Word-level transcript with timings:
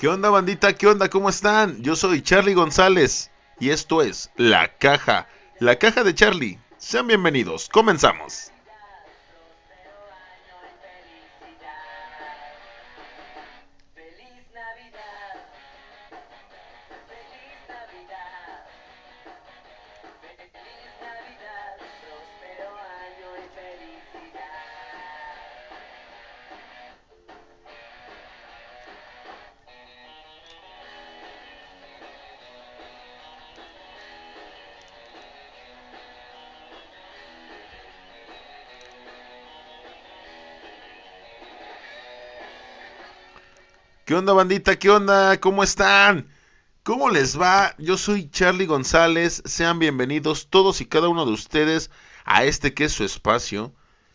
¿Qué 0.00 0.08
onda 0.08 0.30
bandita? 0.30 0.72
¿Qué 0.72 0.86
onda? 0.86 1.10
¿Cómo 1.10 1.28
están? 1.28 1.82
Yo 1.82 1.94
soy 1.94 2.22
Charlie 2.22 2.54
González 2.54 3.30
y 3.58 3.68
esto 3.68 4.00
es 4.00 4.30
La 4.34 4.78
Caja, 4.78 5.28
la 5.58 5.76
Caja 5.76 6.04
de 6.04 6.14
Charlie. 6.14 6.58
Sean 6.78 7.06
bienvenidos, 7.06 7.68
comenzamos. 7.68 8.49
¿Qué 44.10 44.16
onda 44.16 44.32
bandita? 44.32 44.76
¿Qué 44.76 44.90
onda? 44.90 45.38
¿Cómo 45.38 45.62
están? 45.62 46.26
¿Cómo 46.82 47.10
les 47.10 47.40
va? 47.40 47.76
Yo 47.78 47.96
soy 47.96 48.28
Charlie 48.28 48.66
González. 48.66 49.40
Sean 49.44 49.78
bienvenidos 49.78 50.48
todos 50.50 50.80
y 50.80 50.86
cada 50.86 51.06
uno 51.06 51.26
de 51.26 51.30
ustedes 51.30 51.92
a 52.24 52.42
este 52.42 52.74
que 52.74 52.86
es 52.86 52.92
su 52.92 53.04
espacio, 53.04 53.72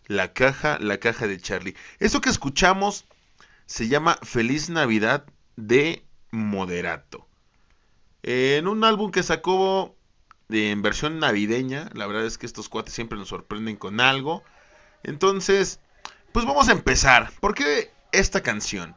la 0.07 0.33
caja, 0.33 0.79
la 0.81 0.97
caja 0.97 1.27
de 1.27 1.39
Charlie. 1.39 1.77
Eso 1.99 2.19
que 2.19 2.29
escuchamos 2.29 3.05
se 3.67 3.87
llama 3.87 4.19
Feliz 4.21 4.69
Navidad 4.69 5.23
de 5.55 6.03
Moderato. 6.29 7.25
En 8.21 8.67
un 8.67 8.83
álbum 8.83 9.11
que 9.11 9.23
sacó 9.23 9.95
en 10.49 10.81
versión 10.81 11.19
navideña, 11.19 11.89
la 11.93 12.05
verdad 12.05 12.25
es 12.25 12.37
que 12.37 12.47
estos 12.47 12.67
cuates 12.67 12.93
siempre 12.93 13.17
nos 13.17 13.29
sorprenden 13.29 13.77
con 13.77 14.01
algo. 14.01 14.43
Entonces, 15.03 15.79
pues 16.33 16.45
vamos 16.45 16.67
a 16.67 16.73
empezar. 16.73 17.31
¿Por 17.39 17.55
qué 17.55 17.93
esta 18.11 18.43
canción? 18.43 18.93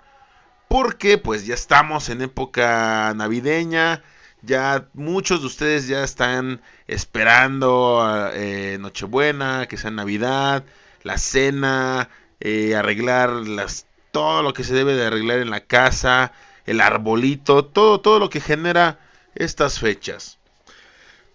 Porque 0.69 1.19
pues 1.19 1.47
ya 1.47 1.55
estamos 1.55 2.09
en 2.11 2.23
época 2.23 3.13
navideña, 3.17 4.03
ya 4.43 4.89
muchos 4.95 5.41
de 5.41 5.47
ustedes 5.47 5.89
ya 5.89 6.05
están 6.05 6.61
esperando 6.87 8.31
eh, 8.35 8.77
Nochebuena, 8.79 9.67
que 9.67 9.77
sea 9.77 9.91
Navidad, 9.91 10.65
la 11.03 11.19
cena, 11.19 12.11
eh, 12.41 12.77
arreglar 12.77 13.31
las, 13.31 13.87
todo 14.13 14.43
lo 14.43 14.53
que 14.53 14.65
se 14.65 14.75
debe 14.75 14.95
de 14.95 15.07
arreglar 15.07 15.39
en 15.39 15.51
la 15.51 15.61
casa, 15.61 16.33
el 16.67 16.81
arbolito, 16.81 17.65
todo, 17.65 18.01
todo 18.01 18.19
lo 18.19 18.31
que 18.31 18.41
genera 18.41 19.01
estas 19.35 19.81
fechas. 19.81 20.39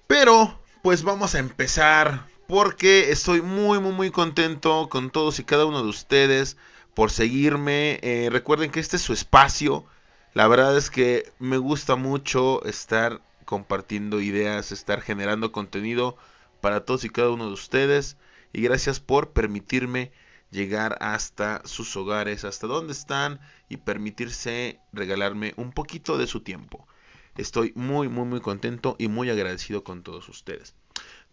Pero 0.08 0.60
pues 0.82 1.04
vamos 1.04 1.34
a 1.34 1.40
empezar 1.40 2.28
porque 2.48 3.12
estoy 3.12 3.42
muy 3.42 3.80
muy 3.80 3.94
muy 3.94 4.12
contento 4.12 4.90
con 4.90 5.10
todos 5.10 5.40
y 5.40 5.44
cada 5.44 5.66
uno 5.66 5.82
de 5.82 5.90
ustedes 5.90 6.58
por 6.94 7.12
seguirme. 7.12 8.00
Eh, 8.02 8.30
recuerden 8.32 8.72
que 8.72 8.80
este 8.80 8.98
es 8.98 9.02
su 9.02 9.14
espacio. 9.14 9.86
La 10.34 10.48
verdad 10.48 10.78
es 10.78 10.90
que 10.90 11.32
me 11.40 11.58
gusta 11.58 11.96
mucho 11.96 12.64
estar 12.66 13.22
compartiendo 13.46 14.22
ideas, 14.22 14.72
estar 14.72 15.02
generando 15.02 15.52
contenido 15.52 16.18
para 16.62 16.86
todos 16.86 17.04
y 17.04 17.10
cada 17.10 17.30
uno 17.32 17.48
de 17.48 17.54
ustedes. 17.54 18.18
Y 18.52 18.62
gracias 18.62 19.00
por 19.00 19.32
permitirme 19.32 20.12
llegar 20.52 20.98
hasta 21.02 21.62
sus 21.66 21.96
hogares, 21.98 22.46
hasta 22.46 22.68
donde 22.68 22.94
están 22.94 23.40
y 23.70 23.78
permitirse 23.78 24.80
regalarme 24.94 25.54
un 25.58 25.72
poquito 25.72 26.18
de 26.18 26.28
su 26.28 26.42
tiempo. 26.42 26.88
Estoy 27.36 27.74
muy, 27.76 28.08
muy, 28.10 28.26
muy 28.26 28.42
contento 28.42 28.96
y 29.00 29.08
muy 29.08 29.30
agradecido 29.30 29.84
con 29.84 30.04
todos 30.04 30.30
ustedes. 30.30 30.76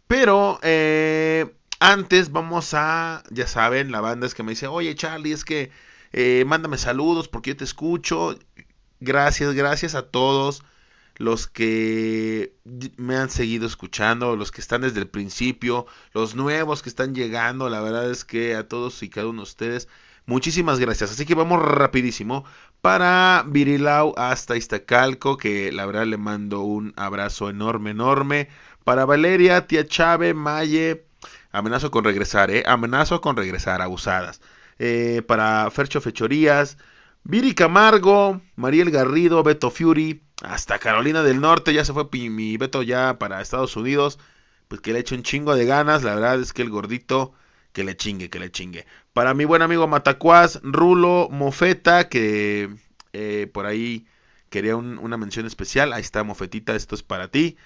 Pero 0.06 0.59
eh, 0.62 1.54
antes 1.80 2.30
vamos 2.32 2.74
a, 2.74 3.24
ya 3.30 3.46
saben, 3.46 3.91
la 3.91 4.00
banda 4.00 4.26
es 4.26 4.34
que 4.34 4.42
me 4.42 4.52
dice, 4.52 4.66
oye 4.68 4.94
Charlie, 4.94 5.32
es 5.32 5.44
que 5.44 5.70
eh, 6.12 6.44
mándame 6.46 6.78
saludos 6.78 7.28
porque 7.28 7.50
yo 7.50 7.56
te 7.56 7.64
escucho. 7.64 8.38
Gracias, 9.00 9.54
gracias 9.54 9.94
a 9.94 10.02
todos 10.10 10.62
los 11.16 11.46
que 11.46 12.54
me 12.96 13.16
han 13.16 13.30
seguido 13.30 13.66
escuchando, 13.66 14.36
los 14.36 14.50
que 14.52 14.60
están 14.60 14.82
desde 14.82 15.00
el 15.00 15.08
principio, 15.08 15.86
los 16.12 16.34
nuevos 16.34 16.82
que 16.82 16.88
están 16.88 17.14
llegando, 17.14 17.69
la 17.69 17.80
verdad 17.80 18.10
es 18.10 18.24
que 18.24 18.54
a 18.56 18.69
todos 18.69 19.02
y 19.02 19.10
cada 19.10 19.28
uno 19.28 19.42
de 19.42 19.44
ustedes, 19.44 19.88
muchísimas 20.26 20.78
gracias. 20.80 21.10
Así 21.12 21.26
que 21.26 21.34
vamos 21.34 21.62
rapidísimo 21.62 22.44
para 22.80 23.44
Virilau 23.46 24.14
hasta 24.16 24.56
Iztacalco, 24.56 25.36
que 25.36 25.72
la 25.72 25.86
verdad 25.86 26.06
le 26.06 26.16
mando 26.19 26.60
un 26.60 26.94
abrazo 26.96 27.50
enorme, 27.50 27.90
enorme. 27.90 28.48
Para 28.84 29.04
Valeria, 29.04 29.66
tía 29.66 29.86
Chave, 29.86 30.34
Maye, 30.34 31.04
Amenazo 31.53 31.91
con 31.91 32.05
regresar, 32.05 32.50
¿eh? 32.50 32.62
Amenazo 32.66 33.21
con 33.21 33.37
regresar, 33.37 33.83
abusadas. 33.83 34.41
Eh, 34.78 35.22
para 35.27 35.71
Fercho 35.71 36.00
Fechorías, 36.00 36.78
Viri 37.25 37.55
Camargo, 37.55 38.41
Mariel 38.56 38.91
Garrido, 38.91 39.43
Beto 39.43 39.71
Fury, 39.71 40.22
hasta 40.43 40.78
Carolina 40.78 41.22
del 41.22 41.41
Norte, 41.41 41.75
ya 41.75 41.84
se 41.84 41.93
fue 41.93 42.09
mi 42.31 42.56
Beto 42.56 42.83
ya 42.83 43.19
para 43.19 43.41
Estados 43.41 43.77
Unidos, 43.77 44.19
pues 44.69 44.81
que 44.81 44.93
le 44.93 45.00
eche 45.00 45.15
un 45.15 45.22
chingo 45.22 45.55
de 45.55 45.66
ganas, 45.66 46.03
la 46.03 46.15
verdad 46.15 46.41
es 46.41 46.53
que 46.53 46.62
el 46.62 46.71
gordito, 46.71 47.34
que 47.72 47.84
le 47.84 47.97
chingue, 47.97 48.31
que 48.31 48.38
le 48.38 48.50
chingue. 48.50 48.87
Para 49.12 49.34
mi 49.34 49.44
buen 49.44 49.62
amigo 49.62 49.87
Matacuaz, 49.87 50.61
Rulo, 50.62 51.28
Mofeta, 51.31 52.09
que 52.09 52.71
eh, 53.12 53.50
por 53.53 53.67
ahí 53.67 54.06
quería 54.49 54.77
una 54.77 55.17
mención 55.17 55.47
especial, 55.47 55.93
ahí 55.93 56.00
está 56.00 56.25
Mofetita, 56.25 56.75
esto 56.75 56.94
es 56.94 57.03
para 57.03 57.28
ti. 57.28 57.56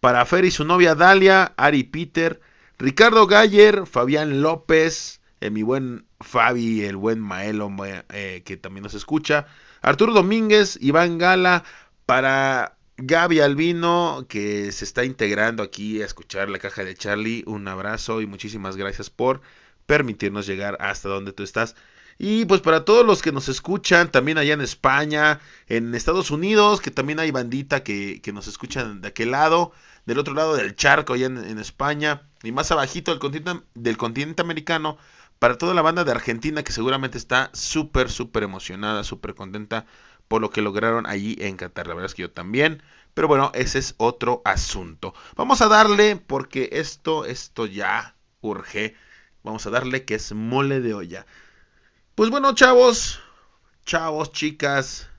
Para 0.00 0.24
Fer 0.24 0.44
y 0.44 0.50
su 0.50 0.64
novia 0.64 0.94
Dalia, 0.94 1.54
Ari 1.56 1.84
Peter, 1.84 2.40
Ricardo 2.82 3.28
Galler, 3.28 3.86
Fabián 3.86 4.42
López, 4.42 5.20
eh, 5.40 5.50
mi 5.50 5.62
buen 5.62 6.04
Fabi, 6.18 6.82
el 6.82 6.96
buen 6.96 7.20
Maelo 7.20 7.70
eh, 8.12 8.42
que 8.44 8.56
también 8.56 8.82
nos 8.82 8.94
escucha, 8.94 9.46
Arturo 9.82 10.12
Domínguez, 10.12 10.78
Iván 10.80 11.16
Gala, 11.16 11.62
para 12.06 12.76
Gaby 12.96 13.38
Albino 13.38 14.26
que 14.28 14.72
se 14.72 14.84
está 14.84 15.04
integrando 15.04 15.62
aquí 15.62 16.02
a 16.02 16.06
escuchar 16.06 16.50
la 16.50 16.58
caja 16.58 16.82
de 16.82 16.96
Charlie, 16.96 17.44
un 17.46 17.68
abrazo 17.68 18.20
y 18.20 18.26
muchísimas 18.26 18.76
gracias 18.76 19.10
por 19.10 19.42
permitirnos 19.86 20.48
llegar 20.48 20.76
hasta 20.80 21.08
donde 21.08 21.32
tú 21.32 21.44
estás. 21.44 21.76
Y 22.18 22.46
pues 22.46 22.62
para 22.62 22.84
todos 22.84 23.06
los 23.06 23.22
que 23.22 23.30
nos 23.30 23.48
escuchan, 23.48 24.10
también 24.10 24.38
allá 24.38 24.54
en 24.54 24.60
España, 24.60 25.38
en 25.68 25.94
Estados 25.94 26.32
Unidos, 26.32 26.80
que 26.80 26.90
también 26.90 27.20
hay 27.20 27.30
bandita 27.30 27.84
que, 27.84 28.20
que 28.20 28.32
nos 28.32 28.48
escuchan 28.48 29.02
de 29.02 29.08
aquel 29.08 29.30
lado, 29.30 29.70
del 30.04 30.18
otro 30.18 30.34
lado 30.34 30.56
del 30.56 30.74
charco, 30.74 31.12
allá 31.12 31.26
en 31.26 31.58
España 31.60 32.22
y 32.42 32.52
más 32.52 32.70
abajito 32.70 33.10
del 33.10 33.20
continente, 33.20 33.64
del 33.74 33.96
continente 33.96 34.42
americano, 34.42 34.98
para 35.38 35.58
toda 35.58 35.74
la 35.74 35.82
banda 35.82 36.04
de 36.04 36.12
Argentina 36.12 36.62
que 36.62 36.72
seguramente 36.72 37.18
está 37.18 37.50
súper, 37.52 38.10
súper 38.10 38.44
emocionada, 38.44 39.02
súper 39.04 39.34
contenta 39.34 39.86
por 40.28 40.40
lo 40.40 40.50
que 40.50 40.62
lograron 40.62 41.06
allí 41.06 41.36
en 41.40 41.56
Qatar. 41.56 41.86
La 41.86 41.94
verdad 41.94 42.10
es 42.10 42.14
que 42.14 42.22
yo 42.22 42.30
también. 42.30 42.82
Pero 43.12 43.28
bueno, 43.28 43.50
ese 43.54 43.78
es 43.78 43.94
otro 43.98 44.40
asunto. 44.44 45.14
Vamos 45.36 45.60
a 45.60 45.68
darle, 45.68 46.16
porque 46.16 46.70
esto, 46.72 47.24
esto 47.24 47.66
ya 47.66 48.16
urge. 48.40 48.94
Vamos 49.42 49.66
a 49.66 49.70
darle 49.70 50.04
que 50.04 50.14
es 50.14 50.32
mole 50.32 50.80
de 50.80 50.94
olla. 50.94 51.26
Pues 52.14 52.30
bueno, 52.30 52.54
chavos, 52.54 53.20
chavos, 53.84 54.32
chicas, 54.32 55.10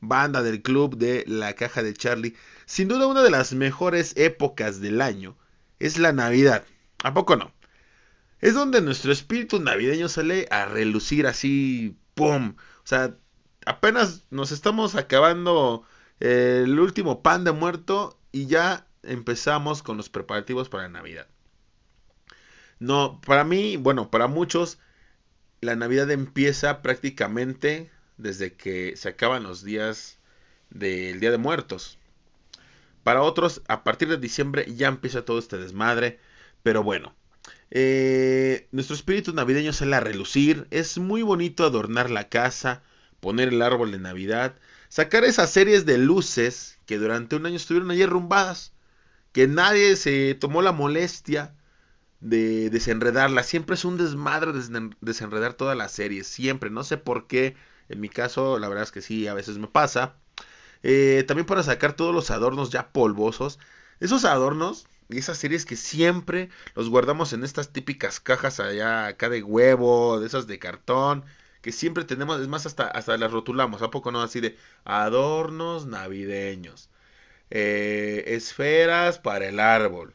banda 0.00 0.42
del 0.42 0.62
club 0.62 0.96
de 0.96 1.24
la 1.26 1.52
caja 1.54 1.82
de 1.82 1.94
Charlie. 1.94 2.34
Sin 2.66 2.88
duda 2.88 3.06
una 3.06 3.22
de 3.22 3.30
las 3.30 3.52
mejores 3.52 4.14
épocas 4.16 4.80
del 4.80 5.02
año 5.02 5.36
es 5.78 5.98
la 5.98 6.12
Navidad. 6.12 6.64
¿A 7.02 7.14
poco 7.14 7.36
no? 7.36 7.52
Es 8.40 8.54
donde 8.54 8.80
nuestro 8.80 9.12
espíritu 9.12 9.60
navideño 9.60 10.08
sale 10.08 10.46
a 10.50 10.66
relucir 10.66 11.26
así, 11.26 11.96
¡pum! 12.14 12.54
O 12.84 12.86
sea, 12.86 13.16
apenas 13.66 14.24
nos 14.30 14.52
estamos 14.52 14.94
acabando 14.94 15.84
el 16.20 16.78
último 16.78 17.22
pan 17.22 17.44
de 17.44 17.52
muerto 17.52 18.18
y 18.32 18.46
ya 18.46 18.86
empezamos 19.02 19.82
con 19.82 19.96
los 19.96 20.08
preparativos 20.08 20.68
para 20.68 20.88
Navidad. 20.88 21.26
No, 22.78 23.20
para 23.26 23.44
mí, 23.44 23.76
bueno, 23.76 24.10
para 24.10 24.28
muchos, 24.28 24.78
la 25.60 25.74
Navidad 25.74 26.10
empieza 26.10 26.82
prácticamente 26.82 27.90
desde 28.16 28.54
que 28.54 28.96
se 28.96 29.08
acaban 29.08 29.42
los 29.42 29.64
días 29.64 30.18
del 30.70 31.18
Día 31.18 31.30
de 31.30 31.38
Muertos. 31.38 31.98
Para 33.02 33.22
otros, 33.22 33.62
a 33.68 33.84
partir 33.84 34.08
de 34.08 34.18
diciembre 34.18 34.66
ya 34.74 34.88
empieza 34.88 35.24
todo 35.24 35.38
este 35.38 35.58
desmadre. 35.58 36.20
Pero 36.62 36.82
bueno, 36.82 37.14
eh, 37.70 38.68
nuestro 38.72 38.96
espíritu 38.96 39.32
navideño 39.32 39.72
sale 39.72 39.96
a 39.96 40.00
relucir. 40.00 40.66
Es 40.70 40.98
muy 40.98 41.22
bonito 41.22 41.64
adornar 41.64 42.10
la 42.10 42.28
casa, 42.28 42.82
poner 43.20 43.48
el 43.48 43.62
árbol 43.62 43.92
de 43.92 43.98
Navidad, 43.98 44.56
sacar 44.88 45.24
esas 45.24 45.50
series 45.50 45.86
de 45.86 45.98
luces 45.98 46.78
que 46.86 46.98
durante 46.98 47.36
un 47.36 47.46
año 47.46 47.56
estuvieron 47.56 47.90
allí 47.90 48.06
rumbadas. 48.06 48.72
Que 49.32 49.46
nadie 49.46 49.96
se 49.96 50.34
tomó 50.34 50.62
la 50.62 50.72
molestia 50.72 51.54
de 52.20 52.70
desenredarla. 52.70 53.42
Siempre 53.42 53.74
es 53.74 53.84
un 53.84 53.98
desmadre 53.98 54.52
desenredar 55.00 55.54
toda 55.54 55.74
la 55.74 55.88
serie. 55.88 56.24
Siempre. 56.24 56.70
No 56.70 56.84
sé 56.84 56.96
por 56.96 57.26
qué. 57.26 57.56
En 57.88 58.00
mi 58.00 58.08
caso, 58.08 58.58
la 58.58 58.68
verdad 58.68 58.84
es 58.84 58.92
que 58.92 59.02
sí, 59.02 59.26
a 59.28 59.34
veces 59.34 59.58
me 59.58 59.68
pasa. 59.68 60.16
Eh, 60.82 61.24
también 61.26 61.46
para 61.46 61.62
sacar 61.62 61.94
todos 61.94 62.14
los 62.14 62.30
adornos 62.30 62.70
ya 62.70 62.88
polvosos. 62.92 63.58
Esos 64.00 64.24
adornos 64.24 64.86
y 65.08 65.18
esas 65.18 65.38
series 65.38 65.64
que 65.64 65.76
siempre 65.76 66.50
los 66.74 66.88
guardamos 66.90 67.32
en 67.32 67.44
estas 67.44 67.72
típicas 67.72 68.20
cajas 68.20 68.60
allá 68.60 69.06
acá 69.06 69.28
de 69.28 69.42
huevo, 69.42 70.20
de 70.20 70.26
esas 70.26 70.46
de 70.46 70.58
cartón, 70.58 71.24
que 71.62 71.72
siempre 71.72 72.04
tenemos, 72.04 72.40
es 72.40 72.48
más, 72.48 72.66
hasta, 72.66 72.86
hasta 72.88 73.16
las 73.16 73.32
rotulamos, 73.32 73.82
¿a 73.82 73.90
poco 73.90 74.12
no? 74.12 74.22
Así 74.22 74.40
de 74.40 74.56
adornos 74.84 75.86
navideños, 75.86 76.90
eh, 77.50 78.24
esferas 78.28 79.18
para 79.18 79.48
el 79.48 79.60
árbol, 79.60 80.14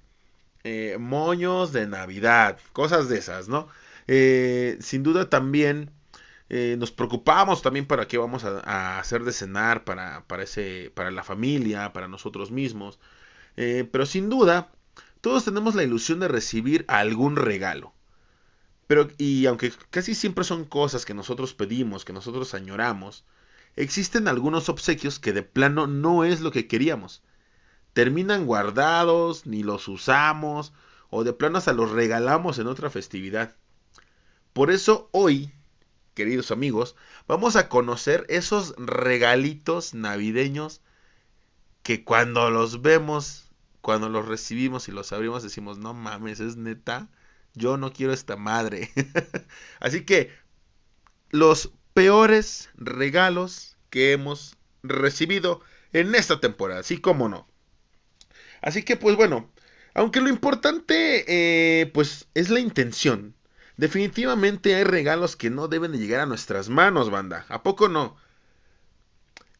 eh, 0.63 0.97
moños 0.99 1.73
de 1.73 1.87
Navidad, 1.87 2.59
cosas 2.73 3.09
de 3.09 3.17
esas, 3.19 3.47
¿no? 3.49 3.69
Sin 4.79 5.03
duda 5.03 5.29
también 5.29 5.91
nos 6.49 6.91
preocupamos 6.91 7.61
también 7.61 7.87
para 7.87 8.07
qué 8.07 8.17
vamos 8.17 8.43
a, 8.43 8.99
hacer 8.99 9.23
de 9.23 9.31
cenar 9.31 9.83
para, 9.83 10.25
para, 10.27 10.43
ese, 10.43 10.91
para 10.93 11.11
la 11.11 11.23
familia, 11.23 11.93
para 11.93 12.07
nosotros 12.07 12.51
mismos. 12.51 12.99
pero 13.55 14.05
sin 14.05 14.29
duda, 14.29 14.69
todos 15.21 15.45
tenemos 15.45 15.73
la 15.73 15.83
ilusión 15.83 16.19
de 16.19 16.27
recibir 16.27 16.85
algún 16.87 17.37
regalo. 17.37 17.93
Pero, 18.87 19.07
y 19.17 19.45
aunque 19.45 19.71
casi 19.89 20.15
siempre 20.15 20.43
son 20.43 20.65
cosas 20.65 21.05
que 21.05 21.13
nosotros 21.13 21.53
pedimos, 21.53 22.05
que 22.05 22.13
nosotros 22.13 22.53
añoramos, 22.53 23.23
existen 23.75 24.27
algunos 24.27 24.69
obsequios 24.69 25.19
que 25.19 25.33
de 25.33 25.43
plano 25.43 25.87
no 25.87 26.23
es 26.25 26.41
lo 26.41 26.51
que 26.51 26.67
queríamos. 26.67 27.23
Terminan 27.93 28.45
guardados, 28.45 29.45
ni 29.45 29.63
los 29.63 29.87
usamos, 29.87 30.73
o 31.09 31.23
de 31.23 31.33
plano 31.33 31.57
hasta 31.57 31.73
los 31.73 31.91
regalamos 31.91 32.59
en 32.59 32.67
otra 32.67 32.89
festividad. 32.89 33.55
Por 34.51 34.71
eso 34.71 35.09
hoy, 35.11 35.53
queridos 36.13 36.51
amigos, 36.51 36.95
vamos 37.27 37.55
a 37.55 37.69
conocer 37.69 38.25
esos 38.29 38.75
regalitos 38.77 39.93
navideños 39.93 40.81
que 41.83 42.03
cuando 42.03 42.49
los 42.49 42.81
vemos, 42.81 43.51
cuando 43.81 44.09
los 44.09 44.27
recibimos 44.27 44.87
y 44.87 44.91
los 44.91 45.11
abrimos 45.11 45.43
decimos, 45.43 45.77
no 45.77 45.93
mames, 45.93 46.39
es 46.39 46.55
neta 46.55 47.09
yo 47.55 47.77
no 47.77 47.93
quiero 47.93 48.13
esta 48.13 48.35
madre. 48.35 48.91
Así 49.79 50.05
que 50.05 50.31
los 51.29 51.71
peores 51.93 52.69
regalos 52.75 53.77
que 53.89 54.11
hemos 54.11 54.57
recibido 54.81 55.61
en 55.91 56.15
esta 56.15 56.39
temporada, 56.39 56.83
sí 56.83 56.97
como 56.97 57.29
no. 57.29 57.47
Así 58.61 58.83
que 58.83 58.97
pues 58.97 59.15
bueno, 59.15 59.51
aunque 59.93 60.21
lo 60.21 60.29
importante 60.29 61.25
eh, 61.27 61.85
pues 61.87 62.27
es 62.33 62.49
la 62.49 62.59
intención. 62.59 63.35
Definitivamente 63.77 64.75
hay 64.75 64.83
regalos 64.83 65.35
que 65.35 65.49
no 65.49 65.67
deben 65.67 65.91
de 65.91 65.97
llegar 65.97 66.21
a 66.21 66.25
nuestras 66.25 66.69
manos, 66.69 67.09
banda. 67.09 67.45
¿A 67.49 67.63
poco 67.63 67.89
no? 67.89 68.15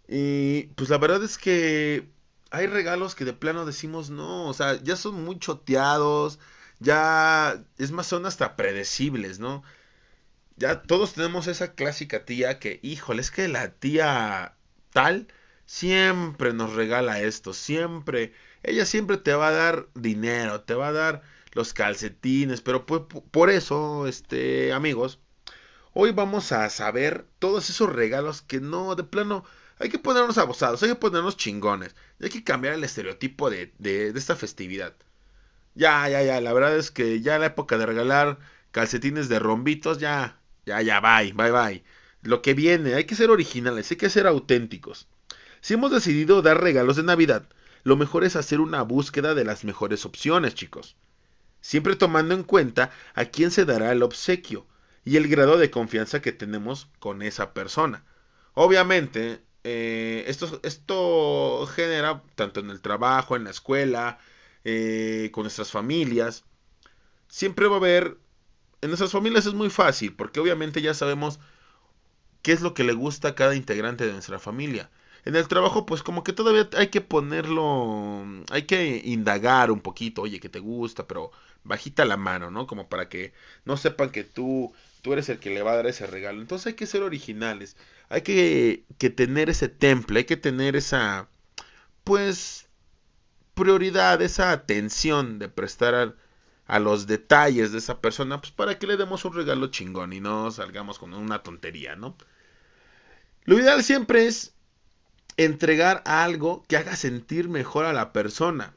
Y 0.08 0.64
pues 0.76 0.90
la 0.90 0.98
verdad 0.98 1.24
es 1.24 1.38
que 1.38 2.10
hay 2.52 2.68
regalos 2.68 3.16
que 3.16 3.26
de 3.26 3.34
plano 3.34 3.66
decimos 3.66 4.10
no, 4.10 4.48
o 4.48 4.54
sea, 4.54 4.82
ya 4.84 4.96
son 4.96 5.24
muy 5.24 5.40
choteados, 5.40 6.40
ya 6.80 7.64
es 7.78 7.92
más, 7.92 8.08
son 8.08 8.26
hasta 8.26 8.56
predecibles, 8.56 9.40
¿no? 9.40 9.64
Ya 10.58 10.84
todos 10.84 11.14
tenemos 11.14 11.48
esa 11.48 11.74
clásica 11.74 12.26
tía 12.26 12.60
que, 12.60 12.80
híjole, 12.84 13.22
es 13.22 13.32
que 13.32 13.48
la 13.48 13.72
tía 13.74 14.56
tal 14.92 15.28
siempre 15.66 16.54
nos 16.54 16.74
regala 16.74 17.22
esto, 17.22 17.54
siempre, 17.54 18.34
ella 18.64 18.86
siempre 18.86 19.18
te 19.18 19.34
va 19.34 19.48
a 19.50 19.52
dar 19.52 19.88
dinero, 19.96 20.62
te 20.62 20.76
va 20.76 20.90
a 20.90 20.92
dar 20.94 21.24
los 21.54 21.74
calcetines, 21.74 22.62
pero 22.62 22.86
por, 22.86 23.08
por 23.08 23.50
eso, 23.50 24.08
este, 24.08 24.74
amigos, 24.74 25.20
hoy 25.94 26.12
vamos 26.12 26.52
a 26.52 26.70
saber 26.70 27.26
todos 27.40 27.70
esos 27.70 27.92
regalos 27.92 28.42
que 28.42 28.60
no, 28.60 28.96
de 28.96 29.04
plano, 29.04 29.46
hay 29.80 29.90
que 29.90 30.00
ponernos 30.00 30.38
abusados, 30.38 30.84
hay 30.84 30.90
que 30.90 30.96
ponernos 30.96 31.38
chingones, 31.38 31.96
hay 32.22 32.30
que 32.30 32.44
cambiar 32.44 32.74
el 32.76 32.84
estereotipo 32.84 33.50
de, 33.50 33.74
de, 33.80 34.14
de 34.14 34.20
esta 34.20 34.36
festividad. 34.36 34.94
Ya, 35.76 36.08
ya, 36.10 36.22
ya. 36.24 36.40
La 36.42 36.54
verdad 36.54 36.78
es 36.78 36.92
que 36.92 37.22
ya 37.22 37.40
la 37.40 37.48
época 37.48 37.78
de 37.78 37.86
regalar 37.86 38.40
calcetines 38.72 39.30
de 39.30 39.40
rombitos, 39.40 39.98
ya, 40.00 40.40
ya, 40.66 40.82
ya, 40.82 41.00
bye, 41.02 41.34
bye, 41.34 41.52
bye. 41.52 41.84
Lo 42.22 42.42
que 42.42 42.54
viene, 42.54 42.94
hay 42.96 43.06
que 43.06 43.16
ser 43.16 43.30
originales, 43.30 43.90
hay 43.92 43.98
que 43.98 44.10
ser 44.10 44.28
auténticos. 44.28 45.08
Si 45.62 45.74
hemos 45.74 45.92
decidido 45.92 46.42
dar 46.42 46.62
regalos 46.62 46.96
de 46.98 47.04
Navidad, 47.04 47.48
lo 47.84 47.98
mejor 47.98 48.24
es 48.24 48.36
hacer 48.36 48.60
una 48.62 48.82
búsqueda 48.82 49.34
de 49.34 49.46
las 49.46 49.64
mejores 49.64 50.06
opciones, 50.06 50.56
chicos. 50.56 50.96
Siempre 51.64 51.96
tomando 51.96 52.36
en 52.36 52.44
cuenta 52.44 52.92
a 53.16 53.24
quién 53.24 53.50
se 53.50 53.64
dará 53.64 53.94
el 53.94 54.04
obsequio 54.04 54.68
y 55.06 55.16
el 55.16 55.30
grado 55.30 55.58
de 55.58 55.72
confianza 55.72 56.22
que 56.22 56.34
tenemos 56.34 56.90
con 57.00 57.22
esa 57.22 57.54
persona. 57.54 58.04
Obviamente, 58.54 59.42
eh, 59.64 60.26
esto, 60.28 60.60
esto 60.64 61.66
genera 61.68 62.22
tanto 62.36 62.60
en 62.60 62.70
el 62.70 62.82
trabajo, 62.82 63.38
en 63.38 63.46
la 63.46 63.52
escuela, 63.52 64.20
eh, 64.66 65.30
con 65.32 65.44
nuestras 65.44 65.72
familias. 65.72 66.44
Siempre 67.30 67.68
va 67.68 67.76
a 67.76 67.80
haber, 67.80 68.18
en 68.82 68.90
nuestras 68.90 69.14
familias 69.14 69.46
es 69.46 69.54
muy 69.54 69.70
fácil, 69.70 70.18
porque 70.18 70.42
obviamente 70.42 70.82
ya 70.82 70.94
sabemos 70.94 71.40
qué 72.42 72.52
es 72.52 72.62
lo 72.62 72.74
que 72.74 72.84
le 72.84 72.94
gusta 72.94 73.30
a 73.30 73.36
cada 73.36 73.56
integrante 73.56 74.06
de 74.06 74.12
nuestra 74.12 74.38
familia. 74.38 74.92
En 75.26 75.36
el 75.36 75.48
trabajo, 75.48 75.86
pues 75.86 76.04
como 76.04 76.24
que 76.24 76.34
todavía 76.34 76.70
hay 76.78 76.88
que 76.88 77.02
ponerlo, 77.02 78.26
hay 78.52 78.64
que 78.64 79.02
indagar 79.06 79.72
un 79.72 79.80
poquito, 79.80 80.22
oye, 80.24 80.40
que 80.40 80.50
te 80.50 80.60
gusta, 80.60 81.08
pero 81.08 81.32
bajita 81.64 82.06
la 82.06 82.18
mano, 82.18 82.52
¿no? 82.52 82.68
Como 82.68 82.90
para 82.90 83.08
que 83.10 83.34
no 83.66 83.78
sepan 83.78 84.10
que 84.10 84.24
tú, 84.26 84.74
tú 85.02 85.14
eres 85.14 85.30
el 85.30 85.40
que 85.40 85.50
le 85.50 85.62
va 85.62 85.72
a 85.74 85.76
dar 85.78 85.88
ese 85.88 86.08
regalo. 86.08 86.42
Entonces 86.42 86.68
hay 86.68 86.74
que 86.74 86.88
ser 86.88 87.04
originales, 87.04 87.78
hay 88.10 88.22
que, 88.22 88.84
que 88.98 89.10
tener 89.10 89.50
ese 89.50 89.70
temple, 89.70 90.20
hay 90.20 90.26
que 90.26 90.38
tener 90.38 90.76
esa, 90.76 91.30
pues, 92.04 92.68
prioridad, 93.54 94.22
esa 94.22 94.52
atención 94.52 95.40
de 95.40 95.50
prestar 95.50 96.16
a, 96.68 96.80
los 96.80 97.08
detalles 97.08 97.72
de 97.72 97.78
esa 97.78 98.02
persona, 98.02 98.42
pues 98.42 98.52
para 98.52 98.80
que 98.80 98.88
le 98.88 98.98
demos 98.98 99.26
un 99.26 99.34
regalo 99.34 99.68
chingón 99.68 100.12
y 100.14 100.20
no 100.20 100.50
salgamos 100.52 100.98
con 100.98 101.14
una 101.14 101.44
tontería, 101.44 101.96
¿no? 101.96 102.18
Lo 103.46 103.60
ideal 103.60 103.84
siempre 103.84 104.26
es 104.26 104.56
entregar 105.38 106.02
algo 106.06 106.64
que 106.68 106.78
haga 106.78 106.96
sentir 106.96 107.50
mejor 107.50 107.86
a 107.86 107.94
la 107.94 108.14
persona. 108.14 108.74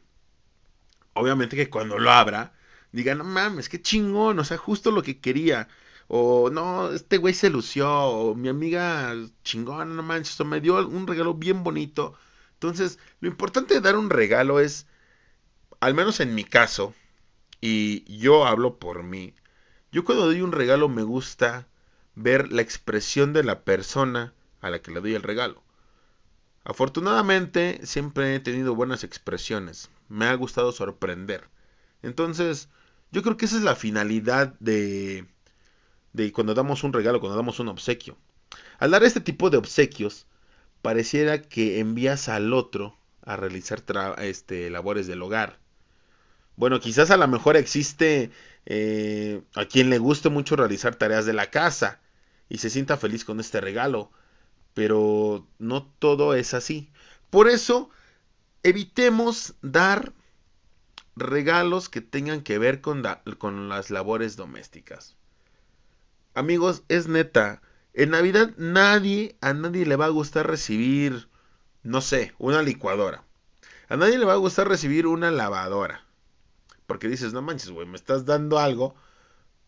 Obviamente 1.14 1.56
que 1.56 1.70
cuando 1.70 1.98
lo 1.98 2.10
abra, 2.10 2.52
diga, 2.92 3.14
no 3.14 3.24
mames, 3.24 3.68
qué 3.68 3.80
chingón, 3.80 4.38
o 4.38 4.44
sea, 4.44 4.58
justo 4.58 4.90
lo 4.90 5.02
que 5.02 5.20
quería. 5.20 5.68
O 6.08 6.50
no, 6.50 6.92
este 6.92 7.18
güey 7.18 7.34
se 7.34 7.50
lució, 7.50 7.90
o 7.90 8.34
mi 8.34 8.48
amiga 8.48 9.14
chingón, 9.42 9.96
no 9.96 10.02
manches, 10.02 10.40
o 10.40 10.44
me 10.44 10.60
dio 10.60 10.86
un 10.86 11.06
regalo 11.06 11.34
bien 11.34 11.64
bonito 11.64 12.16
entonces, 12.56 12.98
lo 13.20 13.28
importante 13.28 13.74
de 13.74 13.80
dar 13.80 13.96
un 13.96 14.08
regalo 14.08 14.60
es, 14.60 14.86
al 15.80 15.94
menos 15.94 16.20
en 16.20 16.34
mi 16.34 16.44
caso, 16.44 16.94
y 17.60 18.02
yo 18.18 18.46
hablo 18.46 18.78
por 18.78 19.02
mí, 19.02 19.34
yo 19.92 20.04
cuando 20.04 20.24
doy 20.24 20.40
un 20.40 20.52
regalo 20.52 20.88
me 20.88 21.02
gusta 21.02 21.68
ver 22.14 22.50
la 22.52 22.62
expresión 22.62 23.34
de 23.34 23.44
la 23.44 23.62
persona 23.62 24.32
a 24.62 24.70
la 24.70 24.80
que 24.80 24.90
le 24.90 25.00
doy 25.00 25.14
el 25.14 25.22
regalo. 25.22 25.62
Afortunadamente 26.68 27.78
siempre 27.84 28.34
he 28.34 28.40
tenido 28.40 28.74
buenas 28.74 29.04
expresiones, 29.04 29.88
me 30.08 30.24
ha 30.26 30.34
gustado 30.34 30.72
sorprender. 30.72 31.44
Entonces, 32.02 32.68
yo 33.12 33.22
creo 33.22 33.36
que 33.36 33.44
esa 33.44 33.56
es 33.56 33.62
la 33.62 33.76
finalidad 33.76 34.52
de, 34.58 35.28
de 36.12 36.32
cuando 36.32 36.54
damos 36.54 36.82
un 36.82 36.92
regalo, 36.92 37.20
cuando 37.20 37.36
damos 37.36 37.60
un 37.60 37.68
obsequio. 37.68 38.18
Al 38.80 38.90
dar 38.90 39.04
este 39.04 39.20
tipo 39.20 39.48
de 39.48 39.58
obsequios, 39.58 40.26
pareciera 40.82 41.40
que 41.40 41.78
envías 41.78 42.28
al 42.28 42.52
otro 42.52 42.98
a 43.22 43.36
realizar 43.36 43.84
este, 44.18 44.68
labores 44.68 45.06
del 45.06 45.22
hogar. 45.22 45.60
Bueno, 46.56 46.80
quizás 46.80 47.12
a 47.12 47.16
lo 47.16 47.28
mejor 47.28 47.56
existe 47.56 48.32
eh, 48.64 49.40
a 49.54 49.66
quien 49.66 49.88
le 49.88 49.98
guste 49.98 50.30
mucho 50.30 50.56
realizar 50.56 50.96
tareas 50.96 51.26
de 51.26 51.32
la 51.32 51.48
casa 51.48 52.00
y 52.48 52.58
se 52.58 52.70
sienta 52.70 52.96
feliz 52.96 53.24
con 53.24 53.38
este 53.38 53.60
regalo, 53.60 54.10
pero 54.76 55.48
no 55.58 55.86
todo 55.98 56.34
es 56.34 56.52
así. 56.52 56.90
Por 57.30 57.48
eso, 57.48 57.88
evitemos 58.62 59.54
dar 59.62 60.12
regalos 61.16 61.88
que 61.88 62.02
tengan 62.02 62.42
que 62.42 62.58
ver 62.58 62.82
con, 62.82 63.02
las 63.70 63.88
labores 63.88 64.36
domésticas. 64.36 65.16
Amigos, 66.34 66.82
es 66.88 67.08
neta, 67.08 67.62
en 67.94 68.10
Navidad 68.10 68.52
nadie, 68.58 69.38
a 69.40 69.54
nadie 69.54 69.86
le 69.86 69.96
va 69.96 70.04
a 70.04 70.10
gustar 70.10 70.46
recibir, 70.46 71.30
no 71.82 72.02
sé, 72.02 72.34
una 72.36 72.60
licuadora. 72.60 73.24
A 73.88 73.96
nadie 73.96 74.18
le 74.18 74.26
va 74.26 74.34
a 74.34 74.44
gustar 74.44 74.68
recibir 74.68 75.06
una 75.06 75.30
lavadora. 75.30 76.04
Porque 76.86 77.08
dices, 77.08 77.32
no 77.32 77.40
manches, 77.40 77.70
güey, 77.70 77.86
me 77.86 77.96
estás 77.96 78.26
dando 78.26 78.58
algo, 78.58 78.94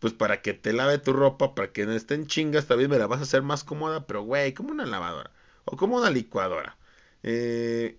pues 0.00 0.12
para 0.12 0.42
que 0.42 0.54
te 0.54 0.72
lave 0.72 0.98
tu 0.98 1.12
ropa, 1.12 1.54
para 1.54 1.72
que 1.72 1.86
no 1.86 1.92
estén 1.92 2.26
chingas, 2.26 2.66
también 2.66 2.90
me 2.90 2.98
la 2.98 3.06
vas 3.06 3.20
a 3.20 3.24
hacer 3.24 3.42
más 3.42 3.64
cómoda, 3.64 4.06
pero 4.06 4.22
güey, 4.22 4.54
como 4.54 4.70
una 4.70 4.86
lavadora. 4.86 5.30
O 5.64 5.76
como 5.76 5.98
una 5.98 6.10
licuadora. 6.10 6.76
Eh, 7.22 7.98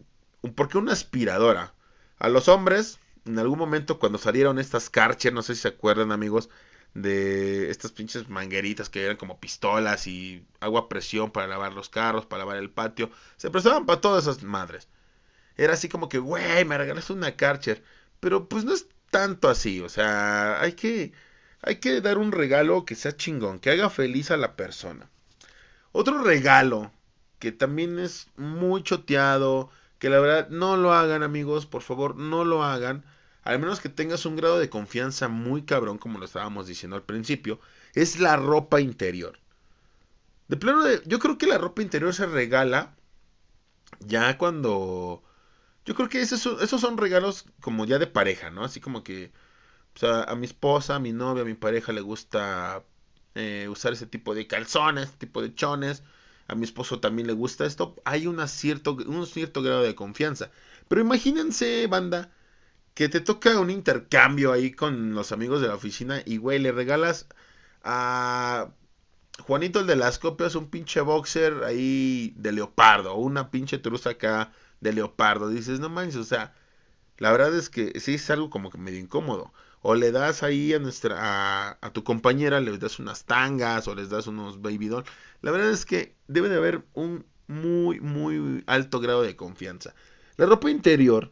¿Por 0.55 0.69
qué 0.69 0.77
una 0.77 0.93
aspiradora? 0.93 1.73
A 2.19 2.29
los 2.29 2.47
hombres, 2.47 2.99
en 3.25 3.39
algún 3.39 3.59
momento 3.59 3.99
cuando 3.99 4.17
salieron 4.17 4.59
estas 4.59 4.89
Karcher, 4.89 5.33
no 5.33 5.41
sé 5.41 5.55
si 5.55 5.61
se 5.61 5.67
acuerdan 5.69 6.11
amigos, 6.11 6.49
de 6.93 7.69
estas 7.69 7.91
pinches 7.91 8.29
mangueritas 8.29 8.89
que 8.89 9.03
eran 9.03 9.17
como 9.17 9.39
pistolas 9.39 10.07
y 10.07 10.45
agua 10.59 10.81
a 10.81 10.89
presión 10.89 11.31
para 11.31 11.47
lavar 11.47 11.73
los 11.73 11.89
carros, 11.89 12.25
para 12.25 12.39
lavar 12.39 12.57
el 12.57 12.69
patio. 12.71 13.11
Se 13.37 13.49
prestaban 13.51 13.85
para 13.85 14.01
todas 14.01 14.23
esas 14.23 14.43
madres. 14.43 14.87
Era 15.57 15.73
así 15.73 15.89
como 15.89 16.09
que, 16.09 16.19
güey, 16.19 16.65
me 16.65 16.77
regalaste 16.77 17.13
una 17.13 17.35
Karcher. 17.35 17.83
Pero 18.19 18.49
pues 18.49 18.65
no 18.65 18.73
es 18.73 18.87
tanto 19.11 19.49
así, 19.49 19.81
o 19.81 19.89
sea, 19.89 20.61
hay 20.61 20.73
que, 20.73 21.13
hay 21.61 21.77
que 21.77 22.01
dar 22.01 22.17
un 22.17 22.31
regalo 22.31 22.85
que 22.85 22.95
sea 22.95 23.15
chingón, 23.15 23.59
que 23.59 23.71
haga 23.71 23.89
feliz 23.89 24.31
a 24.31 24.37
la 24.37 24.55
persona. 24.55 25.09
Otro 25.91 26.23
regalo 26.23 26.91
que 27.39 27.51
también 27.51 27.99
es 27.99 28.27
muy 28.37 28.83
choteado, 28.83 29.69
que 29.97 30.09
la 30.09 30.19
verdad 30.19 30.49
no 30.49 30.77
lo 30.77 30.93
hagan 30.93 31.23
amigos, 31.23 31.65
por 31.65 31.81
favor, 31.81 32.15
no 32.15 32.45
lo 32.45 32.63
hagan 32.63 33.03
al 33.43 33.59
menos 33.59 33.79
que 33.79 33.89
tengas 33.89 34.25
un 34.25 34.35
grado 34.35 34.59
de 34.59 34.69
confianza 34.69 35.27
muy 35.27 35.63
cabrón, 35.63 35.97
como 35.97 36.19
lo 36.19 36.25
estábamos 36.25 36.67
diciendo 36.67 36.95
al 36.95 37.03
principio, 37.03 37.59
es 37.95 38.19
la 38.19 38.35
ropa 38.35 38.79
interior. 38.79 39.39
De 40.47 40.57
plano, 40.57 40.83
de, 40.83 41.01
yo 41.05 41.19
creo 41.19 41.37
que 41.37 41.47
la 41.47 41.57
ropa 41.57 41.81
interior 41.81 42.13
se 42.13 42.25
regala 42.25 42.95
ya 44.01 44.37
cuando... 44.37 45.23
Yo 45.85 45.95
creo 45.95 46.09
que 46.09 46.21
esos, 46.21 46.61
esos 46.61 46.81
son 46.81 46.97
regalos 46.97 47.45
como 47.61 47.85
ya 47.85 47.97
de 47.97 48.07
pareja, 48.07 48.51
¿no? 48.51 48.63
Así 48.63 48.79
como 48.79 49.03
que 49.03 49.31
o 49.99 50.01
sea, 50.01 50.23
a 50.23 50.35
mi 50.35 50.45
esposa, 50.45 50.95
a 50.95 50.99
mi 50.99 51.11
novia, 51.11 51.43
a 51.43 51.45
mi 51.45 51.55
pareja 51.55 51.91
le 51.91 51.99
gusta 51.99 52.85
eh, 53.35 53.67
usar 53.69 53.91
ese 53.91 54.05
tipo 54.07 54.33
de 54.33 54.47
calzones, 54.47 55.09
ese 55.09 55.17
tipo 55.17 55.41
de 55.41 55.53
chones. 55.53 56.03
A 56.47 56.55
mi 56.55 56.63
esposo 56.63 57.01
también 57.01 57.27
le 57.27 57.33
gusta 57.33 57.65
esto. 57.65 57.95
Hay 58.05 58.25
una 58.25 58.47
cierto, 58.47 58.93
un 58.93 59.27
cierto 59.27 59.61
grado 59.61 59.83
de 59.83 59.95
confianza. 59.95 60.51
Pero 60.87 61.01
imagínense, 61.01 61.87
banda, 61.87 62.31
que 62.93 63.09
te 63.09 63.21
toca 63.21 63.59
un 63.59 63.69
intercambio 63.71 64.53
ahí 64.53 64.71
con 64.71 65.15
los 65.15 65.33
amigos 65.33 65.61
de 65.61 65.67
la 65.69 65.75
oficina 65.75 66.21
y, 66.25 66.37
güey, 66.37 66.59
le 66.59 66.71
regalas 66.71 67.27
a 67.83 68.71
Juanito 69.45 69.81
el 69.81 69.87
de 69.87 69.95
las 69.97 70.19
copias 70.19 70.55
un 70.55 70.69
pinche 70.69 71.01
boxer 71.01 71.63
ahí 71.65 72.33
de 72.37 72.51
leopardo, 72.53 73.15
una 73.15 73.51
pinche 73.51 73.79
truza 73.79 74.11
acá 74.11 74.53
de 74.81 74.93
leopardo. 74.93 75.49
Dices, 75.49 75.79
no 75.81 75.89
manches, 75.89 76.17
o 76.17 76.23
sea, 76.23 76.53
la 77.17 77.31
verdad 77.31 77.55
es 77.55 77.69
que 77.69 77.99
sí 77.99 78.15
es 78.15 78.29
algo 78.29 78.49
como 78.49 78.71
que 78.71 78.77
medio 78.77 78.99
incómodo. 78.99 79.53
O 79.81 79.95
le 79.95 80.11
das 80.11 80.43
ahí 80.43 80.73
a 80.73 80.79
nuestra 80.79 81.77
a, 81.81 81.93
tu 81.93 82.03
compañera, 82.03 82.59
le 82.59 82.77
das 82.77 82.99
unas 82.99 83.25
tangas 83.25 83.87
o 83.87 83.95
les 83.95 84.09
das 84.09 84.27
unos 84.27 84.61
baby 84.61 84.87
doll. 84.89 85.05
La 85.41 85.51
verdad 85.51 85.71
es 85.71 85.85
que 85.85 86.15
debe 86.27 86.49
de 86.49 86.57
haber 86.57 86.83
un 86.93 87.25
muy 87.47 87.99
muy 88.01 88.63
alto 88.67 88.99
grado 88.99 89.21
de 89.23 89.35
confianza. 89.35 89.95
La 90.37 90.45
ropa 90.45 90.69
interior 90.69 91.31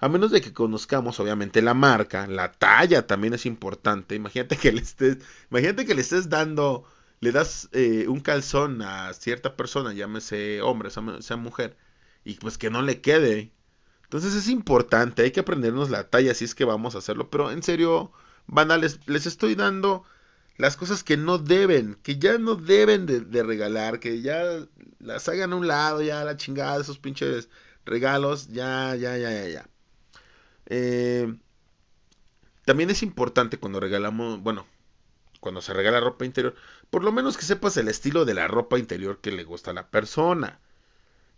a 0.00 0.08
menos 0.08 0.30
de 0.30 0.40
que 0.40 0.52
conozcamos 0.52 1.20
obviamente 1.20 1.62
la 1.62 1.74
marca, 1.74 2.26
la 2.26 2.52
talla 2.52 3.06
también 3.06 3.34
es 3.34 3.46
importante. 3.46 4.14
Imagínate 4.14 4.56
que 4.56 4.72
le 4.72 4.80
estés, 4.80 5.18
imagínate 5.50 5.86
que 5.86 5.94
le 5.94 6.00
estés 6.02 6.28
dando, 6.28 6.84
le 7.20 7.32
das 7.32 7.68
eh, 7.72 8.06
un 8.08 8.20
calzón 8.20 8.82
a 8.82 9.12
cierta 9.14 9.56
persona, 9.56 9.92
llámese 9.92 10.62
hombre, 10.62 10.90
sea 10.90 11.36
mujer, 11.36 11.76
y 12.24 12.34
pues 12.34 12.58
que 12.58 12.70
no 12.70 12.82
le 12.82 13.00
quede. 13.00 13.52
Entonces 14.06 14.34
es 14.34 14.48
importante, 14.48 15.22
hay 15.22 15.32
que 15.32 15.40
aprendernos 15.40 15.90
la 15.90 16.04
talla 16.08 16.32
si 16.34 16.44
es 16.44 16.54
que 16.54 16.64
vamos 16.64 16.94
a 16.94 16.98
hacerlo. 16.98 17.28
Pero 17.28 17.50
en 17.50 17.62
serio, 17.62 18.12
banda, 18.46 18.78
les, 18.78 18.98
estoy 19.26 19.56
dando 19.56 20.04
las 20.56 20.76
cosas 20.76 21.04
que 21.04 21.16
no 21.16 21.38
deben, 21.38 21.96
que 22.02 22.18
ya 22.18 22.38
no 22.38 22.54
deben 22.54 23.06
de, 23.06 23.20
de, 23.20 23.42
regalar, 23.42 24.00
que 24.00 24.22
ya 24.22 24.42
las 25.00 25.28
hagan 25.28 25.52
a 25.52 25.56
un 25.56 25.66
lado, 25.66 26.02
ya 26.02 26.24
la 26.24 26.36
chingada, 26.36 26.80
esos 26.80 26.98
pinches 26.98 27.48
regalos, 27.84 28.48
ya, 28.48 28.94
ya, 28.94 29.16
ya, 29.18 29.32
ya, 29.32 29.48
ya. 29.48 29.68
Eh, 30.66 31.36
también 32.64 32.90
es 32.90 33.02
importante 33.02 33.58
cuando 33.58 33.80
regalamos, 33.80 34.40
bueno, 34.40 34.66
cuando 35.40 35.62
se 35.62 35.72
regala 35.72 36.00
ropa 36.00 36.24
interior, 36.24 36.54
por 36.90 37.04
lo 37.04 37.12
menos 37.12 37.36
que 37.36 37.44
sepas 37.44 37.76
el 37.76 37.88
estilo 37.88 38.24
de 38.24 38.34
la 38.34 38.48
ropa 38.48 38.78
interior 38.78 39.20
que 39.20 39.32
le 39.32 39.44
gusta 39.44 39.70
a 39.70 39.74
la 39.74 39.88
persona. 39.88 40.60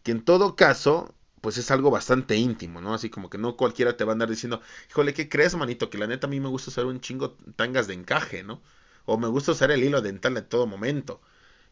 Que 0.03 0.13
en 0.13 0.25
todo 0.25 0.57
caso, 0.57 1.15
pues 1.41 1.59
es 1.59 1.71
algo 1.71 1.91
bastante 1.91 2.37
íntimo, 2.37 2.81
¿no? 2.81 2.95
Así 2.95 3.11
como 3.11 3.31
que 3.31 3.39
no 3.39 3.57
cualquiera 3.57 3.97
te 3.97 4.05
va 4.05 4.13
a 4.13 4.15
andar 4.15 4.29
diciendo, 4.31 4.61
híjole, 4.91 5.15
¿qué 5.15 5.29
crees, 5.29 5.55
manito? 5.57 5.91
Que 5.91 5.99
la 5.99 6.07
neta 6.07 6.27
a 6.27 6.31
mí 6.31 6.41
me 6.41 6.49
gusta 6.49 6.71
usar 6.71 6.87
un 6.87 7.01
chingo 7.01 7.33
tangas 7.57 7.87
de 7.87 7.95
encaje, 7.95 8.43
¿no? 8.45 8.63
O 9.07 9.19
me 9.19 9.29
gusta 9.29 9.53
usar 9.53 9.71
el 9.71 9.85
hilo 9.85 10.03
dental 10.03 10.37
en 10.37 10.49
todo 10.49 10.67
momento. 10.67 11.21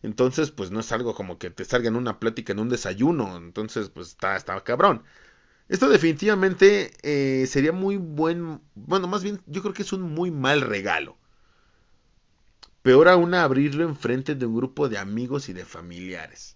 Entonces, 0.02 0.50
pues 0.50 0.70
no 0.70 0.80
es 0.80 0.92
algo 0.92 1.14
como 1.14 1.38
que 1.38 1.50
te 1.50 1.64
salga 1.64 1.88
en 1.88 1.96
una 1.96 2.18
plática, 2.20 2.52
en 2.52 2.61
un 2.61 2.68
desayuno. 2.68 3.37
Entonces, 3.37 3.90
pues 3.90 4.08
está, 4.08 4.37
está 4.37 4.62
cabrón. 4.64 5.02
Esto 5.68 5.88
definitivamente 5.88 6.92
eh, 7.02 7.46
sería 7.46 7.73
muy 7.73 7.96
buen, 7.96 8.61
bueno, 8.75 9.08
más 9.08 9.23
bien 9.23 9.42
yo 9.46 9.62
creo 9.62 9.75
que 9.75 9.82
es 9.82 9.92
un 9.92 10.02
muy 10.02 10.30
mal 10.30 10.61
regalo. 10.62 11.16
Peor 12.82 13.08
aún 13.08 13.35
abrirlo 13.35 13.85
enfrente 13.85 14.35
de 14.35 14.46
un 14.46 14.56
grupo 14.56 14.88
de 14.88 14.96
amigos 14.96 15.49
y 15.50 15.52
de 15.52 15.66
familiares. 15.66 16.55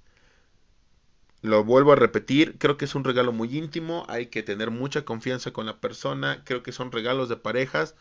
Lo 1.43 1.65
vuelvo 1.65 1.93
a 1.93 1.97
repetir, 1.97 2.59
creo 2.59 2.77
que 2.77 2.85
es 2.85 2.95
un 2.95 3.05
regalo 3.05 3.33
muy 3.33 3.57
íntimo, 3.57 4.05
hay 4.09 4.27
que 4.27 4.43
tener 4.43 4.71
mucha 4.71 5.05
confianza 5.05 5.53
con 5.53 5.67
la 5.67 5.81
persona, 5.81 6.43
creo 6.45 6.63
que 6.63 6.73
son 6.73 6.93
regalos 6.93 7.29
de 7.29 7.37
parejas, 7.37 7.95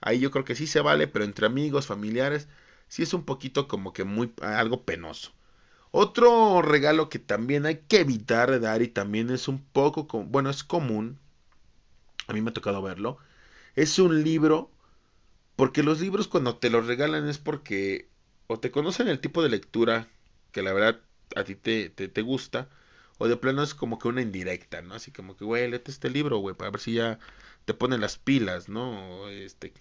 ahí 0.00 0.20
yo 0.20 0.30
creo 0.32 0.44
que 0.44 0.56
sí 0.56 0.66
se 0.66 0.80
vale, 0.80 1.08
pero 1.08 1.24
entre 1.24 1.46
amigos, 1.46 1.86
familiares, 1.86 2.48
sí 2.88 3.02
es 3.04 3.14
un 3.14 3.24
poquito 3.24 3.68
como 3.68 3.92
que 3.92 4.04
muy 4.04 4.32
algo 4.42 4.84
penoso. 4.84 5.32
Otro 5.92 6.62
regalo 6.62 7.08
que 7.10 7.18
también 7.20 7.66
hay 7.66 7.78
que 7.88 8.00
evitar 8.00 8.60
dar 8.60 8.82
y 8.82 8.88
también 8.88 9.30
es 9.30 9.48
un 9.48 9.64
poco, 9.64 10.06
bueno, 10.24 10.50
es 10.50 10.64
común, 10.64 11.18
a 12.26 12.32
mí 12.32 12.40
me 12.42 12.50
ha 12.50 12.54
tocado 12.54 12.82
verlo, 12.82 13.18
es 13.74 13.98
un 13.98 14.22
libro, 14.24 14.70
porque 15.56 15.82
los 15.82 16.00
libros 16.00 16.28
cuando 16.28 16.56
te 16.58 16.70
los 16.70 16.86
regalan 16.86 17.28
es 17.28 17.38
porque 17.38 18.08
o 18.46 18.58
te 18.60 18.70
conocen 18.70 19.08
el 19.08 19.20
tipo 19.20 19.42
de 19.42 19.50
lectura 19.50 20.08
que 20.52 20.62
la 20.62 20.72
verdad 20.72 21.00
a 21.36 21.44
ti 21.44 21.54
te, 21.54 21.90
te, 21.90 22.22
gusta, 22.22 22.68
o 23.20 23.28
de 23.28 23.36
plano 23.36 23.62
es 23.62 23.74
como 23.74 23.98
que 24.00 24.08
una 24.08 24.22
indirecta, 24.22 24.82
¿no? 24.82 24.94
Así 24.94 25.12
como 25.12 25.36
que, 25.36 25.44
güey, 25.44 25.70
léete 25.70 25.92
este 25.92 26.10
libro, 26.10 26.38
güey, 26.38 26.56
para 26.56 26.72
ver 26.72 26.80
si 26.80 26.94
ya 26.94 27.20
te 27.64 27.74
ponen 27.74 28.00
las 28.00 28.18
pilas, 28.18 28.68
¿no? 28.68 29.28
Este, 29.28 29.72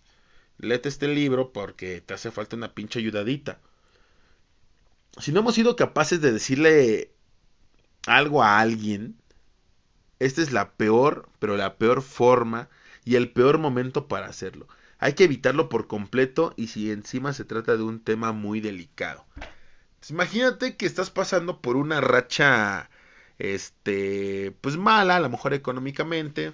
léete 0.60 0.90
este 0.90 1.08
libro 1.08 1.52
porque 1.54 2.02
te 2.02 2.14
hace 2.14 2.32
falta 2.32 2.56
una 2.56 2.74
pinche 2.76 3.00
ayudadita 3.00 3.60
si 5.18 5.32
no 5.32 5.42
hemos 5.42 5.56
sido 5.56 5.76
capaces 5.76 6.22
de 6.22 6.32
decirle 6.32 7.12
algo 8.08 8.44
a 8.44 8.60
alguien, 8.60 9.18
esta 10.20 10.42
es 10.42 10.52
la 10.52 10.72
peor, 10.72 11.30
pero 11.40 11.58
la 11.58 11.78
peor 11.78 12.02
forma 12.02 12.70
y 13.06 13.16
el 13.16 13.32
peor 13.32 13.58
momento 13.58 14.08
para 14.08 14.28
hacerlo. 14.28 14.68
Hay 14.98 15.14
que 15.14 15.24
evitarlo 15.26 15.70
por 15.70 15.88
completo 15.88 16.54
y 16.58 16.68
si 16.68 16.92
encima 16.92 17.34
se 17.34 17.46
trata 17.46 17.78
de 17.78 17.84
un 17.84 18.02
tema 18.02 18.32
muy 18.34 18.60
delicado. 18.60 19.26
Pues 20.00 20.12
imagínate 20.12 20.76
que 20.78 20.86
estás 20.86 21.10
pasando 21.10 21.62
por 21.62 21.76
una 21.76 22.02
racha, 22.02 22.90
este, 23.40 24.56
pues 24.62 24.78
mala, 24.78 25.16
a 25.18 25.20
lo 25.20 25.30
mejor 25.30 25.54
económicamente, 25.54 26.54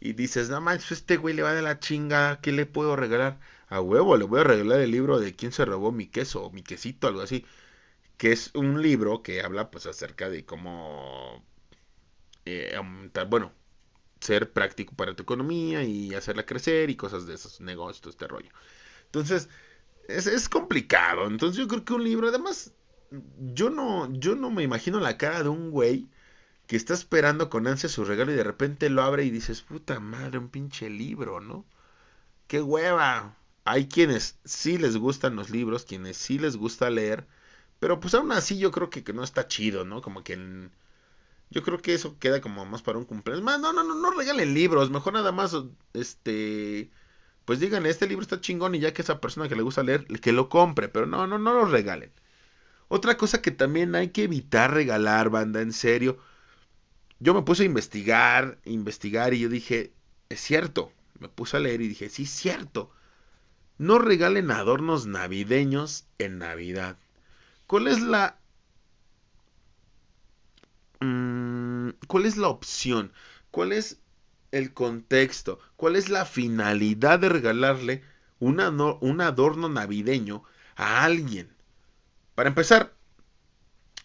y 0.00 0.12
dices, 0.12 0.50
no 0.50 0.60
manches, 0.60 0.92
este 0.92 1.16
güey 1.16 1.34
le 1.34 1.42
va 1.42 1.54
de 1.54 1.62
la 1.62 1.80
chinga, 1.80 2.40
¿qué 2.40 2.52
le 2.52 2.66
puedo 2.66 2.96
regalar? 2.96 3.40
A 3.68 3.80
huevo, 3.80 4.16
le 4.16 4.24
voy 4.24 4.40
a 4.40 4.44
regalar 4.44 4.80
el 4.80 4.90
libro 4.92 5.18
de 5.18 5.34
quién 5.34 5.52
se 5.52 5.64
robó 5.64 5.92
mi 5.92 6.06
queso, 6.08 6.44
o 6.44 6.50
mi 6.52 6.62
quesito, 6.62 7.08
algo 7.08 7.22
así. 7.22 7.44
Que 8.18 8.32
es 8.32 8.50
un 8.54 8.82
libro 8.82 9.22
que 9.22 9.42
habla 9.42 9.70
pues 9.70 9.86
acerca 9.86 10.28
de 10.30 10.44
cómo, 10.44 11.44
eh, 12.44 12.78
bueno, 13.28 13.52
ser 14.20 14.52
práctico 14.52 14.94
para 14.94 15.14
tu 15.14 15.22
economía 15.22 15.84
y 15.84 16.14
hacerla 16.14 16.46
crecer 16.46 16.90
y 16.90 16.96
cosas 16.96 17.26
de 17.26 17.34
esos 17.34 17.60
negocios, 17.60 18.14
este 18.14 18.26
rollo. 18.28 18.50
Entonces, 19.06 19.48
es, 20.08 20.26
es 20.26 20.48
complicado. 20.48 21.26
Entonces 21.26 21.58
yo 21.58 21.68
creo 21.68 21.84
que 21.84 21.94
un 21.94 22.04
libro, 22.04 22.28
además, 22.28 22.72
yo 23.54 23.70
no, 23.70 24.12
yo 24.12 24.36
no 24.36 24.50
me 24.50 24.62
imagino 24.62 25.00
la 25.00 25.18
cara 25.18 25.42
de 25.42 25.48
un 25.48 25.70
güey 25.70 26.08
que 26.66 26.76
está 26.76 26.94
esperando 26.94 27.50
con 27.50 27.66
ansia 27.66 27.88
su 27.88 28.04
regalo 28.04 28.32
y 28.32 28.36
de 28.36 28.44
repente 28.44 28.90
lo 28.90 29.02
abre 29.02 29.24
y 29.24 29.30
dices, 29.30 29.62
puta 29.62 30.00
madre, 30.00 30.38
un 30.38 30.48
pinche 30.50 30.90
libro, 30.90 31.40
¿no? 31.40 31.66
¡Qué 32.48 32.62
hueva! 32.62 33.36
Hay 33.64 33.88
quienes 33.88 34.38
sí 34.44 34.78
les 34.78 34.96
gustan 34.96 35.36
los 35.36 35.50
libros, 35.50 35.84
quienes 35.84 36.16
sí 36.18 36.38
les 36.38 36.56
gusta 36.56 36.90
leer, 36.90 37.26
pero 37.80 38.00
pues 38.00 38.14
aún 38.14 38.32
así 38.32 38.58
yo 38.58 38.72
creo 38.72 38.90
que, 38.90 39.04
que 39.04 39.12
no 39.14 39.24
está 39.24 39.48
chido, 39.48 39.84
¿no? 39.84 40.02
Como 40.02 40.24
que 40.24 40.36
yo 41.50 41.62
creo 41.62 41.78
que 41.80 41.94
eso 41.94 42.18
queda 42.18 42.40
como 42.40 42.64
más 42.66 42.82
para 42.82 42.98
un 42.98 43.04
cumpleaños. 43.04 43.44
Más, 43.44 43.60
no, 43.60 43.72
no, 43.72 43.84
no, 43.84 43.94
no 43.94 44.10
regalen 44.10 44.54
libros, 44.54 44.90
mejor 44.90 45.14
nada 45.14 45.32
más, 45.32 45.56
este, 45.94 46.90
pues 47.44 47.60
díganle, 47.60 47.90
este 47.90 48.06
libro 48.08 48.22
está 48.22 48.40
chingón 48.40 48.74
y 48.74 48.80
ya 48.80 48.92
que 48.94 49.02
esa 49.02 49.20
persona 49.20 49.48
que 49.48 49.56
le 49.56 49.62
gusta 49.62 49.82
leer, 49.82 50.06
que 50.20 50.32
lo 50.32 50.48
compre, 50.48 50.88
pero 50.88 51.06
no, 51.06 51.26
no, 51.26 51.38
no 51.38 51.54
lo 51.54 51.66
regalen. 51.66 52.12
Otra 52.88 53.16
cosa 53.16 53.42
que 53.42 53.50
también 53.50 53.94
hay 53.94 54.08
que 54.08 54.24
evitar 54.24 54.72
regalar, 54.72 55.30
banda, 55.30 55.60
en 55.60 55.72
serio, 55.72 56.18
yo 57.20 57.34
me 57.34 57.42
puse 57.42 57.62
a 57.64 57.66
investigar, 57.66 58.58
investigar 58.64 59.34
y 59.34 59.40
yo 59.40 59.48
dije, 59.48 59.92
es 60.28 60.40
cierto, 60.40 60.92
me 61.18 61.28
puse 61.28 61.56
a 61.56 61.60
leer 61.60 61.80
y 61.80 61.88
dije, 61.88 62.08
sí, 62.08 62.24
es 62.24 62.30
cierto. 62.30 62.90
No 63.78 63.98
regalen 63.98 64.50
adornos 64.50 65.06
navideños 65.06 66.06
en 66.18 66.38
Navidad. 66.38 66.96
¿Cuál 67.66 67.88
es 67.88 68.00
la... 68.00 68.38
Mm, 71.00 71.90
¿Cuál 72.06 72.26
es 72.26 72.36
la 72.36 72.48
opción? 72.48 73.12
¿Cuál 73.50 73.72
es 73.72 73.98
el 74.50 74.72
contexto? 74.72 75.60
¿Cuál 75.76 75.96
es 75.96 76.08
la 76.08 76.24
finalidad 76.24 77.18
de 77.20 77.28
regalarle 77.28 78.02
un 78.40 79.20
adorno 79.20 79.68
navideño 79.68 80.42
a 80.76 81.04
alguien. 81.04 81.48
Para 82.38 82.50
empezar, 82.50 82.94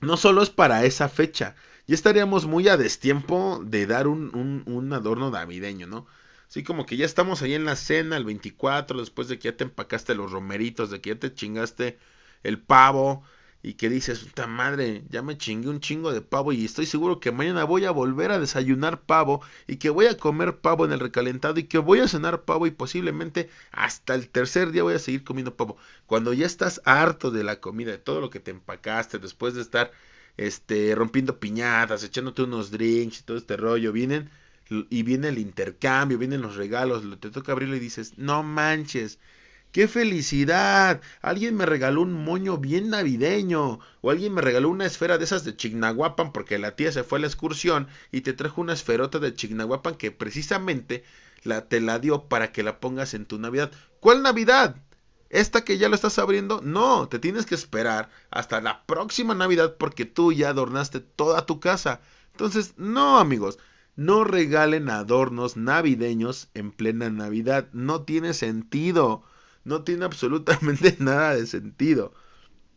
no 0.01 0.17
solo 0.17 0.41
es 0.41 0.49
para 0.49 0.85
esa 0.85 1.07
fecha, 1.07 1.53
ya 1.85 1.93
estaríamos 1.93 2.47
muy 2.47 2.67
a 2.67 2.77
destiempo 2.77 3.61
de 3.63 3.85
dar 3.85 4.07
un, 4.07 4.63
un, 4.65 4.91
adorno 4.91 5.29
navideño, 5.29 5.85
¿no? 5.85 6.07
Así 6.47 6.63
como 6.63 6.87
que 6.87 6.97
ya 6.97 7.05
estamos 7.05 7.43
ahí 7.43 7.53
en 7.53 7.65
la 7.65 7.75
cena 7.75 8.17
el 8.17 8.25
24, 8.25 9.01
después 9.01 9.27
de 9.27 9.37
que 9.37 9.49
ya 9.49 9.55
te 9.57 9.65
empacaste 9.65 10.15
los 10.15 10.31
romeritos, 10.31 10.89
de 10.89 10.99
que 10.99 11.11
ya 11.11 11.19
te 11.19 11.31
chingaste 11.31 11.99
el 12.41 12.59
pavo, 12.59 13.23
y 13.65 13.75
que 13.75 13.89
dices, 13.89 14.19
puta 14.19 14.45
madre, 14.45 15.03
ya 15.09 15.21
me 15.21 15.37
chingué 15.37 15.69
un 15.69 15.79
chingo 15.79 16.11
de 16.11 16.19
pavo 16.19 16.51
y 16.51 16.65
estoy 16.65 16.85
seguro 16.85 17.21
que 17.21 17.31
mañana 17.31 17.63
voy 17.63 17.85
a 17.85 17.91
volver 17.91 18.31
a 18.31 18.37
desayunar 18.39 19.01
pavo 19.03 19.41
y 19.67 19.77
que 19.77 19.89
voy 19.89 20.07
a 20.07 20.17
comer 20.17 20.57
pavo 20.57 20.83
en 20.83 20.91
el 20.91 20.99
recalentado 20.99 21.57
y 21.57 21.63
que 21.63 21.77
voy 21.77 21.99
a 21.99 22.09
cenar 22.09 22.43
pavo 22.43 22.67
y 22.67 22.71
posiblemente 22.71 23.49
hasta 23.71 24.15
el 24.15 24.27
tercer 24.27 24.71
día 24.71 24.83
voy 24.83 24.95
a 24.95 24.99
seguir 24.99 25.23
comiendo 25.23 25.55
pavo. 25.55 25.77
Cuando 26.07 26.33
ya 26.33 26.45
estás 26.45 26.81
harto 26.83 27.31
de 27.31 27.45
la 27.45 27.61
comida, 27.61 27.91
de 27.91 27.99
todo 27.99 28.19
lo 28.19 28.29
que 28.29 28.41
te 28.41 28.51
empacaste, 28.51 29.17
después 29.17 29.53
de 29.53 29.61
estar 29.61 29.91
este 30.35 30.93
rompiendo 30.93 31.39
piñatas, 31.39 32.03
echándote 32.03 32.43
unos 32.43 32.69
drinks 32.69 33.21
y 33.21 33.23
todo 33.23 33.37
este 33.37 33.55
rollo, 33.55 33.93
vienen 33.93 34.29
y 34.89 35.03
viene 35.03 35.29
el 35.29 35.37
intercambio, 35.37 36.17
vienen 36.17 36.41
los 36.41 36.57
regalos, 36.57 37.03
te 37.19 37.29
toca 37.29 37.53
abrirlo 37.53 37.77
y 37.77 37.79
dices, 37.79 38.17
no 38.17 38.43
manches, 38.43 39.19
¡Qué 39.73 39.87
felicidad! 39.87 41.01
Alguien 41.23 41.55
me 41.55 41.65
regaló 41.65 42.03
un 42.03 42.13
moño 42.13 42.59
bien 42.59 42.91
navideño. 42.91 43.79
O 44.01 44.11
alguien 44.11 44.31
me 44.35 44.41
regaló 44.41 44.69
una 44.69 44.85
esfera 44.85 45.17
de 45.17 45.23
esas 45.23 45.45
de 45.45 45.57
Chignahuapan 45.57 46.31
porque 46.31 46.59
la 46.59 46.75
tía 46.75 46.91
se 46.91 47.03
fue 47.03 47.17
a 47.17 47.21
la 47.21 47.27
excursión 47.27 47.87
y 48.11 48.21
te 48.21 48.33
trajo 48.33 48.61
una 48.61 48.73
esferota 48.73 49.17
de 49.17 49.33
Chignahuapan 49.33 49.95
que 49.95 50.11
precisamente 50.11 51.03
la, 51.43 51.67
te 51.69 51.81
la 51.81 51.97
dio 51.97 52.25
para 52.29 52.51
que 52.51 52.61
la 52.61 52.79
pongas 52.79 53.15
en 53.15 53.25
tu 53.25 53.39
Navidad. 53.39 53.71
¿Cuál 53.99 54.21
Navidad? 54.21 54.75
¿Esta 55.31 55.63
que 55.63 55.79
ya 55.79 55.89
lo 55.89 55.95
estás 55.95 56.19
abriendo? 56.19 56.61
No, 56.61 57.07
te 57.09 57.17
tienes 57.17 57.47
que 57.47 57.55
esperar 57.55 58.11
hasta 58.29 58.61
la 58.61 58.85
próxima 58.85 59.33
Navidad 59.33 59.77
porque 59.79 60.05
tú 60.05 60.31
ya 60.33 60.49
adornaste 60.49 60.99
toda 60.99 61.47
tu 61.47 61.59
casa. 61.59 61.99
Entonces, 62.33 62.75
no 62.77 63.17
amigos, 63.17 63.57
no 63.95 64.23
regalen 64.23 64.91
adornos 64.91 65.57
navideños 65.57 66.49
en 66.53 66.71
plena 66.71 67.09
Navidad. 67.09 67.69
No 67.73 68.03
tiene 68.03 68.35
sentido 68.35 69.23
no 69.63 69.83
tiene 69.83 70.05
absolutamente 70.05 70.95
nada 70.99 71.35
de 71.35 71.45
sentido. 71.45 72.13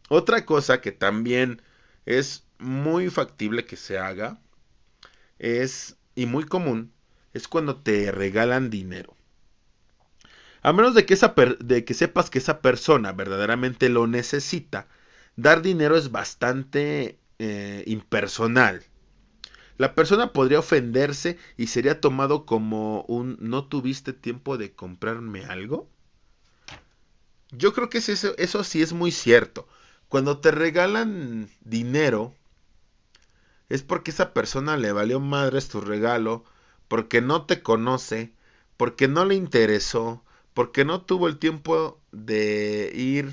Otra 0.09 0.45
cosa 0.47 0.81
que 0.81 0.93
también 0.93 1.63
es 2.07 2.47
muy 2.59 3.11
factible 3.11 3.65
que 3.65 3.77
se 3.77 3.99
haga 3.99 4.41
es, 5.39 5.97
y 6.15 6.27
muy 6.27 6.45
común, 6.45 6.93
es 7.35 7.49
cuando 7.49 7.77
te 7.77 8.11
regalan 8.13 8.71
dinero. 8.71 9.17
A 10.63 10.73
menos 10.73 10.95
de 10.95 11.07
que, 11.07 11.15
sepas 11.95 12.31
que 12.31 12.39
esa 12.39 12.61
persona 12.61 13.13
verdaderamente 13.13 13.89
lo 13.89 14.07
necesita, 14.07 14.89
dar 15.37 15.63
dinero 15.63 15.97
es 15.97 16.11
bastante 16.11 17.19
eh, 17.39 17.85
impersonal. 17.87 18.83
La 19.79 19.95
persona 19.95 20.33
podría 20.33 20.59
ofenderse 20.59 21.39
y 21.57 21.67
sería 21.67 22.01
tomado 22.01 22.47
como 22.47 23.03
un 23.03 23.37
¿no 23.41 23.67
tuviste 23.69 24.13
tiempo 24.13 24.57
de 24.57 24.75
comprarme 24.75 25.45
algo? 25.45 25.89
Yo 27.57 27.73
creo 27.73 27.89
que 27.89 27.99
eso, 27.99 28.65
sí 28.65 28.83
es 28.83 28.93
muy 28.93 29.11
cierto. 29.13 29.67
Cuando 30.09 30.39
te 30.41 30.51
regalan 30.51 31.49
dinero, 31.61 32.35
es 33.69 33.83
porque 33.83 34.11
esa 34.11 34.33
persona 34.33 34.77
le 34.77 34.93
valió 34.93 35.21
madres 35.21 35.69
tu 35.69 35.81
regalo, 35.81 36.45
porque 36.89 37.21
no 37.21 37.47
te 37.47 37.63
conoce, 37.63 38.33
porque 38.77 39.09
no 39.09 39.25
le 39.25 39.35
interesó, 39.35 40.23
porque 40.55 40.85
no 40.85 41.03
tuvo 41.03 41.29
el 41.29 41.39
tiempo 41.39 42.01
de 42.13 42.93
ir 42.95 43.33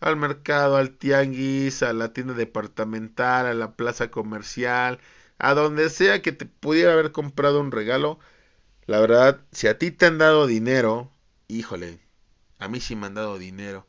al 0.00 0.16
mercado, 0.16 0.76
al 0.76 0.96
tianguis, 0.96 1.82
a 1.82 1.92
la 1.92 2.12
tienda 2.12 2.34
departamental, 2.34 3.46
a 3.46 3.54
la 3.54 3.76
plaza 3.76 4.10
comercial, 4.10 4.98
a 5.38 5.54
donde 5.54 5.90
sea 5.90 6.22
que 6.22 6.32
te 6.32 6.46
pudiera 6.46 6.92
haber 6.92 7.12
comprado 7.12 7.60
un 7.60 7.72
regalo. 7.72 8.18
La 8.86 9.00
verdad, 9.00 9.40
si 9.52 9.68
a 9.68 9.78
ti 9.78 9.90
te 9.92 10.06
han 10.06 10.18
dado 10.18 10.46
dinero, 10.46 11.10
híjole, 11.48 12.00
a 12.62 12.68
mí 12.68 12.80
sí 12.80 12.96
me 12.96 13.06
han 13.06 13.14
dado 13.14 13.38
dinero. 13.38 13.86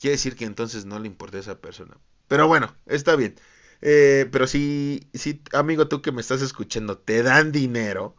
Quiere 0.00 0.12
decir 0.16 0.36
que 0.36 0.44
entonces 0.46 0.84
no 0.84 0.98
le 0.98 1.06
importa 1.06 1.36
a 1.36 1.40
esa 1.40 1.60
persona. 1.60 1.96
Pero 2.28 2.48
bueno, 2.48 2.74
está 2.86 3.16
bien. 3.16 3.36
Eh, 3.82 4.28
pero 4.32 4.46
si, 4.46 5.08
si, 5.14 5.42
amigo, 5.52 5.88
tú 5.88 6.02
que 6.02 6.12
me 6.12 6.20
estás 6.20 6.42
escuchando, 6.42 6.98
te 6.98 7.22
dan 7.22 7.52
dinero, 7.52 8.16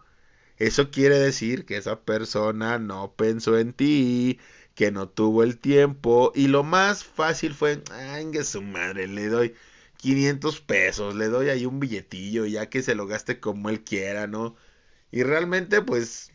eso 0.58 0.92
quiere 0.92 1.18
decir 1.20 1.66
que 1.66 1.78
esa 1.78 2.02
persona 2.02 2.80
no 2.80 3.14
pensó 3.16 3.58
en 3.58 3.74
ti, 3.74 4.40
que 4.76 4.92
no 4.92 5.10
tuvo 5.10 5.44
el 5.44 5.60
tiempo. 5.60 6.32
Y 6.36 6.48
lo 6.48 6.64
más 6.64 7.04
fácil 7.04 7.54
fue, 7.54 7.84
ay, 7.92 8.32
su 8.44 8.62
madre, 8.62 9.08
le 9.08 9.28
doy 9.28 9.56
500 9.98 10.62
pesos, 10.62 11.16
le 11.16 11.28
doy 11.28 11.50
ahí 11.50 11.66
un 11.66 11.80
billetillo, 11.80 12.46
ya 12.46 12.70
que 12.70 12.84
se 12.84 12.96
lo 12.96 13.08
gaste 13.08 13.40
como 13.40 13.70
él 13.70 13.84
quiera, 13.84 14.28
¿no? 14.28 14.56
Y 15.12 15.24
realmente, 15.24 15.82
pues, 15.82 16.32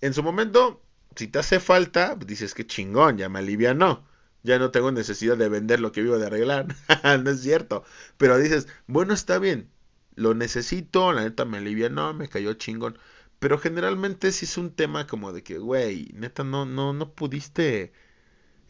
en 0.00 0.14
su 0.14 0.22
momento 0.22 0.82
si 1.16 1.28
te 1.28 1.38
hace 1.38 1.60
falta, 1.60 2.16
dices 2.16 2.54
que 2.54 2.66
chingón, 2.66 3.18
ya 3.18 3.28
me 3.28 3.40
alivia, 3.40 3.74
no. 3.74 4.06
Ya 4.42 4.58
no 4.58 4.70
tengo 4.70 4.92
necesidad 4.92 5.36
de 5.36 5.48
vender 5.48 5.80
lo 5.80 5.92
que 5.92 6.02
vivo 6.02 6.18
de 6.18 6.26
arreglar. 6.26 6.66
no 7.24 7.30
es 7.30 7.40
cierto. 7.42 7.84
Pero 8.16 8.38
dices, 8.38 8.68
bueno, 8.86 9.14
está 9.14 9.38
bien. 9.38 9.70
Lo 10.14 10.34
necesito, 10.34 11.12
la 11.12 11.22
neta 11.22 11.44
me 11.44 11.58
alivia, 11.58 11.88
no, 11.88 12.14
me 12.14 12.28
cayó 12.28 12.54
chingón. 12.54 12.98
Pero 13.38 13.58
generalmente 13.58 14.32
sí 14.32 14.44
es 14.46 14.56
un 14.58 14.70
tema 14.70 15.06
como 15.06 15.32
de 15.32 15.42
que, 15.42 15.58
güey, 15.58 16.10
neta, 16.14 16.44
no, 16.44 16.64
no, 16.66 16.92
no 16.92 17.12
pudiste 17.12 17.92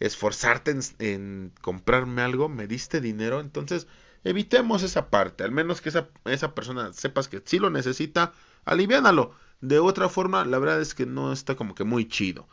esforzarte 0.00 0.72
en, 0.72 0.80
en, 0.98 1.52
comprarme 1.60 2.22
algo, 2.22 2.48
me 2.48 2.66
diste 2.66 3.00
dinero, 3.00 3.40
entonces 3.40 3.86
evitemos 4.24 4.82
esa 4.82 5.08
parte, 5.10 5.44
al 5.44 5.52
menos 5.52 5.80
que 5.80 5.88
esa, 5.88 6.08
esa 6.24 6.54
persona 6.54 6.92
sepas 6.92 7.28
que 7.28 7.42
sí 7.44 7.58
lo 7.58 7.70
necesita, 7.70 8.32
aliviánalo. 8.64 9.34
De 9.60 9.78
otra 9.78 10.08
forma, 10.08 10.44
la 10.44 10.58
verdad 10.58 10.80
es 10.80 10.94
que 10.94 11.06
no 11.06 11.32
está 11.32 11.56
como 11.56 11.74
que 11.74 11.84
muy 11.84 12.08
chido. 12.08 12.48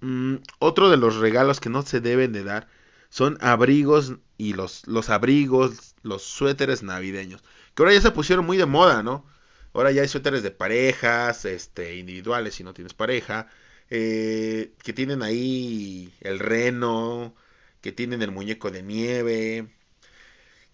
Mm, 0.00 0.36
otro 0.58 0.90
de 0.90 0.96
los 0.96 1.16
regalos 1.16 1.60
que 1.60 1.68
no 1.68 1.82
se 1.82 2.00
deben 2.00 2.32
de 2.32 2.44
dar 2.44 2.68
son 3.10 3.36
abrigos 3.40 4.14
y 4.38 4.54
los, 4.54 4.86
los 4.86 5.10
abrigos, 5.10 5.94
los 6.02 6.22
suéteres 6.22 6.82
navideños. 6.82 7.42
Que 7.74 7.82
ahora 7.82 7.94
ya 7.94 8.00
se 8.00 8.10
pusieron 8.12 8.46
muy 8.46 8.56
de 8.56 8.66
moda, 8.66 9.02
¿no? 9.02 9.26
Ahora 9.72 9.92
ya 9.92 10.02
hay 10.02 10.08
suéteres 10.08 10.42
de 10.42 10.50
parejas, 10.50 11.44
este, 11.44 11.96
individuales 11.96 12.54
si 12.54 12.64
no 12.64 12.74
tienes 12.74 12.94
pareja, 12.94 13.48
eh, 13.90 14.72
que 14.82 14.92
tienen 14.92 15.22
ahí 15.22 16.12
el 16.20 16.38
reno, 16.38 17.34
que 17.80 17.92
tienen 17.92 18.22
el 18.22 18.32
muñeco 18.32 18.70
de 18.70 18.82
nieve, 18.82 19.68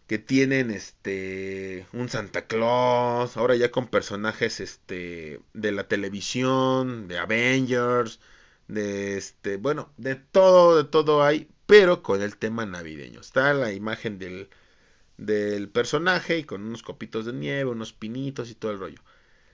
que 0.06 0.18
tienen 0.18 0.70
este 0.70 1.86
un 1.92 2.08
Santa 2.08 2.46
Claus, 2.46 3.36
ahora 3.36 3.56
ya 3.56 3.70
con 3.70 3.88
personajes 3.88 4.60
este 4.60 5.40
de 5.54 5.72
la 5.72 5.88
televisión, 5.88 7.08
de 7.08 7.18
Avengers, 7.18 8.20
de 8.68 9.16
este, 9.18 9.56
bueno, 9.56 9.92
de 9.96 10.16
todo, 10.16 10.76
de 10.76 10.84
todo 10.84 11.22
hay, 11.24 11.48
pero 11.66 12.02
con 12.02 12.22
el 12.22 12.36
tema 12.38 12.66
navideño. 12.66 13.20
Está 13.20 13.54
la 13.54 13.72
imagen 13.72 14.18
del 14.18 14.50
del 15.18 15.68
personaje 15.70 16.38
y 16.38 16.44
con 16.44 16.62
unos 16.62 16.82
copitos 16.82 17.26
de 17.26 17.32
nieve, 17.32 17.70
unos 17.70 17.92
pinitos 17.92 18.50
y 18.50 18.54
todo 18.54 18.72
el 18.72 18.78
rollo. 18.78 19.00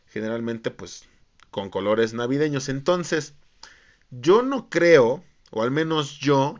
Generalmente 0.09 0.71
pues 0.71 1.09
con 1.53 1.71
colores 1.71 2.15
navideños. 2.15 2.69
Entonces, 2.69 3.35
yo 4.11 4.43
no 4.43 4.69
creo, 4.71 5.25
o 5.53 5.62
al 5.62 5.71
menos 5.71 6.19
yo, 6.19 6.59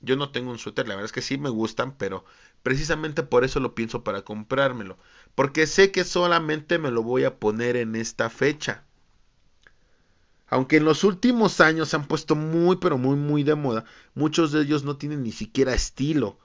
yo 0.00 0.16
no 0.16 0.30
tengo 0.30 0.50
un 0.52 0.58
suéter, 0.58 0.86
la 0.86 0.94
verdad 0.94 1.06
es 1.06 1.12
que 1.12 1.22
sí 1.22 1.38
me 1.38 1.50
gustan, 1.50 1.96
pero 1.96 2.24
Precisamente 2.68 3.22
por 3.22 3.44
eso 3.44 3.60
lo 3.60 3.74
pienso 3.74 4.04
para 4.04 4.20
comprármelo. 4.20 4.98
Porque 5.34 5.66
sé 5.66 5.90
que 5.90 6.04
solamente 6.04 6.78
me 6.78 6.90
lo 6.90 7.02
voy 7.02 7.24
a 7.24 7.38
poner 7.38 7.76
en 7.76 7.96
esta 7.96 8.28
fecha. 8.28 8.84
Aunque 10.48 10.76
en 10.76 10.84
los 10.84 11.02
últimos 11.02 11.62
años 11.62 11.88
se 11.88 11.96
han 11.96 12.06
puesto 12.06 12.34
muy 12.34 12.76
pero 12.76 12.98
muy 12.98 13.16
muy 13.16 13.42
de 13.42 13.54
moda, 13.54 13.86
muchos 14.14 14.52
de 14.52 14.60
ellos 14.60 14.84
no 14.84 14.98
tienen 14.98 15.22
ni 15.22 15.32
siquiera 15.32 15.72
estilo. 15.72 16.38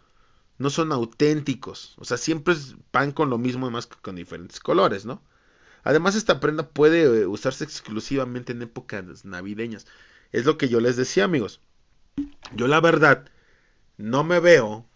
No 0.60 0.70
son 0.70 0.94
auténticos. 0.94 1.94
O 1.98 2.06
sea, 2.06 2.16
siempre 2.16 2.56
van 2.94 3.12
con 3.12 3.30
lo 3.30 3.38
mismo, 3.38 3.66
además 3.66 3.88
que 3.88 3.98
con 4.02 4.16
diferentes 4.16 4.62
colores, 4.62 5.04
¿no? 5.06 5.22
Además, 5.84 6.16
esta 6.16 6.40
prenda 6.40 6.70
puede 6.70 7.02
eh, 7.24 7.28
usarse 7.28 7.66
exclusivamente 7.66 8.54
en 8.54 8.62
épocas 8.62 9.26
navideñas. 9.26 9.88
Es 10.32 10.46
lo 10.46 10.58
que 10.58 10.70
yo 10.70 10.80
les 10.80 10.96
decía, 10.96 11.26
amigos. 11.26 11.60
Yo 12.56 12.70
la 12.70 12.80
verdad 12.80 13.26
no 13.98 14.24
me 14.24 14.40
veo 14.40 14.88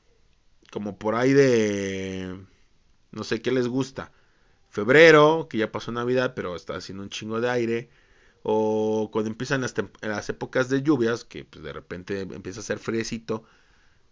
como 0.72 0.98
por 0.98 1.16
ahí 1.16 1.34
de, 1.34 2.40
no 3.12 3.24
sé 3.24 3.42
qué 3.42 3.52
les 3.52 3.68
gusta, 3.68 4.12
febrero, 4.70 5.48
que 5.50 5.58
ya 5.60 5.72
pasó 5.72 5.92
Navidad, 5.92 6.34
pero 6.36 6.56
está 6.56 6.76
haciendo 6.76 7.04
un 7.04 7.10
chingo 7.10 7.42
de 7.42 7.50
aire, 7.50 7.90
o 8.44 9.10
cuando 9.12 9.30
empiezan 9.32 9.62
las, 9.62 9.76
las 10.02 10.30
épocas 10.30 10.70
de 10.70 10.84
lluvias, 10.84 11.26
que 11.26 11.46
pues, 11.46 11.64
de 11.64 11.74
repente 11.74 12.22
empieza 12.22 12.62
a 12.62 12.64
ser 12.64 12.80
friecito. 12.80 13.44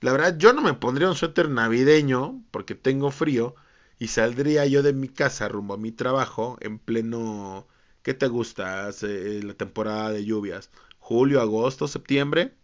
La 0.02 0.12
verdad, 0.14 0.38
yo 0.38 0.54
no 0.54 0.62
me 0.62 0.74
pondría 0.74 1.10
un 1.10 1.16
suéter 1.16 1.50
navideño 1.50 2.44
porque 2.52 2.76
tengo 2.76 3.12
frío 3.12 3.56
y 4.00 4.08
saldría 4.10 4.66
yo 4.68 4.84
de 4.84 4.94
mi 4.94 5.10
casa 5.10 5.48
rumbo 5.50 5.76
a 5.76 5.78
mi 5.78 5.92
trabajo 5.92 6.58
en 6.62 6.80
pleno 6.80 7.68
¿Qué 8.06 8.14
te 8.14 8.28
gusta? 8.28 8.90
Eh, 9.02 9.42
la 9.44 9.56
temporada 9.56 10.12
de 10.12 10.24
lluvias. 10.26 10.70
Julio, 11.00 11.42
agosto, 11.42 11.88
septiembre. 11.88 12.56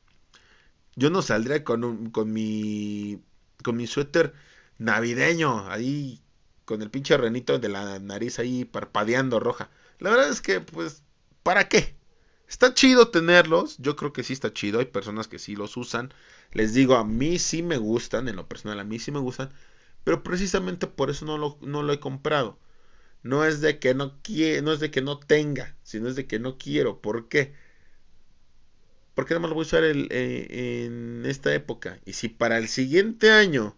Yo 0.96 1.10
no 1.10 1.22
saldría 1.22 1.64
con, 1.64 2.12
con 2.12 2.32
mi 2.32 3.22
con 3.62 3.78
mi 3.78 3.88
suéter 3.88 4.34
navideño 4.78 5.70
ahí 5.70 6.22
con 6.66 6.82
el 6.82 6.90
pinche 6.92 7.18
renito 7.18 7.60
de 7.60 7.70
la 7.70 8.00
nariz 8.00 8.40
ahí 8.40 8.66
parpadeando 8.66 9.40
roja. 9.40 9.70
La 10.00 10.10
verdad 10.12 10.30
es 10.30 10.42
que 10.42 10.62
pues 10.62 11.04
¿para 11.44 11.68
qué? 11.70 11.96
Está 12.48 12.74
chido 12.74 13.10
tenerlos, 13.10 13.78
yo 13.80 13.96
creo 13.96 14.14
que 14.14 14.24
sí 14.24 14.34
está 14.34 14.54
chido, 14.54 14.80
hay 14.80 14.86
personas 14.86 15.28
que 15.28 15.40
sí 15.40 15.56
los 15.56 15.78
usan. 15.78 16.14
Les 16.52 16.74
digo, 16.74 16.96
a 16.96 17.06
mí 17.06 17.40
sí 17.40 17.64
me 17.64 17.78
gustan, 17.78 18.28
en 18.28 18.36
lo 18.36 18.48
personal 18.48 18.80
a 18.80 18.84
mí 18.84 19.00
sí 19.00 19.12
me 19.12 19.20
gustan, 19.20 19.52
pero 20.04 20.24
precisamente 20.24 20.88
por 20.88 21.10
eso 21.10 21.26
no 21.26 21.38
lo, 21.38 21.58
no 21.62 21.84
lo 21.84 21.94
he 21.94 22.00
comprado. 22.00 22.58
No 23.24 23.46
es 23.46 23.62
de 23.62 23.80
que 23.80 23.94
no 23.96 24.22
quiera, 24.22 24.62
no 24.62 24.74
es 24.74 24.80
de 24.80 24.92
que 24.92 25.02
no 25.02 25.20
tenga, 25.20 25.76
sino 25.84 26.10
es 26.10 26.16
de 26.16 26.28
que 26.28 26.40
no 26.40 26.58
quiero. 26.58 27.02
¿Por 27.02 27.30
qué? 27.30 27.54
Porque 29.14 29.34
nada 29.34 29.42
más 29.42 29.50
lo 29.50 29.56
voy 29.56 29.64
a 29.64 29.68
usar 29.68 29.84
eh, 29.84 30.86
en 30.86 31.24
esta 31.26 31.54
época. 31.54 32.00
Y 32.06 32.14
si 32.14 32.30
para 32.30 32.58
el 32.58 32.68
siguiente 32.68 33.32
año, 33.32 33.76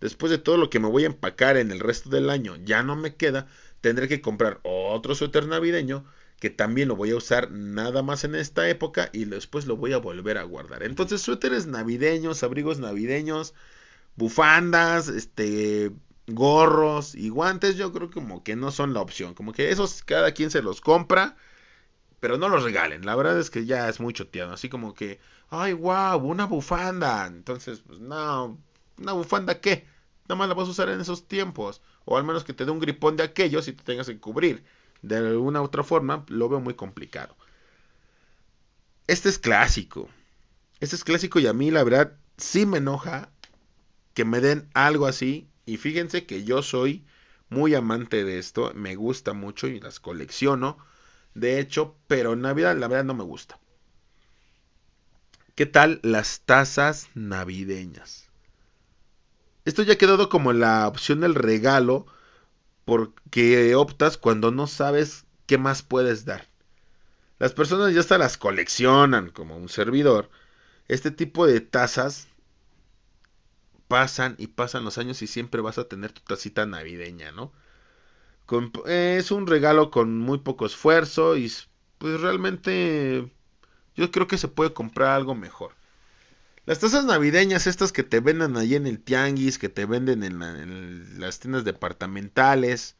después 0.00 0.30
de 0.30 0.38
todo 0.38 0.56
lo 0.56 0.70
que 0.70 0.80
me 0.80 0.88
voy 0.88 1.04
a 1.04 1.08
empacar 1.08 1.56
en 1.56 1.70
el 1.70 1.80
resto 1.80 2.10
del 2.10 2.30
año, 2.30 2.56
ya 2.64 2.82
no 2.82 2.96
me 2.96 3.14
queda, 3.14 3.46
tendré 3.80 4.08
que 4.08 4.20
comprar 4.20 4.60
otro 4.62 5.14
suéter 5.14 5.46
navideño 5.46 6.04
que 6.40 6.50
también 6.50 6.88
lo 6.88 6.96
voy 6.96 7.10
a 7.10 7.16
usar 7.16 7.50
nada 7.50 8.02
más 8.02 8.24
en 8.24 8.34
esta 8.34 8.68
época 8.68 9.10
y 9.12 9.26
después 9.26 9.66
lo 9.66 9.76
voy 9.76 9.92
a 9.92 9.98
volver 9.98 10.38
a 10.38 10.42
guardar. 10.44 10.82
Entonces, 10.82 11.20
suéteres 11.20 11.66
navideños, 11.66 12.42
abrigos 12.42 12.78
navideños, 12.78 13.54
bufandas, 14.16 15.08
este 15.08 15.92
gorros 16.26 17.14
y 17.14 17.28
guantes, 17.28 17.76
yo 17.76 17.92
creo 17.92 18.10
como 18.10 18.42
que 18.42 18.56
no 18.56 18.70
son 18.70 18.94
la 18.94 19.00
opción, 19.00 19.34
como 19.34 19.52
que 19.52 19.70
esos 19.70 20.02
cada 20.04 20.32
quien 20.32 20.50
se 20.50 20.62
los 20.62 20.80
compra, 20.80 21.36
pero 22.20 22.38
no 22.38 22.48
los 22.48 22.62
regalen. 22.62 23.04
La 23.04 23.16
verdad 23.16 23.38
es 23.38 23.50
que 23.50 23.64
ya 23.66 23.88
es 23.88 23.98
muy 23.98 24.12
choteado, 24.12 24.52
así 24.52 24.68
como 24.68 24.94
que, 24.94 25.18
ay, 25.48 25.72
wow, 25.72 26.18
una 26.18 26.44
bufanda. 26.44 27.26
Entonces, 27.26 27.82
pues 27.86 27.98
no, 27.98 28.58
una 28.98 29.12
bufanda 29.12 29.60
qué? 29.60 29.86
Nada 30.28 30.38
más 30.38 30.48
la 30.48 30.54
vas 30.54 30.68
a 30.68 30.70
usar 30.70 30.88
en 30.90 31.00
esos 31.00 31.26
tiempos, 31.26 31.80
o 32.04 32.16
al 32.16 32.24
menos 32.24 32.44
que 32.44 32.52
te 32.52 32.64
dé 32.64 32.70
un 32.70 32.78
gripón 32.78 33.16
de 33.16 33.24
aquellos 33.24 33.66
y 33.66 33.72
te 33.72 33.82
tengas 33.82 34.06
que 34.06 34.20
cubrir. 34.20 34.62
De 35.02 35.16
alguna 35.16 35.62
otra 35.62 35.82
forma, 35.82 36.24
lo 36.28 36.48
veo 36.48 36.60
muy 36.60 36.74
complicado. 36.74 37.34
Este 39.06 39.28
es 39.28 39.38
clásico. 39.38 40.08
Este 40.78 40.94
es 40.94 41.04
clásico 41.04 41.40
y 41.40 41.46
a 41.46 41.52
mí 41.52 41.70
la 41.70 41.82
verdad 41.82 42.12
sí 42.36 42.64
me 42.64 42.78
enoja 42.78 43.30
que 44.14 44.24
me 44.24 44.40
den 44.40 44.68
algo 44.74 45.06
así. 45.06 45.48
Y 45.66 45.78
fíjense 45.78 46.26
que 46.26 46.44
yo 46.44 46.62
soy 46.62 47.04
muy 47.48 47.74
amante 47.74 48.24
de 48.24 48.38
esto, 48.38 48.72
me 48.74 48.94
gusta 48.94 49.32
mucho 49.32 49.66
y 49.66 49.80
las 49.80 50.00
colecciono. 50.00 50.78
De 51.34 51.60
hecho, 51.60 51.96
pero 52.06 52.32
en 52.32 52.42
Navidad 52.42 52.76
la 52.76 52.88
verdad 52.88 53.04
no 53.04 53.14
me 53.14 53.24
gusta. 53.24 53.58
¿Qué 55.54 55.66
tal 55.66 56.00
las 56.02 56.40
tazas 56.40 57.08
navideñas? 57.14 58.28
Esto 59.64 59.82
ya 59.82 59.94
ha 59.94 59.98
quedado 59.98 60.28
como 60.28 60.52
la 60.52 60.88
opción 60.88 61.20
del 61.20 61.34
regalo 61.34 62.06
porque 62.84 63.74
optas 63.74 64.16
cuando 64.16 64.50
no 64.50 64.66
sabes 64.66 65.26
qué 65.46 65.58
más 65.58 65.82
puedes 65.82 66.24
dar. 66.24 66.48
Las 67.38 67.52
personas 67.52 67.94
ya 67.94 68.00
hasta 68.00 68.18
las 68.18 68.36
coleccionan 68.36 69.30
como 69.30 69.56
un 69.56 69.68
servidor. 69.68 70.30
Este 70.88 71.10
tipo 71.10 71.46
de 71.46 71.60
tazas 71.60 72.26
pasan 73.86 74.34
y 74.38 74.48
pasan 74.48 74.84
los 74.84 74.98
años 74.98 75.22
y 75.22 75.26
siempre 75.26 75.60
vas 75.60 75.78
a 75.78 75.88
tener 75.88 76.12
tu 76.12 76.20
tacita 76.22 76.66
navideña, 76.66 77.32
¿no? 77.32 77.52
Es 78.86 79.30
un 79.30 79.46
regalo 79.46 79.90
con 79.90 80.18
muy 80.18 80.38
poco 80.38 80.66
esfuerzo 80.66 81.36
y 81.36 81.52
pues 81.98 82.20
realmente 82.20 83.30
yo 83.94 84.10
creo 84.10 84.26
que 84.26 84.38
se 84.38 84.48
puede 84.48 84.72
comprar 84.72 85.10
algo 85.10 85.34
mejor. 85.34 85.72
Las 86.66 86.78
tazas 86.78 87.04
navideñas, 87.04 87.66
estas 87.66 87.92
que 87.92 88.04
te 88.04 88.20
venden 88.20 88.56
allí 88.56 88.74
en 88.74 88.86
el 88.86 89.00
tianguis, 89.00 89.58
que 89.58 89.68
te 89.68 89.86
venden 89.86 90.22
en, 90.22 91.20
las 91.20 91.40
tiendas 91.40 91.64
departamentales, 91.64 92.96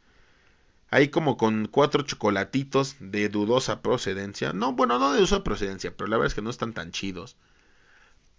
ahí 0.91 1.09
como 1.09 1.37
con 1.37 1.69
cuatro 1.69 2.03
chocolatitos 2.03 2.97
de 3.01 3.29
dudosa 3.29 3.83
procedencia. 3.83 4.53
No, 4.53 4.73
bueno, 4.73 4.99
no 4.99 5.13
de 5.13 5.19
dudosa 5.19 5.45
procedencia, 5.45 5.95
pero 5.97 6.09
la 6.09 6.17
verdad 6.17 6.29
es 6.29 6.35
que 6.35 6.43
no 6.43 6.51
están 6.51 6.73
tan 6.73 6.91
chidos. 6.91 7.37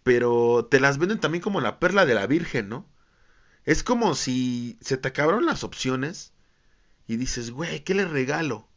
Pero 0.03 0.67
te 0.69 0.79
las 0.79 0.97
venden 0.97 1.19
también 1.19 1.43
como 1.43 1.61
la 1.61 1.79
perla 1.79 2.05
de 2.05 2.15
la 2.15 2.27
Virgen, 2.27 2.69
¿no? 2.69 2.85
Es 3.65 3.83
como 3.83 4.15
si 4.15 4.77
se 4.81 4.97
te 4.97 5.09
acabaron 5.09 5.45
las 5.45 5.63
opciones 5.63 6.33
y 7.11 7.17
dices, 7.17 7.51
güey, 7.51 7.83
¿qué 7.83 7.93
le 7.93 8.05
regalo? 8.05 8.67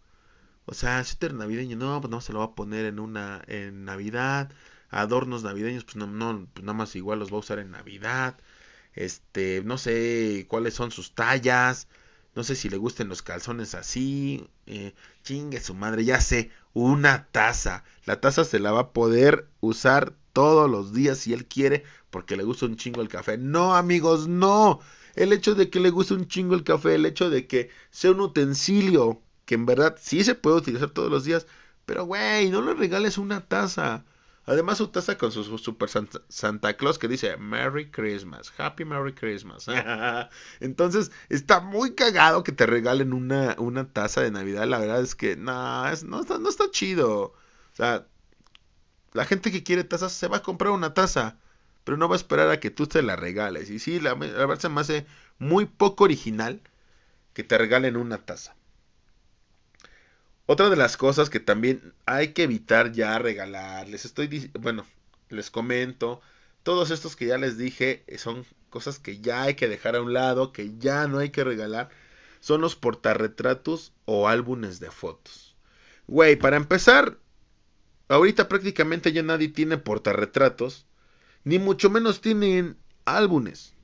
O 0.67 0.75
sea, 0.75 1.03
suéter 1.05 1.35
navideño, 1.35 1.77
no, 1.77 2.01
pues 2.01 2.11
no 2.11 2.21
se 2.21 2.33
lo 2.33 2.41
va 2.41 2.47
a 2.47 2.55
poner 2.55 2.85
en 2.87 2.99
una 2.99 3.43
en 3.47 3.85
Navidad 3.85 4.51
adornos 4.91 5.43
navideños, 5.43 5.85
pues 5.85 5.97
no, 5.97 6.07
no 6.07 6.47
pues 6.53 6.65
nada 6.65 6.77
más 6.77 6.95
igual 6.97 7.19
los 7.19 7.33
va 7.33 7.37
a 7.37 7.41
usar 7.41 7.59
en 7.59 7.71
Navidad. 7.73 8.37
Este, 8.95 9.63
no 9.65 9.79
sé 9.79 10.47
cuáles 10.49 10.75
son 10.75 10.91
sus 10.91 11.15
tallas. 11.15 11.89
No 12.35 12.43
sé 12.45 12.57
si 12.57 12.69
le 12.69 12.77
gusten 12.77 13.09
los 13.09 13.23
calzones 13.23 13.75
así. 13.75 14.49
Eh, 14.67 14.95
chingue 15.23 15.61
su 15.61 15.75
madre, 15.75 16.05
ya 16.05 16.21
sé. 16.21 16.51
Una 16.73 17.27
taza. 17.27 17.85
La 18.05 18.21
taza 18.21 18.45
se 18.45 18.59
la 18.59 18.73
va 18.73 18.81
a 18.81 18.93
poder 18.93 19.49
usar 19.61 20.15
todos 20.33 20.71
los 20.71 20.93
días 20.93 21.19
si 21.19 21.33
él 21.33 21.47
quiere 21.47 21.85
porque 22.11 22.37
le 22.37 22.45
gusta 22.45 22.67
un 22.67 22.77
chingo 22.77 23.03
el 23.03 23.09
café. 23.09 23.39
No, 23.39 23.77
amigos, 23.77 24.29
no. 24.29 24.81
El 25.17 25.33
hecho 25.33 25.55
de 25.55 25.71
que 25.71 25.81
le 25.81 25.91
guste 25.91 26.15
un 26.15 26.29
chingo 26.29 26.55
el 26.55 26.65
café, 26.65 26.95
el 26.97 27.07
hecho 27.07 27.31
de 27.31 27.47
que 27.47 27.71
sea 27.91 28.11
un 28.13 28.21
utensilio 28.21 29.23
que 29.45 29.55
en 29.55 29.67
verdad 29.67 29.97
sí 30.01 30.25
se 30.25 30.35
puede 30.35 30.57
utilizar 30.57 30.91
todos 30.91 31.11
los 31.11 31.25
días. 31.25 31.47
Pero, 31.87 32.05
güey, 32.05 32.51
no 32.51 32.63
le 32.63 32.75
regales 32.75 33.19
una 33.19 33.43
taza. 33.43 34.05
Además 34.47 34.79
su 34.79 34.89
taza 34.89 35.17
con 35.17 35.33
su, 35.33 35.57
super 35.59 35.89
Santa, 36.29 36.77
Claus 36.77 36.99
que 36.99 37.09
dice 37.09 37.37
Merry 37.39 37.91
Christmas, 37.91 38.53
Happy 38.59 38.85
Merry 38.85 39.15
Christmas. 39.15 39.67
Entonces 40.61 41.11
está 41.31 41.61
muy 41.61 41.95
cagado 41.95 42.45
que 42.45 42.53
te 42.53 42.67
regalen 42.67 43.15
una, 43.15 43.57
una 43.59 43.89
taza 43.89 44.21
de 44.21 44.31
Navidad. 44.31 44.67
La 44.67 44.79
verdad 44.79 45.01
es 45.01 45.15
que 45.15 45.37
no, 45.37 45.85
no, 46.05 46.21
está, 46.21 46.39
no 46.39 46.49
está 46.51 46.71
chido. 46.71 47.23
O 47.23 47.77
sea, 47.77 48.07
la 49.13 49.25
gente 49.25 49.51
que 49.51 49.63
quiere 49.63 49.85
tazas 49.85 50.13
se 50.13 50.29
va 50.29 50.39
a 50.39 50.43
comprar 50.43 50.73
una 50.73 50.93
taza, 50.93 51.39
pero 51.85 51.97
no 51.97 52.09
va 52.09 52.15
a 52.15 52.17
esperar 52.17 52.51
a 52.51 52.61
que 52.61 52.71
tú 52.71 52.87
te 52.87 53.03
la 53.03 53.17
regales. 53.17 53.71
Y 53.71 53.79
sí, 53.79 54.01
la, 54.01 54.15
verdad 54.15 54.59
se 54.59 54.69
me 54.69 54.81
hace 54.81 55.07
muy 55.39 55.67
poco 55.67 56.05
original 56.05 56.61
que 57.35 57.45
te 57.45 57.59
regalen 57.59 57.97
una 57.97 58.19
taza. 58.25 58.57
Otra 60.47 60.71
de 60.71 60.77
las 60.77 60.97
cosas 60.97 61.31
que 61.31 61.41
también 61.41 61.95
hay 62.07 62.33
que 62.33 62.43
evitar 62.43 62.93
ya 62.93 63.19
regalar, 63.19 63.89
les 63.89 64.05
estoy, 64.05 64.51
bueno, 64.59 64.87
les 65.31 65.51
comento, 65.51 66.21
todos 66.63 66.91
estos 66.91 67.17
que 67.17 67.27
ya 67.27 67.39
les 67.39 67.57
dije 67.57 68.05
eh, 68.07 68.19
son 68.19 68.45
cosas 68.69 68.99
que 68.99 69.21
ya 69.21 69.43
hay 69.43 69.55
que 69.55 69.69
dejar 69.69 69.97
a 69.97 70.03
un 70.03 70.13
lado, 70.13 70.53
que 70.53 70.77
ya 70.79 71.07
no 71.07 71.19
hay 71.19 71.31
que 71.31 71.45
regalar, 71.45 71.89
son 72.41 72.61
los 72.61 72.77
portarretratos 72.77 73.93
o 74.05 74.29
álbumes 74.29 74.81
de 74.81 74.91
fotos. 74.91 75.57
Güey, 76.07 76.37
para 76.37 76.57
empezar, 76.57 77.19
ahorita 78.09 78.49
prácticamente 78.49 79.13
ya 79.13 79.23
nadie 79.23 79.49
tiene 79.49 79.79
portarretratos, 79.79 80.87
ni 81.45 81.59
mucho 81.59 81.91
menos 81.91 82.21
tienen 82.21 82.79
álbumes. 83.05 83.75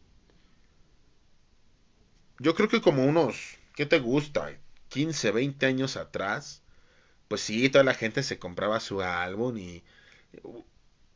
Yo 2.40 2.54
creo 2.56 2.68
que 2.68 2.80
como 2.80 3.04
unos, 3.04 3.58
¿qué 3.76 3.86
te 3.86 4.00
gusta? 4.00 4.58
15, 4.88 5.30
20 5.30 5.66
años 5.66 5.96
atrás, 5.96 6.62
pues 7.28 7.42
sí, 7.42 7.68
toda 7.70 7.84
la 7.84 7.94
gente 7.94 8.22
se 8.24 8.38
compraba 8.38 8.80
su 8.80 9.02
álbum 9.02 9.58
y, 9.58 9.84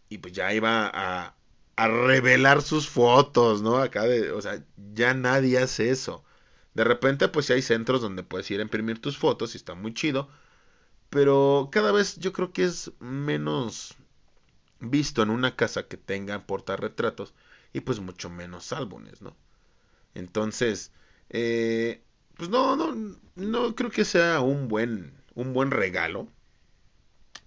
y 0.09 0.19
pues 0.19 0.33
ya 0.35 0.53
iba 0.53 0.91
a, 0.93 1.35
a 1.77 1.89
revelar 1.89 2.63
sus 2.63 2.89
fotos, 2.89 3.63
¿no? 3.63 3.79
Acá 3.79 4.03
de, 4.05 4.31
o 4.33 4.41
sea, 4.43 4.63
ya 4.95 5.15
nadie 5.15 5.59
hace 5.59 5.91
eso. 5.91 6.25
De 6.75 6.85
repente, 6.85 7.29
pues 7.29 7.47
sí 7.47 7.53
hay 7.53 7.63
centros 7.63 8.01
donde 8.03 8.23
puedes 8.23 8.51
ir 8.51 8.61
a 8.61 8.63
imprimir 8.63 9.01
tus 9.01 9.17
fotos 9.19 9.55
y 9.55 9.59
está 9.59 9.75
muy 9.75 9.95
chido. 9.95 10.29
Pero 11.11 11.71
cada 11.73 11.93
vez 11.93 12.19
yo 12.19 12.33
creo 12.33 12.53
que 12.53 12.65
es 12.65 12.93
menos 13.01 13.97
visto 14.81 15.23
en 15.23 15.31
una 15.31 15.57
casa 15.57 15.87
que 15.87 15.97
tenga 15.97 16.47
portarretratos 16.47 17.35
y 17.73 17.81
pues 17.81 18.01
mucho 18.01 18.31
menos 18.31 18.73
álbumes, 18.73 19.23
¿no? 19.23 19.37
Entonces, 20.15 20.93
eh, 21.31 22.03
pues 22.37 22.49
no, 22.51 22.77
no, 22.77 23.19
no 23.37 23.75
creo 23.75 23.91
que 23.91 24.05
sea 24.05 24.41
un 24.41 24.69
buen, 24.69 25.13
un 25.35 25.53
buen 25.53 25.71
regalo. 25.71 26.29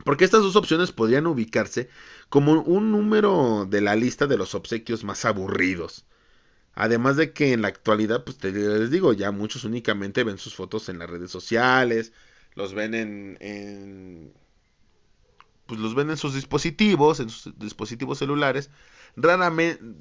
Porque 0.04 0.26
estas 0.26 0.42
dos 0.44 0.56
opciones 0.56 0.92
podrían 0.92 1.28
ubicarse 1.28 1.90
como 2.30 2.62
un 2.62 2.92
número 2.92 3.66
de 3.70 3.82
la 3.82 3.96
lista 3.96 4.28
de 4.28 4.38
los 4.38 4.54
obsequios 4.56 5.04
más 5.04 5.26
aburridos. 5.26 6.06
Además 6.76 7.18
de 7.18 7.34
que 7.34 7.54
en 7.54 7.63
la 7.63 7.70
actualidad, 7.70 8.24
pues 8.24 8.38
te, 8.38 8.52
les 8.52 8.92
digo, 8.92 9.13
ya 9.13 9.32
muchos 9.32 9.63
únicamente 9.63 10.24
ven 10.24 10.38
sus 10.38 10.56
fotos 10.56 10.90
en 10.90 11.00
las 11.00 11.10
redes 11.10 11.32
sociales, 11.32 12.13
los 12.54 12.74
ven 12.76 12.94
en, 12.94 13.38
en 13.42 14.34
pues 15.67 15.80
los 15.80 15.95
ven 15.95 16.10
en 16.10 16.17
sus 16.17 16.34
dispositivos, 16.34 17.19
en 17.19 17.30
sus 17.30 17.58
dispositivos 17.60 18.19
celulares. 18.19 18.69
Rara, 19.15 19.53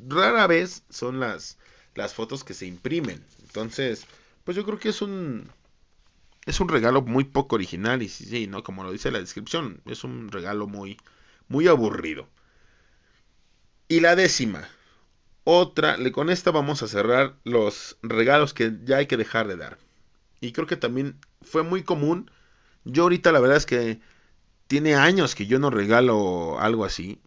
rara 0.09 0.46
vez 0.46 0.85
son 0.90 1.20
las, 1.20 1.59
las 1.94 2.14
fotos 2.14 2.44
que 2.44 2.55
se 2.55 2.66
imprimen. 2.66 3.24
Entonces, 3.42 4.07
pues 4.44 4.57
yo 4.57 4.64
creo 4.64 4.79
que 4.79 4.90
es 4.90 5.02
un 5.02 5.50
es 6.46 6.61
un 6.61 6.68
regalo 6.68 7.02
muy 7.02 7.24
poco 7.24 7.57
original 7.57 8.02
y 8.02 8.09
sí, 8.09 8.46
¿no? 8.46 8.62
Como 8.62 8.85
lo 8.85 8.92
dice 8.92 9.11
la 9.11 9.18
descripción, 9.18 9.83
es 9.85 10.05
un 10.05 10.31
regalo 10.31 10.68
muy, 10.68 10.96
muy 11.48 11.66
aburrido. 11.66 12.29
Y 13.88 14.00
la 14.00 14.14
décima, 14.16 14.68
otra, 15.44 15.96
con 16.12 16.31
esta 16.31 16.52
vamos 16.52 16.83
a 16.83 16.88
cerrar 16.88 17.37
los 17.44 17.98
regalos 18.02 18.55
que 18.55 18.72
ya 18.85 18.98
hay 18.98 19.07
que 19.07 19.16
dejar 19.16 19.48
de 19.48 19.57
dar. 19.57 19.79
Y 20.40 20.52
creo 20.52 20.66
que 20.66 20.76
también 20.76 21.18
fue 21.42 21.64
muy 21.64 21.83
común. 21.83 22.31
Yo 22.85 23.05
ahorita 23.05 23.33
la 23.33 23.40
verdad 23.40 23.57
es 23.57 23.66
que 23.66 24.00
tiene 24.66 24.94
años 24.94 25.35
que 25.35 25.46
yo 25.46 25.59
no 25.59 25.70
regalo 25.70 26.59
algo 26.59 26.85
así. 26.85 27.20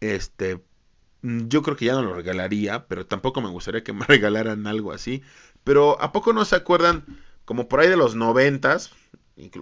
Este, 0.00 0.62
yo 1.22 1.62
creo 1.62 1.76
que 1.76 1.86
ya 1.86 1.94
no 1.94 2.02
lo 2.02 2.14
regalaría, 2.14 2.86
pero 2.86 3.06
tampoco 3.06 3.40
me 3.40 3.50
gustaría 3.50 3.84
que 3.84 3.92
me 3.92 4.04
regalaran 4.06 4.66
algo 4.66 4.92
así. 4.92 5.22
Pero 5.64 6.00
¿a 6.00 6.12
poco 6.12 6.32
no 6.32 6.44
se 6.44 6.56
acuerdan 6.56 7.04
como 7.44 7.68
por 7.68 7.80
ahí 7.80 7.88
de 7.88 7.96
los 7.96 8.14
noventas, 8.14 8.92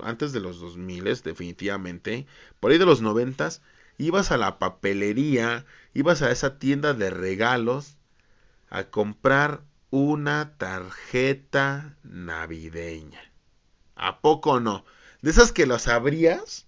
antes 0.03 0.33
de 0.33 0.41
los 0.41 0.61
dos 0.61 0.77
miles, 0.77 1.23
definitivamente, 1.23 2.27
por 2.61 2.71
ahí 2.71 2.79
de 2.79 2.87
los 2.87 3.01
noventas, 3.01 3.63
ibas 3.99 4.33
a 4.33 4.37
la 4.37 4.59
papelería, 4.59 5.65
ibas 5.95 6.23
a 6.23 6.31
esa 6.31 6.59
tienda 6.59 6.95
de 6.95 7.11
regalos 7.11 7.97
a 8.71 8.85
comprar 8.85 9.63
una 9.91 10.57
tarjeta 10.59 11.97
navideña. 12.03 13.21
¿A 13.95 14.21
poco 14.21 14.61
no? 14.61 14.85
De 15.23 15.31
esas 15.31 15.53
que 15.53 15.67
las 15.67 15.89
abrías 15.89 16.66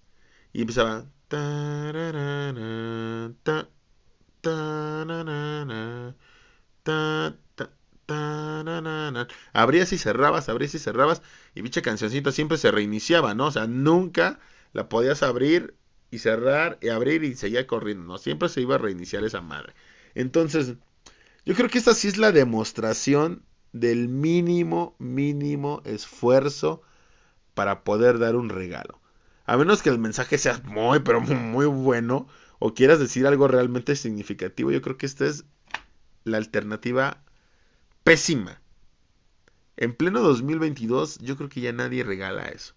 y 0.53 0.61
empezaba... 0.61 1.05
Abrías 9.53 9.93
y 9.93 9.97
cerrabas, 9.97 10.49
abrías 10.49 10.73
y 10.73 10.79
cerrabas. 10.79 11.21
Y 11.55 11.61
bicha 11.61 11.81
cancioncita 11.81 12.31
siempre 12.31 12.57
se 12.57 12.71
reiniciaba, 12.71 13.35
¿no? 13.35 13.47
O 13.47 13.51
sea, 13.51 13.67
nunca 13.67 14.39
la 14.73 14.89
podías 14.89 15.23
abrir 15.23 15.75
y 16.11 16.19
cerrar 16.19 16.77
y 16.81 16.89
abrir 16.89 17.23
y 17.23 17.35
seguía 17.35 17.67
corriendo, 17.67 18.05
¿no? 18.05 18.17
Siempre 18.17 18.49
se 18.49 18.61
iba 18.61 18.75
a 18.75 18.79
reiniciar 18.79 19.23
esa 19.23 19.41
madre. 19.41 19.73
Entonces, 20.15 20.75
yo 21.45 21.55
creo 21.55 21.69
que 21.69 21.77
esta 21.77 21.93
sí 21.93 22.07
es 22.07 22.17
la 22.17 22.31
demostración 22.31 23.43
del 23.71 24.07
mínimo, 24.07 24.95
mínimo 24.99 25.81
esfuerzo 25.85 26.81
para 27.53 27.83
poder 27.83 28.19
dar 28.19 28.35
un 28.35 28.49
regalo. 28.49 28.99
A 29.49 29.57
menos 29.57 29.81
que 29.81 29.89
el 29.89 29.97
mensaje 29.97 30.37
sea 30.37 30.61
muy, 30.65 30.99
pero 30.99 31.21
muy 31.21 31.65
bueno, 31.65 32.27
o 32.59 32.75
quieras 32.75 32.99
decir 32.99 33.25
algo 33.25 33.47
realmente 33.47 33.95
significativo, 33.95 34.69
yo 34.69 34.79
creo 34.83 34.95
que 34.95 35.07
esta 35.07 35.25
es 35.25 35.43
la 36.23 36.37
alternativa 36.37 37.23
pésima. 38.03 38.61
En 39.75 39.95
pleno 39.95 40.19
2022 40.21 41.17
yo 41.17 41.35
creo 41.35 41.49
que 41.49 41.61
ya 41.61 41.73
nadie 41.73 42.03
regala 42.03 42.45
eso. 42.49 42.75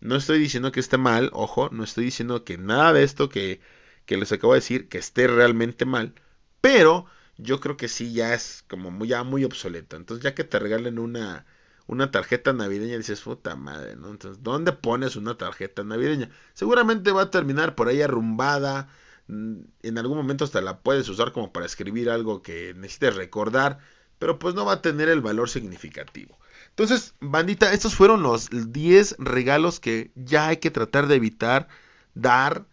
No 0.00 0.16
estoy 0.16 0.38
diciendo 0.38 0.72
que 0.72 0.80
esté 0.80 0.98
mal, 0.98 1.30
ojo, 1.32 1.70
no 1.72 1.84
estoy 1.84 2.04
diciendo 2.04 2.44
que 2.44 2.58
nada 2.58 2.92
de 2.92 3.02
esto 3.02 3.30
que, 3.30 3.62
que 4.04 4.18
les 4.18 4.30
acabo 4.30 4.52
de 4.52 4.60
decir 4.60 4.90
que 4.90 4.98
esté 4.98 5.26
realmente 5.26 5.86
mal, 5.86 6.12
pero 6.60 7.06
yo 7.38 7.60
creo 7.60 7.78
que 7.78 7.88
sí 7.88 8.12
ya 8.12 8.34
es 8.34 8.62
como 8.68 9.06
ya 9.06 9.24
muy 9.24 9.42
obsoleto. 9.44 9.96
Entonces 9.96 10.22
ya 10.22 10.34
que 10.34 10.44
te 10.44 10.58
regalen 10.58 10.98
una, 10.98 11.46
una 11.86 12.10
tarjeta 12.10 12.52
navideña, 12.52 12.96
dices, 12.96 13.20
puta 13.20 13.56
madre, 13.56 13.96
¿no? 13.96 14.10
Entonces, 14.10 14.42
¿dónde 14.42 14.72
pones 14.72 15.16
una 15.16 15.36
tarjeta 15.36 15.84
navideña? 15.84 16.30
Seguramente 16.54 17.12
va 17.12 17.22
a 17.22 17.30
terminar 17.30 17.74
por 17.74 17.88
ahí 17.88 18.02
arrumbada. 18.02 18.88
Mm, 19.28 19.60
en 19.82 19.98
algún 19.98 20.16
momento 20.16 20.44
hasta 20.44 20.60
la 20.60 20.78
puedes 20.80 21.08
usar 21.08 21.32
como 21.32 21.52
para 21.52 21.66
escribir 21.66 22.10
algo 22.10 22.42
que 22.42 22.74
necesites 22.74 23.16
recordar 23.16 23.80
pero 24.18 24.38
pues 24.38 24.54
no 24.54 24.64
va 24.64 24.74
a 24.74 24.82
tener 24.82 25.08
el 25.08 25.20
valor 25.20 25.50
significativo. 25.50 26.38
Entonces, 26.70 27.14
bandita, 27.20 27.72
estos 27.72 27.94
fueron 27.94 28.22
los 28.22 28.48
10 28.50 29.16
regalos 29.18 29.80
que 29.80 30.12
ya 30.14 30.48
hay 30.48 30.58
que 30.58 30.70
tratar 30.70 31.06
de 31.06 31.16
evitar 31.16 31.68
dar 32.14 32.66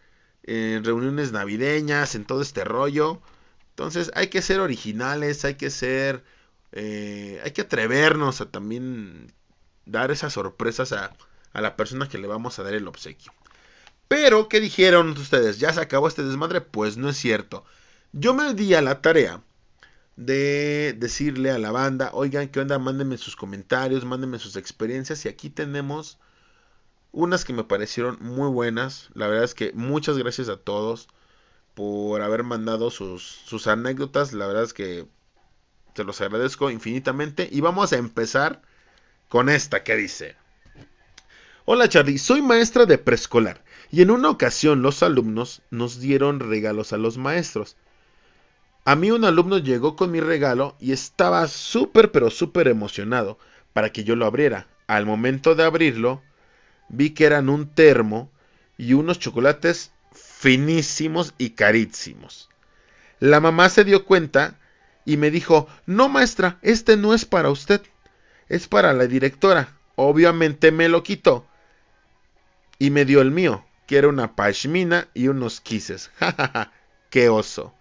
en 0.43 0.84
reuniones 0.84 1.32
navideñas, 1.32 2.15
en 2.15 2.26
todo 2.26 2.41
este 2.41 2.63
rollo. 2.63 3.21
Entonces, 3.71 4.12
hay 4.15 4.28
que 4.28 4.41
ser 4.41 4.60
originales, 4.60 5.45
hay 5.45 5.56
que 5.56 5.69
ser, 5.69 6.24
eh, 6.72 7.42
hay 7.44 7.52
que 7.52 7.62
atrevernos 7.62 8.42
a 8.42 8.50
también 8.50 9.34
dar 9.86 10.12
esas 10.12 10.34
sorpresas 10.34 10.92
a, 10.92 11.14
a 11.54 11.62
la 11.62 11.76
persona 11.76 12.08
que 12.08 12.18
le 12.18 12.28
vamos 12.28 12.60
a 12.60 12.64
dar 12.64 12.74
el 12.74 12.88
obsequio. 12.88 13.34
Pero, 14.08 14.50
¿qué 14.50 14.60
dijeron 14.60 15.12
ustedes? 15.12 15.60
¿Ya 15.60 15.72
se 15.74 15.82
acabó 15.82 16.08
este 16.08 16.24
desmadre? 16.24 16.62
Pues 16.62 16.98
no 16.98 17.10
es 17.10 17.18
cierto. 17.18 17.64
Yo 18.12 18.34
me 18.34 18.54
di 18.54 18.74
a 18.74 18.82
la 18.82 19.02
tarea 19.02 19.42
de 20.18 20.94
decirle 20.98 21.52
a 21.52 21.58
la 21.58 21.72
banda, 21.72 22.10
oigan, 22.14 22.50
¿qué 22.50 22.60
onda? 22.60 22.78
Mándenme 22.78 23.18
sus 23.18 23.36
comentarios, 23.36 24.04
mándenme 24.04 24.40
sus 24.40 24.58
experiencias. 24.58 25.26
Y 25.26 25.30
aquí 25.30 25.50
tenemos 25.50 26.20
unas 27.14 27.46
que 27.46 27.54
me 27.54 27.64
parecieron 27.64 28.18
muy 28.22 28.50
buenas. 28.50 29.10
La 29.14 29.28
verdad 29.28 29.46
es 29.46 29.56
que 29.56 29.72
muchas 29.74 30.18
gracias 30.18 30.50
a 30.50 30.58
todos 30.58 31.08
por 31.74 32.22
haber 32.22 32.44
mandado 32.44 32.92
sus, 32.92 33.24
sus 33.24 33.68
anécdotas. 33.68 34.34
La 34.34 34.48
verdad 34.48 34.64
es 34.64 34.74
que 34.74 35.08
se 35.95 36.04
los 36.04 36.21
agradezco 36.21 36.69
infinitamente. 36.69 37.47
Y 37.51 37.62
vamos 37.62 37.93
a 37.93 37.97
empezar 37.97 38.62
con 39.30 39.49
esta 39.49 39.84
que 39.84 39.95
dice. 39.95 40.36
Hola 41.65 41.88
Charlie, 41.88 42.17
soy 42.17 42.41
maestra 42.41 42.86
de 42.86 42.97
preescolar 42.97 43.63
y 43.91 44.01
en 44.01 44.12
una 44.12 44.30
ocasión 44.30 44.82
los 44.82 45.04
alumnos 45.04 45.62
nos 45.69 45.99
dieron 45.99 46.39
regalos 46.39 46.91
a 46.91 46.97
los 46.97 47.17
maestros. 47.17 47.77
A 48.84 48.95
mí 48.95 49.12
un 49.12 49.25
alumno 49.25 49.60
llegó 49.60 49.95
con 49.95 50.12
mi 50.12 50.19
regalo 50.19 50.75
y 50.80 50.91
estaba 50.91 51.47
súper 51.47 52.12
pero 52.12 52.32
súper 52.32 52.67
emocionado 52.67 53.38
para 53.73 53.91
que 53.91 54.04
yo 54.04 54.15
lo 54.15 54.25
abriera. 54.25 54.67
Al 54.88 55.06
momento 55.06 55.54
de 55.54 55.63
abrirlo, 55.63 56.23
vi 56.89 57.12
que 57.12 57.25
eran 57.25 57.47
un 57.47 57.67
termo 57.67 58.32
y 58.77 58.93
unos 58.93 59.19
chocolates 59.19 59.91
finísimos 60.13 61.34
y 61.38 61.51
carísimos. 61.51 62.49
La 63.19 63.39
mamá 63.39 63.69
se 63.69 63.84
dio 63.84 64.06
cuenta 64.06 64.58
y 65.06 65.18
me 65.18 65.32
dijo, 65.32 65.68
no 65.86 66.10
maestra, 66.10 66.60
este 66.62 66.98
no 66.98 67.14
es 67.14 67.26
para 67.26 67.50
usted, 67.50 67.82
es 68.50 68.68
para 68.68 68.94
la 68.94 69.08
directora. 69.08 69.78
Obviamente 69.96 70.72
me 70.72 70.90
lo 70.90 71.04
quitó 71.04 71.46
y 72.80 72.90
me 72.90 73.06
dio 73.06 73.22
el 73.22 73.32
mío, 73.32 73.66
que 73.88 73.98
era 73.98 74.08
una 74.08 74.36
pashmina 74.36 75.08
y 75.14 75.28
unos 75.28 75.62
quises. 75.62 76.12
Ja, 76.20 76.72
qué 77.10 77.30
oso. 77.30 77.74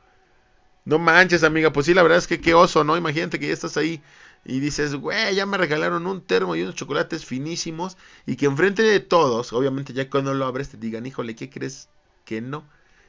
No 0.85 0.99
manches, 0.99 1.45
amiga, 1.45 1.73
pues 1.73 1.87
sí, 1.87 1.95
la 1.95 2.03
verdad 2.03 2.19
es 2.19 2.27
que 2.27 2.41
qué 2.41 2.55
oso, 2.55 2.85
¿no? 2.85 2.97
Imagínate 2.97 3.39
que 3.39 3.47
ya 3.47 3.53
estás 3.53 3.77
ahí 3.77 4.03
y 4.45 4.61
dices, 4.61 4.95
güey, 4.95 5.35
ya 5.35 5.47
me 5.47 5.59
regalaron 5.59 6.07
un 6.07 6.23
termo 6.23 6.57
y 6.57 6.63
unos 6.63 6.75
chocolates 6.75 7.25
finísimos 7.25 7.97
y 8.27 8.37
que 8.37 8.47
enfrente 8.47 8.83
de 8.83 9.01
todos, 9.01 9.53
obviamente 9.53 9.93
ya 9.93 10.09
cuando 10.09 10.35
lo 10.35 10.47
abres 10.47 10.71
te 10.71 10.79
digan, 10.79 11.07
híjole, 11.07 11.37
¿qué 11.37 11.51
crees 11.51 11.89
que 12.25 12.41
no? 12.41 12.65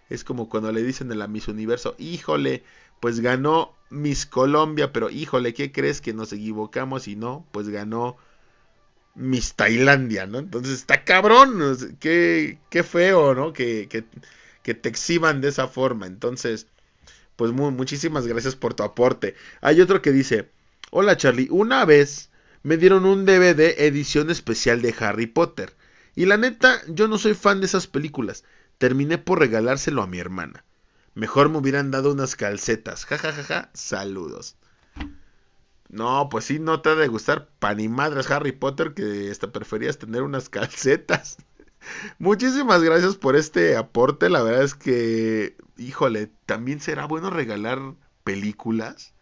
Es 0.10 0.24
como 0.24 0.50
cuando 0.50 0.72
le 0.72 0.84
dicen 0.84 1.12
a 1.12 1.16
la 1.16 1.28
Miss 1.28 1.48
Universo, 1.48 1.96
híjole, 1.98 2.64
pues 3.00 3.22
ganó 3.22 3.76
Miss 3.92 4.26
Colombia, 4.26 4.94
pero 4.94 5.10
híjole, 5.10 5.54
¿qué 5.54 5.72
crees 5.72 6.02
que 6.02 6.14
nos 6.14 6.34
equivocamos 6.34 7.08
y 7.08 7.16
no? 7.16 7.46
Pues 7.52 7.70
ganó 7.70 8.18
Miss 9.16 9.54
Tailandia, 9.56 10.26
¿no? 10.26 10.40
Entonces 10.40 10.76
está 10.76 11.04
cabrón, 11.04 11.98
qué, 12.00 12.58
qué 12.70 12.84
feo, 12.84 13.36
¿no? 13.36 13.54
Que, 13.54 13.88
que, 13.90 14.06
que 14.64 14.74
te 14.74 14.90
exhiban 14.90 15.42
de 15.42 15.50
esa 15.50 15.68
forma. 15.68 16.08
Entonces, 16.08 16.68
pues 17.36 17.52
muchísimas 17.52 18.28
gracias 18.28 18.56
por 18.56 18.74
tu 18.74 18.84
aporte. 18.84 19.36
Hay 19.62 19.82
otro 19.82 20.02
que 20.02 20.12
dice, 20.12 20.50
hola 20.92 21.18
Charlie, 21.18 21.50
una 21.52 21.86
vez 21.86 22.30
me 22.64 22.78
dieron 22.78 23.06
un 23.06 23.26
DVD 23.26 23.76
edición 23.86 24.30
especial 24.30 24.82
de 24.82 24.96
Harry 25.00 25.28
Potter. 25.28 25.74
Y 26.16 26.26
la 26.26 26.38
neta, 26.38 26.82
yo 26.88 27.08
no 27.08 27.18
soy 27.18 27.34
fan 27.34 27.60
de 27.60 27.66
esas 27.66 27.88
películas. 27.88 28.44
Terminé 28.78 29.18
por 29.18 29.40
regalárselo 29.40 30.02
a 30.02 30.08
mi 30.08 30.20
hermana. 30.20 30.64
Mejor 31.14 31.50
me 31.50 31.58
hubieran 31.58 31.92
dado 31.92 32.12
unas 32.12 32.36
calcetas. 32.36 33.06
Ja, 33.06 33.18
ja, 33.18 33.32
ja, 33.34 33.44
ja. 33.44 33.70
Saludos. 33.74 34.56
No, 35.90 36.30
pues 36.30 36.46
sí, 36.46 36.58
no 36.58 36.82
te 36.82 36.90
ha 36.90 36.96
de 36.96 37.08
gustar 37.10 37.50
pa' 37.60 37.74
ni 37.74 37.90
madres 37.90 38.32
Harry 38.32 38.54
Potter 38.54 38.94
que 38.94 39.30
hasta 39.30 39.52
preferías 39.52 39.98
tener 39.98 40.24
unas 40.24 40.48
calcetas. 40.48 41.38
Muchísimas 42.20 42.82
gracias 42.82 43.18
por 43.18 43.36
este 43.36 43.76
aporte. 43.76 44.30
La 44.30 44.42
verdad 44.42 44.64
es 44.64 44.74
que, 44.74 45.58
híjole, 45.78 46.32
también 46.46 46.80
será 46.80 47.06
bueno 47.06 47.30
regalar 47.30 47.80
películas. 48.24 49.14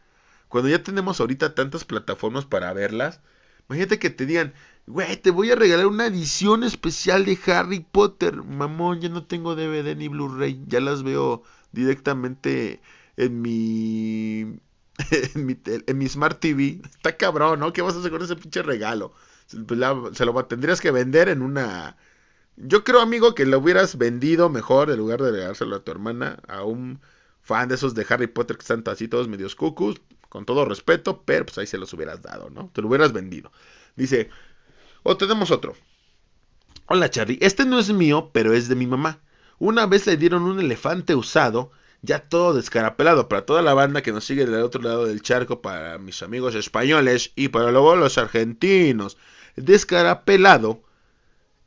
Cuando 0.48 0.70
ya 0.70 0.84
tenemos 0.84 1.20
ahorita 1.20 1.56
tantas 1.56 1.86
plataformas 1.86 2.46
para 2.46 2.74
verlas, 2.74 3.22
imagínate 3.68 3.98
que 4.00 4.12
te 4.12 4.28
digan, 4.28 4.54
güey, 4.88 5.18
te 5.18 5.32
voy 5.32 5.52
a 5.52 5.56
regalar 5.56 5.88
una 5.88 6.08
edición 6.08 6.64
especial 6.64 7.26
de 7.26 7.40
Harry 7.48 7.80
Potter. 7.80 8.44
Mamón, 8.44 9.02
ya 9.02 9.10
no 9.10 9.26
tengo 9.26 9.56
DVD 9.56 9.96
ni 9.96 10.08
Blu-ray, 10.08 10.64
ya 10.68 10.82
las 10.82 11.04
veo 11.04 11.44
directamente 11.72 12.82
en 13.18 13.42
mi, 13.42 14.60
en 15.36 15.46
mi, 15.46 15.60
en 15.66 15.98
mi 15.98 16.10
Smart 16.10 16.40
TV. 16.40 16.82
Está 16.92 17.18
cabrón, 17.18 17.60
¿no? 17.60 17.74
¿Qué 17.74 17.82
vas 17.82 17.96
a 17.96 18.00
hacer 18.00 18.12
con 18.12 18.22
ese 18.22 18.36
pinche 18.36 18.62
regalo? 18.62 19.14
Pues 19.68 19.80
se 20.14 20.26
lo 20.26 20.46
tendrías 20.46 20.80
que 20.82 20.92
vender 20.92 21.30
en 21.30 21.42
una 21.42 21.98
yo 22.62 22.84
creo, 22.84 23.00
amigo, 23.00 23.36
que 23.36 23.46
lo 23.46 23.60
hubieras 23.60 23.98
vendido 23.98 24.50
mejor 24.50 24.90
en 24.92 24.98
lugar 24.98 25.22
de 25.22 25.32
regárselo 25.32 25.78
a 25.78 25.84
tu 25.84 25.92
hermana, 25.92 26.40
a 26.48 26.64
un 26.64 27.00
fan 27.42 27.70
de 27.70 27.76
esos 27.76 27.96
de 27.96 28.06
Harry 28.10 28.28
Potter 28.28 28.58
que 28.58 28.62
están 28.62 28.84
así 28.88 29.08
todos 29.08 29.30
medios 29.30 29.56
cucus, 29.56 30.02
con 30.28 30.46
todo 30.46 30.66
respeto, 30.66 31.24
pero 31.24 31.46
pues 31.46 31.58
ahí 31.58 31.68
se 31.68 31.78
los 31.78 31.94
hubieras 31.94 32.22
dado, 32.22 32.50
¿no? 32.50 32.70
Te 32.74 32.82
lo 32.82 32.90
hubieras 32.90 33.14
vendido. 33.14 33.52
Dice, 33.96 34.30
O 35.04 35.16
tenemos 35.16 35.52
otro. 35.52 35.76
Hola 36.88 37.10
Charlie, 37.10 37.40
este 37.42 37.66
no 37.66 37.80
es 37.80 37.92
mío, 37.94 38.30
pero 38.34 38.54
es 38.54 38.68
de 38.68 38.76
mi 38.76 38.88
mamá. 38.88 39.22
Una 39.60 39.86
vez 39.86 40.08
le 40.08 40.18
dieron 40.18 40.44
un 40.44 40.60
elefante 40.60 41.16
usado, 41.16 41.72
ya 42.02 42.30
todo 42.30 42.54
descarapelado, 42.54 43.28
para 43.28 43.46
toda 43.46 43.62
la 43.62 43.74
banda 43.74 44.02
que 44.02 44.14
nos 44.14 44.26
sigue 44.26 44.46
del 44.46 44.64
otro 44.64 44.82
lado 44.82 45.06
del 45.06 45.22
charco, 45.22 45.62
para 45.62 45.98
mis 45.98 46.24
amigos 46.24 46.56
españoles 46.56 47.32
y 47.36 47.50
para 47.50 47.72
luego 47.72 47.96
los 47.96 48.18
argentinos. 48.18 49.18
Descarapelado 49.56 50.82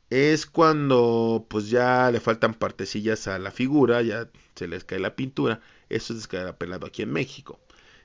es 0.09 0.45
cuando 0.45 1.45
pues 1.49 1.69
ya 1.69 2.11
le 2.11 2.19
faltan 2.19 2.53
partecillas 2.53 3.27
a 3.27 3.39
la 3.39 3.51
figura, 3.51 4.01
ya 4.01 4.29
se 4.55 4.67
les 4.67 4.83
cae 4.83 4.99
la 4.99 5.15
pintura. 5.15 5.61
Eso 5.89 6.13
es 6.13 6.19
descarapelado 6.19 6.87
aquí 6.87 7.03
en 7.03 7.11
México. 7.11 7.59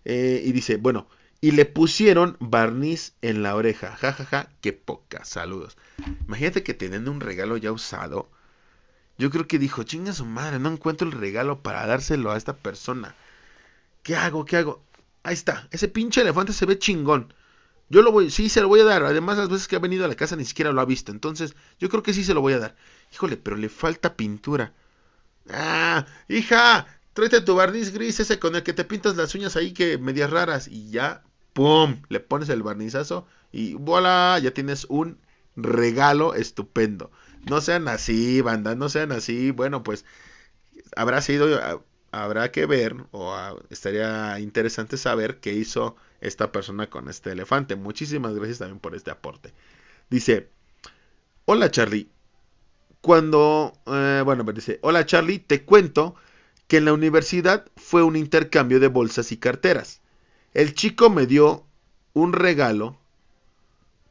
Eh, 0.04 0.42
y 0.44 0.52
dice, 0.52 0.76
bueno, 0.76 1.08
y 1.40 1.52
le 1.52 1.64
pusieron 1.64 2.36
barniz 2.40 3.14
en 3.22 3.42
la 3.42 3.54
oreja. 3.54 3.96
Ja, 3.96 4.12
ja, 4.12 4.24
ja, 4.24 4.50
qué 4.60 4.72
poca. 4.72 5.24
Saludos. 5.24 5.76
Imagínate 6.26 6.62
que 6.62 6.74
teniendo 6.74 7.10
un 7.10 7.20
regalo 7.20 7.56
ya 7.56 7.72
usado, 7.72 8.30
yo 9.18 9.30
creo 9.30 9.46
que 9.46 9.58
dijo, 9.58 9.82
chinga 9.82 10.12
su 10.12 10.24
madre, 10.24 10.58
no 10.58 10.70
encuentro 10.70 11.08
el 11.08 11.12
regalo 11.12 11.62
para 11.62 11.86
dárselo 11.86 12.30
a 12.32 12.36
esta 12.36 12.56
persona. 12.56 13.14
¿Qué 14.02 14.16
hago? 14.16 14.44
¿Qué 14.44 14.56
hago? 14.56 14.82
Ahí 15.22 15.34
está, 15.34 15.68
ese 15.70 15.88
pinche 15.88 16.22
elefante 16.22 16.52
se 16.52 16.66
ve 16.66 16.78
chingón. 16.78 17.34
Yo 17.90 18.02
lo 18.02 18.12
voy, 18.12 18.30
sí, 18.30 18.48
se 18.48 18.60
lo 18.60 18.68
voy 18.68 18.80
a 18.80 18.84
dar. 18.84 19.04
Además, 19.04 19.38
las 19.38 19.48
veces 19.48 19.68
que 19.68 19.76
ha 19.76 19.80
venido 19.80 20.04
a 20.04 20.08
la 20.08 20.14
casa 20.14 20.36
ni 20.36 20.44
siquiera 20.44 20.72
lo 20.72 20.80
ha 20.80 20.84
visto. 20.84 21.10
Entonces, 21.12 21.56
yo 21.78 21.88
creo 21.88 22.02
que 22.02 22.14
sí 22.14 22.24
se 22.24 22.34
lo 22.34 22.40
voy 22.42 22.52
a 22.54 22.58
dar. 22.58 22.76
Híjole, 23.12 23.36
pero 23.36 23.56
le 23.56 23.68
falta 23.68 24.14
pintura. 24.16 24.74
Ah, 25.50 26.06
hija, 26.28 26.86
tráete 27.14 27.40
tu 27.40 27.54
barniz 27.54 27.92
gris 27.92 28.20
ese 28.20 28.38
con 28.38 28.54
el 28.56 28.62
que 28.62 28.74
te 28.74 28.84
pintas 28.84 29.16
las 29.16 29.34
uñas 29.34 29.56
ahí 29.56 29.72
que 29.72 29.98
medias 29.98 30.30
raras. 30.30 30.68
Y 30.68 30.90
ya 30.90 31.22
¡pum! 31.58 32.02
Le 32.08 32.20
pones 32.20 32.48
el 32.50 32.62
barnizazo 32.62 33.26
y 33.50 33.74
voilà, 33.74 34.38
ya 34.38 34.52
tienes 34.52 34.86
un 34.88 35.18
regalo 35.56 36.34
estupendo. 36.34 37.10
No 37.48 37.60
sean 37.60 37.88
así, 37.88 38.40
banda, 38.40 38.74
no 38.74 38.88
sean 38.88 39.12
así. 39.12 39.50
Bueno, 39.50 39.82
pues 39.82 40.04
habrá 40.96 41.20
sido, 41.22 41.84
habrá 42.10 42.50
que 42.50 42.66
ver 42.66 42.96
o 43.12 43.36
estaría 43.70 44.38
interesante 44.40 44.96
saber 44.96 45.40
qué 45.40 45.52
hizo 45.52 45.96
esta 46.20 46.52
persona 46.52 46.88
con 46.88 47.08
este 47.08 47.32
elefante. 47.32 47.76
Muchísimas 47.76 48.34
gracias 48.34 48.58
también 48.58 48.80
por 48.80 48.94
este 48.94 49.10
aporte. 49.10 49.52
Dice, 50.10 50.50
hola 51.44 51.70
Charlie. 51.70 52.10
Cuando, 53.00 53.72
eh, 53.86 54.22
bueno, 54.24 54.42
me 54.44 54.52
dice, 54.52 54.80
hola 54.82 55.06
Charlie, 55.06 55.38
te 55.38 55.64
cuento 55.64 56.16
que 56.66 56.78
en 56.78 56.84
la 56.84 56.92
universidad 56.92 57.64
fue 57.76 58.02
un 58.02 58.16
intercambio 58.16 58.80
de 58.80 58.88
bolsas 58.88 59.32
y 59.32 59.36
carteras. 59.38 60.00
El 60.52 60.74
chico 60.74 61.08
me 61.08 61.26
dio 61.26 61.64
un 62.12 62.32
regalo. 62.32 62.97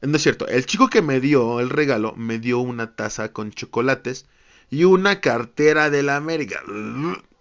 No 0.01 0.15
es 0.15 0.23
cierto, 0.23 0.47
el 0.47 0.65
chico 0.65 0.89
que 0.89 1.01
me 1.01 1.19
dio 1.19 1.60
el 1.60 1.69
regalo 1.69 2.13
me 2.15 2.38
dio 2.39 2.60
una 2.60 2.95
taza 2.95 3.33
con 3.33 3.51
chocolates 3.51 4.27
y 4.69 4.83
una 4.83 5.21
cartera 5.21 5.89
de 5.89 6.03
la 6.03 6.17
América. 6.17 6.62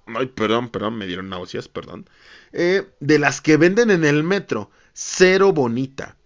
Ay, 0.06 0.26
perdón, 0.26 0.70
perdón, 0.70 0.96
me 0.96 1.06
dieron 1.06 1.28
náuseas, 1.28 1.68
perdón. 1.68 2.08
Eh, 2.52 2.88
de 3.00 3.18
las 3.18 3.40
que 3.40 3.56
venden 3.56 3.90
en 3.90 4.04
el 4.04 4.22
metro. 4.22 4.70
Cero 4.92 5.52
bonita. 5.52 6.16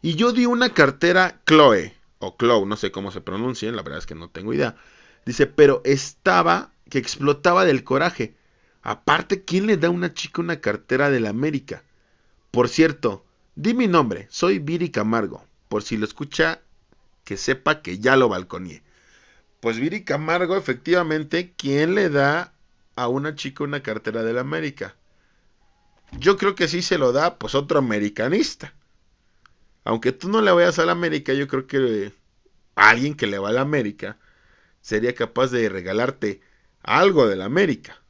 Y 0.00 0.14
yo 0.14 0.32
di 0.32 0.46
una 0.46 0.72
cartera 0.72 1.40
Chloe, 1.44 1.94
o 2.20 2.36
Chloe, 2.38 2.64
no 2.64 2.76
sé 2.76 2.90
cómo 2.90 3.10
se 3.10 3.20
pronuncia, 3.20 3.70
la 3.72 3.82
verdad 3.82 3.98
es 3.98 4.06
que 4.06 4.14
no 4.14 4.30
tengo 4.30 4.54
idea. 4.54 4.76
Dice, 5.26 5.46
pero 5.46 5.82
estaba 5.84 6.70
que 6.88 6.98
explotaba 6.98 7.64
del 7.64 7.84
coraje. 7.84 8.36
Aparte, 8.82 9.44
¿quién 9.44 9.66
le 9.66 9.76
da 9.76 9.88
a 9.88 9.90
una 9.90 10.14
chica 10.14 10.40
una 10.40 10.60
cartera 10.60 11.10
de 11.10 11.20
la 11.20 11.30
América? 11.30 11.82
Por 12.52 12.68
cierto, 12.68 13.24
di 13.56 13.74
mi 13.74 13.88
nombre, 13.88 14.28
soy 14.30 14.60
Viri 14.60 14.90
Camargo. 14.90 15.44
Por 15.68 15.82
si 15.82 15.96
lo 15.96 16.04
escucha, 16.04 16.60
que 17.24 17.36
sepa 17.36 17.82
que 17.82 17.98
ya 17.98 18.16
lo 18.16 18.28
balconié. 18.28 18.82
Pues 19.60 19.78
Viri 19.78 20.04
Camargo, 20.04 20.56
efectivamente, 20.56 21.54
¿quién 21.56 21.94
le 21.94 22.08
da 22.08 22.52
a 22.94 23.08
una 23.08 23.34
chica 23.34 23.64
una 23.64 23.82
cartera 23.82 24.22
de 24.22 24.32
la 24.32 24.42
América? 24.42 24.94
Yo 26.12 26.36
creo 26.36 26.54
que 26.54 26.68
sí 26.68 26.82
se 26.82 26.98
lo 26.98 27.12
da, 27.12 27.38
pues 27.38 27.54
otro 27.54 27.78
americanista. 27.78 28.74
Aunque 29.84 30.12
tú 30.12 30.28
no 30.28 30.40
le 30.40 30.52
vayas 30.52 30.78
a 30.78 30.86
la 30.86 30.92
América, 30.92 31.32
yo 31.32 31.48
creo 31.48 31.66
que 31.66 32.12
alguien 32.74 33.14
que 33.14 33.26
le 33.26 33.38
va 33.38 33.48
a 33.48 33.52
la 33.52 33.62
América 33.62 34.18
sería 34.80 35.14
capaz 35.14 35.48
de 35.48 35.68
regalarte 35.68 36.40
algo 36.82 37.26
de 37.26 37.36
la 37.36 37.46
América. 37.46 38.00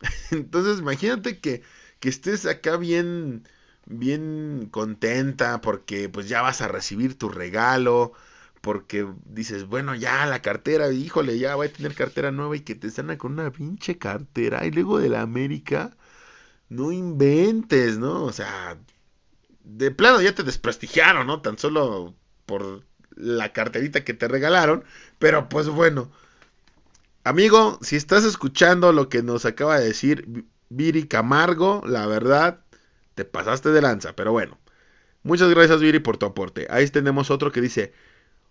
Entonces, 0.30 0.78
imagínate 0.78 1.40
que 1.40 1.62
que 2.00 2.08
estés 2.08 2.46
acá 2.46 2.76
bien, 2.76 3.48
bien 3.86 4.68
contenta 4.70 5.60
porque 5.60 6.08
pues 6.08 6.28
ya 6.28 6.42
vas 6.42 6.60
a 6.60 6.68
recibir 6.68 7.16
tu 7.18 7.28
regalo, 7.28 8.12
porque 8.60 9.06
dices, 9.26 9.66
bueno, 9.66 9.94
ya 9.94 10.26
la 10.26 10.42
cartera, 10.42 10.90
híjole, 10.92 11.38
ya 11.38 11.54
voy 11.54 11.68
a 11.68 11.72
tener 11.72 11.94
cartera 11.94 12.32
nueva 12.32 12.56
y 12.56 12.60
que 12.60 12.74
te 12.74 12.88
están 12.88 13.16
con 13.16 13.32
una 13.34 13.50
pinche 13.50 13.98
cartera 13.98 14.66
y 14.66 14.72
luego 14.72 14.98
de 14.98 15.08
la 15.08 15.22
América, 15.22 15.96
no 16.68 16.92
inventes, 16.92 17.98
¿no? 17.98 18.24
O 18.24 18.32
sea, 18.32 18.78
de 19.64 19.90
plano 19.92 20.20
ya 20.22 20.34
te 20.34 20.42
desprestigiaron, 20.42 21.26
¿no? 21.26 21.42
Tan 21.42 21.58
solo 21.58 22.14
por 22.46 22.84
la 23.16 23.52
carterita 23.52 24.04
que 24.04 24.14
te 24.14 24.28
regalaron, 24.28 24.84
pero 25.18 25.48
pues 25.48 25.68
bueno. 25.68 26.10
Amigo, 27.24 27.78
si 27.82 27.96
estás 27.96 28.24
escuchando 28.24 28.92
lo 28.92 29.08
que 29.08 29.22
nos 29.22 29.46
acaba 29.46 29.78
de 29.78 29.86
decir 29.86 30.44
Viri 30.68 31.08
Camargo, 31.08 31.82
la 31.86 32.06
verdad, 32.06 32.60
te 33.16 33.24
pasaste 33.24 33.70
de 33.70 33.82
lanza, 33.82 34.14
pero 34.14 34.30
bueno. 34.30 34.58
Muchas 35.24 35.50
gracias 35.50 35.80
Viri 35.80 35.98
por 35.98 36.18
tu 36.18 36.26
aporte. 36.26 36.68
Ahí 36.70 36.88
tenemos 36.88 37.30
otro 37.32 37.50
que 37.50 37.60
dice, 37.60 37.92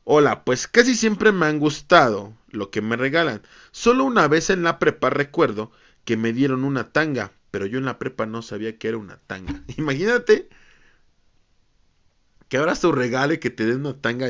hola, 0.04 0.43
pues 0.43 0.67
casi 0.67 0.95
siempre 0.95 1.32
me 1.32 1.45
han 1.45 1.60
gustado 1.60 2.34
lo 2.49 2.71
que 2.71 2.82
me 2.82 2.97
regalan. 2.97 3.41
Solo 3.71 4.04
una 4.04 4.28
vez 4.28 4.49
en 4.49 4.63
la 4.63 4.80
prepa 4.80 5.10
recuerdo 5.10 5.71
que 6.04 6.17
me 6.17 6.34
dieron 6.34 6.65
una 6.65 6.91
tanga, 6.91 7.32
pero 7.51 7.65
yo 7.67 7.78
en 7.78 7.86
la 7.86 7.99
prepa 7.99 8.25
no 8.25 8.41
sabía 8.41 8.78
que 8.78 8.89
era 8.89 8.97
una 8.97 9.17
tanga. 9.28 9.54
Imagínate 9.78 10.49
que 12.49 12.58
ahora 12.58 12.75
tu 12.75 12.91
regalo 12.91 13.34
y 13.34 13.38
que 13.38 13.51
te 13.51 13.65
den 13.65 13.86
una 13.86 14.01
tanga 14.01 14.28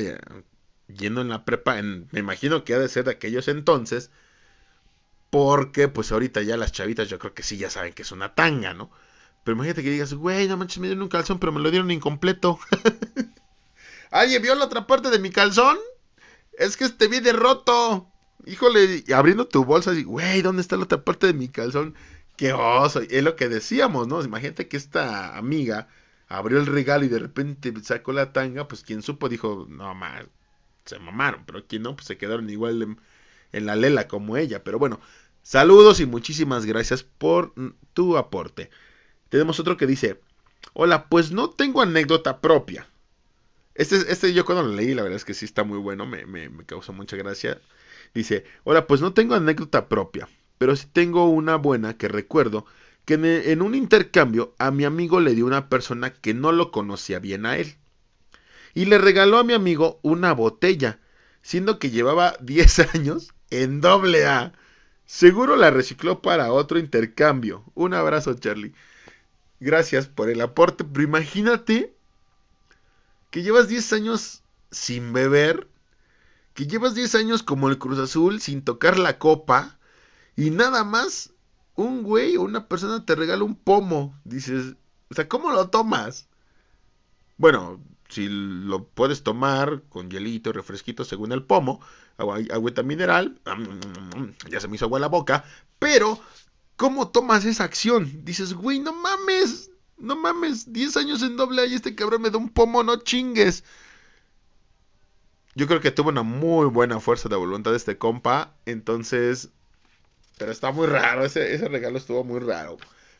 yendo 0.87 1.21
en 1.21 1.29
la 1.29 1.45
prepa, 1.45 1.81
me 1.81 2.19
imagino 2.19 2.63
que 2.63 2.73
ha 2.73 2.79
de 2.79 2.89
ser 2.89 3.05
de 3.05 3.11
aquellos 3.11 3.47
entonces 3.47 4.11
porque 5.29 5.87
pues 5.87 6.11
ahorita 6.11 6.41
ya 6.43 6.57
las 6.57 6.71
chavitas 6.71 7.09
yo 7.09 7.19
creo 7.19 7.33
que 7.33 7.43
sí 7.43 7.57
ya 7.57 7.69
saben 7.69 7.93
que 7.93 8.03
es 8.03 8.11
una 8.11 8.35
tanga, 8.35 8.73
¿no? 8.73 8.91
Pero 9.45 9.55
imagínate 9.55 9.83
que 9.83 9.91
digas, 9.91 10.11
güey, 10.15 10.47
no 10.47 10.57
manches, 10.57 10.79
me 10.79 10.87
dieron 10.87 11.03
un 11.03 11.07
calzón, 11.07 11.37
pero 11.37 11.51
me 11.51 11.61
lo 11.61 11.69
dieron 11.69 11.91
incompleto. 11.91 12.59
¿Alguien 14.11 14.41
vio 14.41 14.55
la 14.55 14.65
otra 14.65 14.87
parte 14.87 15.11
de 15.11 15.19
mi 15.19 15.29
calzón? 15.29 15.77
Es 16.57 16.75
que 16.75 16.85
este 16.85 17.07
viene 17.07 17.31
roto. 17.31 18.11
Híjole, 18.47 19.03
abriendo 19.13 19.47
tu 19.47 19.63
bolsa, 19.63 19.93
y, 19.93 20.01
güey, 20.01 20.41
¿dónde 20.41 20.63
está 20.63 20.77
la 20.77 20.85
otra 20.85 21.03
parte 21.03 21.27
de 21.27 21.33
mi 21.33 21.47
calzón? 21.47 21.93
Qué 22.37 22.53
oso. 22.53 23.01
Es 23.01 23.23
lo 23.23 23.35
que 23.35 23.47
decíamos, 23.47 24.07
¿no? 24.07 24.23
Imagínate 24.23 24.67
que 24.67 24.77
esta 24.77 25.37
amiga 25.37 25.89
abrió 26.27 26.57
el 26.59 26.65
regalo 26.65 27.05
y 27.05 27.09
de 27.09 27.19
repente 27.19 27.71
sacó 27.83 28.13
la 28.13 28.33
tanga, 28.33 28.67
pues 28.67 28.81
quien 28.81 29.03
supo 29.03 29.29
dijo, 29.29 29.67
no, 29.69 29.93
más, 29.93 30.25
se 30.85 30.97
mamaron, 30.97 31.45
pero 31.45 31.67
quien 31.67 31.83
no, 31.83 31.95
pues 31.95 32.07
se 32.07 32.17
quedaron 32.17 32.49
igual 32.49 32.81
en, 32.81 32.99
en 33.51 33.65
la 33.67 33.75
lela 33.75 34.07
como 34.07 34.37
ella. 34.37 34.63
Pero 34.63 34.79
bueno, 34.79 34.99
Saludos 35.45 35.99
y 35.99 36.07
muchísimas 36.07 36.65
gracias 36.65 37.03
por 37.03 37.53
tu 37.93 38.17
aporte. 38.17 38.71
Tenemos 39.29 39.59
otro 39.59 39.77
que 39.77 39.87
dice, 39.87 40.19
hola, 40.73 41.07
pues 41.09 41.31
no 41.31 41.49
tengo 41.49 41.81
anécdota 41.81 42.41
propia. 42.41 42.87
Este, 43.73 43.97
este 44.11 44.33
yo 44.33 44.45
cuando 44.45 44.63
lo 44.63 44.73
leí, 44.73 44.93
la 44.93 45.03
verdad 45.03 45.17
es 45.17 45.25
que 45.25 45.33
sí 45.33 45.45
está 45.45 45.63
muy 45.63 45.77
bueno, 45.77 46.05
me, 46.05 46.25
me, 46.25 46.49
causó 46.65 46.93
mucha 46.93 47.17
gracia. 47.17 47.59
Dice, 48.13 48.45
hola, 48.63 48.87
pues 48.87 49.01
no 49.01 49.13
tengo 49.13 49.35
anécdota 49.35 49.89
propia, 49.89 50.29
pero 50.57 50.75
sí 50.75 50.87
tengo 50.91 51.29
una 51.29 51.55
buena 51.57 51.97
que 51.97 52.07
recuerdo 52.07 52.65
que 53.03 53.15
en, 53.15 53.25
en 53.25 53.61
un 53.61 53.75
intercambio 53.75 54.55
a 54.57 54.71
mi 54.71 54.85
amigo 54.85 55.19
le 55.19 55.35
dio 55.35 55.45
una 55.45 55.69
persona 55.69 56.13
que 56.13 56.33
no 56.33 56.51
lo 56.51 56.71
conocía 56.71 57.19
bien 57.19 57.45
a 57.45 57.57
él. 57.57 57.75
Y 58.73 58.85
le 58.85 58.97
regaló 58.97 59.37
a 59.37 59.43
mi 59.43 59.53
amigo 59.53 59.99
una 60.01 60.33
botella, 60.33 60.99
siendo 61.41 61.79
que 61.79 61.89
llevaba 61.91 62.37
10 62.41 62.95
años 62.95 63.33
en 63.49 63.81
doble 63.81 64.25
A 64.25 64.53
Seguro 65.05 65.55
la 65.55 65.69
recicló 65.69 66.21
para 66.21 66.51
otro 66.51 66.79
intercambio. 66.79 67.63
Un 67.75 67.93
abrazo, 67.93 68.33
Charlie. 68.33 68.73
Gracias 69.59 70.07
por 70.07 70.29
el 70.29 70.41
aporte. 70.41 70.83
Pero 70.83 71.03
imagínate 71.03 71.93
que 73.31 73.43
llevas 73.43 73.67
10 73.67 73.93
años 73.93 74.43
sin 74.71 75.13
beber. 75.13 75.67
Que 76.53 76.67
llevas 76.67 76.95
10 76.95 77.15
años 77.15 77.43
como 77.43 77.69
el 77.69 77.77
Cruz 77.77 77.99
Azul 77.99 78.41
sin 78.41 78.63
tocar 78.63 78.97
la 78.97 79.17
copa. 79.17 79.77
Y 80.35 80.49
nada 80.49 80.83
más 80.83 81.31
un 81.75 82.03
güey 82.03 82.37
o 82.37 82.43
una 82.43 82.67
persona 82.67 83.05
te 83.05 83.15
regala 83.15 83.43
un 83.43 83.55
pomo. 83.55 84.17
Dices, 84.23 84.75
o 85.09 85.13
sea, 85.13 85.27
¿cómo 85.27 85.51
lo 85.51 85.69
tomas? 85.69 86.27
Bueno, 87.37 87.81
si 88.09 88.27
lo 88.29 88.87
puedes 88.87 89.23
tomar 89.23 89.83
con 89.89 90.09
hielito, 90.09 90.53
refresquito 90.53 91.03
según 91.03 91.31
el 91.31 91.43
pomo, 91.43 91.81
agüita 92.17 92.83
mineral, 92.83 93.39
ya 94.49 94.59
se 94.59 94.67
me 94.67 94.75
hizo 94.75 94.85
agua 94.85 94.99
la 94.99 95.07
boca, 95.07 95.43
pero 95.79 96.19
¿cómo 96.75 97.09
tomas 97.09 97.45
esa 97.45 97.63
acción? 97.63 98.23
Dices, 98.23 98.53
güey, 98.53 98.79
no 98.79 98.93
mames, 98.93 99.71
no 99.97 100.15
mames, 100.15 100.71
10 100.71 100.97
años 100.97 101.21
en 101.21 101.37
doble 101.37 101.61
A 101.61 101.65
y 101.65 101.75
este 101.75 101.95
cabrón 101.95 102.21
me 102.21 102.29
da 102.29 102.37
un 102.37 102.49
pomo, 102.49 102.83
no 102.83 102.97
chingues. 102.97 103.63
Yo 105.55 105.67
creo 105.67 105.79
que 105.79 105.91
tuvo 105.91 106.09
una 106.09 106.23
muy 106.23 106.67
buena 106.67 106.99
fuerza 106.99 107.29
de 107.29 107.37
voluntad 107.37 107.73
este 107.73 107.97
compa. 107.97 108.53
Entonces. 108.65 109.49
Pero 110.37 110.51
está 110.51 110.71
muy 110.71 110.85
raro. 110.85 111.23
Ese, 111.23 111.55
ese 111.55 111.69
regalo 111.69 111.97
estuvo 111.97 112.23
muy 112.25 112.41
raro. 112.41 112.77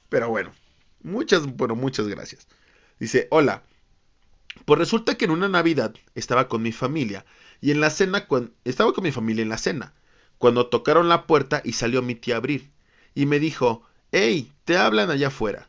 Pero 0.10 0.30
bueno. 0.30 0.52
Muchas, 1.02 1.46
bueno, 1.46 1.76
muchas 1.76 2.08
gracias. 2.08 2.48
Dice, 3.00 3.28
hola. 3.32 3.64
Pues 4.66 4.80
resulta 4.80 5.16
que 5.16 5.26
en 5.26 5.32
una 5.32 5.48
Navidad 5.48 5.96
estaba 6.14 6.50
con 6.50 6.62
mi 6.62 6.74
familia. 6.74 7.26
Y 7.62 7.72
en 7.72 7.80
la 7.80 7.90
cena, 7.90 8.28
cuando, 8.28 8.52
estaba 8.66 8.94
con 8.94 9.06
mi 9.06 9.12
familia 9.12 9.42
en 9.42 9.50
la 9.50 9.58
cena. 9.58 9.94
Cuando 10.38 10.68
tocaron 10.68 11.08
la 11.08 11.28
puerta 11.28 11.62
y 11.64 11.74
salió 11.74 12.02
mi 12.02 12.16
tía 12.16 12.36
a 12.36 12.38
abrir. 12.40 12.70
Y 13.16 13.26
me 13.26 13.40
dijo, 13.40 13.82
hey, 14.12 14.52
te 14.64 14.78
hablan 14.78 15.10
allá 15.10 15.28
afuera. 15.30 15.68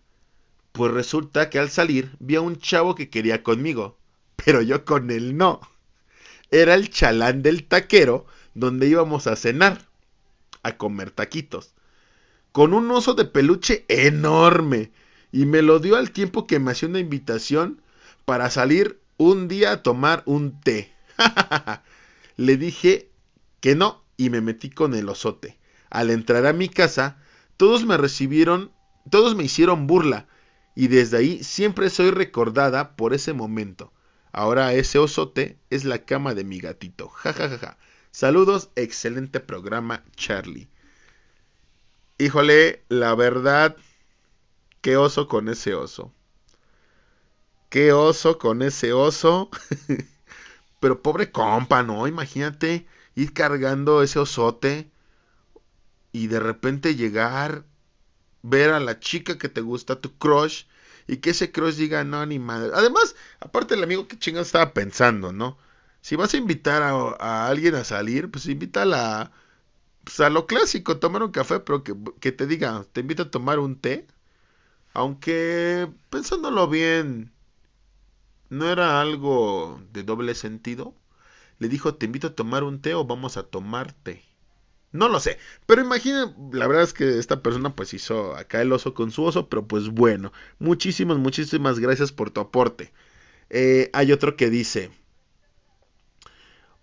Pues 0.73 0.93
resulta 0.93 1.49
que 1.49 1.59
al 1.59 1.71
salir 1.71 2.15
vi 2.19 2.37
a 2.37 2.43
un 2.43 2.59
chavo 2.59 2.95
que 2.95 3.09
quería 3.09 3.43
conmigo. 3.43 3.97
Pero 4.45 4.61
yo 4.61 4.85
con 4.85 5.11
él 5.11 5.39
no 5.39 5.61
era 6.51 6.75
el 6.75 6.91
chalán 6.91 7.43
del 7.43 7.65
taquero 7.65 8.27
donde 8.55 8.89
íbamos 8.89 9.27
a 9.27 9.37
cenar, 9.37 9.87
a 10.63 10.77
comer 10.77 11.11
taquitos, 11.11 11.75
con 12.53 12.73
un 12.73 12.91
oso 12.91 13.15
de 13.15 13.25
peluche 13.25 13.85
enorme, 13.89 14.93
y 15.33 15.45
me 15.45 15.63
lo 15.63 15.79
dio 15.79 15.97
al 15.97 16.13
tiempo 16.13 16.47
que 16.47 16.59
me 16.59 16.71
hacía 16.71 16.89
una 16.89 17.01
invitación 17.01 17.83
para 18.25 18.49
salir 18.51 19.01
un 19.19 19.49
día 19.49 19.73
a 19.73 19.83
tomar 19.83 20.23
un 20.25 20.61
té. 20.61 20.93
Le 22.37 22.57
dije 22.57 23.11
que 23.61 23.75
no 23.75 24.03
y 24.17 24.31
me 24.31 24.41
metí 24.41 24.71
con 24.71 24.95
el 24.95 25.09
osote. 25.09 25.59
Al 25.91 26.11
entrar 26.11 26.47
a 26.47 26.53
mi 26.53 26.69
casa, 26.69 27.19
todos 27.57 27.85
me 27.85 27.97
recibieron, 27.97 28.73
todos 29.11 29.35
me 29.35 29.45
hicieron 29.45 29.87
burla, 29.87 30.27
y 30.75 30.89
desde 30.89 31.17
ahí 31.19 31.45
siempre 31.45 31.91
soy 31.91 32.11
recordada 32.11 32.97
por 32.97 33.15
ese 33.15 33.33
momento. 33.33 33.93
Ahora 34.33 34.75
ese 34.75 34.99
osote 34.99 35.59
es 35.71 35.85
la 35.85 36.05
cama 36.05 36.35
de 36.35 36.45
mi 36.45 36.61
gatito. 36.61 37.09
Ja, 37.09 37.33
ja, 37.33 37.49
ja, 37.49 37.59
ja. 37.59 37.79
Saludos, 38.11 38.71
excelente 38.77 39.41
programa, 39.41 40.05
Charlie. 40.15 40.69
Híjole, 42.19 42.85
la 42.89 43.15
verdad, 43.15 43.77
qué 44.83 44.97
oso 44.97 45.29
con 45.29 45.49
ese 45.49 45.75
oso. 45.75 46.13
Qué 47.71 47.93
oso 47.93 48.39
con 48.39 48.63
ese 48.63 48.93
oso. 48.93 49.51
Pero 50.81 51.03
pobre 51.03 51.31
compa, 51.31 51.83
¿no? 51.83 52.07
Imagínate 52.07 52.87
ir 53.15 53.33
cargando 53.33 54.03
ese 54.03 54.19
osote 54.19 54.91
y 56.17 56.29
de 56.29 56.41
repente 56.41 56.97
llegar, 56.97 57.67
ver 58.43 58.71
a 58.71 58.81
la 58.81 59.01
chica 59.01 59.37
que 59.37 59.51
te 59.51 59.61
gusta, 59.61 60.01
tu 60.01 60.17
crush, 60.17 60.65
y 61.07 61.19
que 61.19 61.31
ese 61.31 61.53
cross 61.53 61.77
diga, 61.77 62.05
no, 62.05 62.25
ni 62.25 62.39
madre. 62.39 62.71
Además, 62.75 63.17
aparte 63.39 63.75
el 63.75 63.83
amigo 63.83 64.09
que 64.09 64.19
chingado 64.19 64.43
estaba 64.43 64.73
pensando, 64.73 65.33
¿no? 65.33 65.59
Si 66.01 66.17
vas 66.17 66.33
a 66.33 66.39
invitar 66.39 66.83
a, 66.83 67.49
alguien 67.49 67.75
a 67.75 67.85
salir, 67.85 68.31
pues 68.31 68.47
invítala 68.47 69.31
pues 70.05 70.21
a 70.21 70.31
lo 70.31 70.47
clásico, 70.47 70.99
tomar 70.99 71.23
un 71.23 71.33
café, 71.33 71.61
pero 71.61 71.85
que, 71.85 71.95
que 72.21 72.33
te 72.33 72.47
diga, 72.47 72.87
te 72.93 73.03
invito 73.03 73.25
a 73.25 73.31
tomar 73.31 73.59
un 73.59 73.79
té. 73.79 74.07
Aunque, 74.95 75.89
pensándolo 76.11 76.69
bien, 76.69 77.33
no 78.51 78.71
era 78.71 79.01
algo 79.03 79.81
de 79.93 80.03
doble 80.05 80.35
sentido. 80.35 80.95
Le 81.59 81.69
dijo, 81.69 81.95
te 81.97 82.07
invito 82.07 82.29
a 82.29 82.35
tomar 82.35 82.65
un 82.65 82.81
té 82.81 82.95
o 82.95 83.05
vamos 83.05 83.37
a 83.37 83.45
tomarte. 83.45 84.25
No 84.93 85.09
lo 85.09 85.21
sé. 85.21 85.39
Pero 85.67 85.83
imaginen, 85.83 86.35
la 86.53 86.67
verdad 86.67 86.85
es 86.85 86.93
que 86.93 87.19
esta 87.19 87.43
persona 87.43 87.75
pues 87.75 87.93
hizo 87.95 88.37
acá 88.37 88.63
el 88.63 88.73
oso 88.73 88.95
con 88.95 89.11
su 89.11 89.25
oso, 89.25 89.49
pero 89.49 89.67
pues 89.67 89.89
bueno. 89.89 90.33
Muchísimas, 90.59 91.19
muchísimas 91.19 91.79
gracias 91.79 92.13
por 92.13 92.31
tu 92.31 92.41
aporte. 92.41 92.93
Eh, 93.51 93.91
hay 93.93 94.13
otro 94.13 94.37
que 94.37 94.51
dice... 94.51 94.91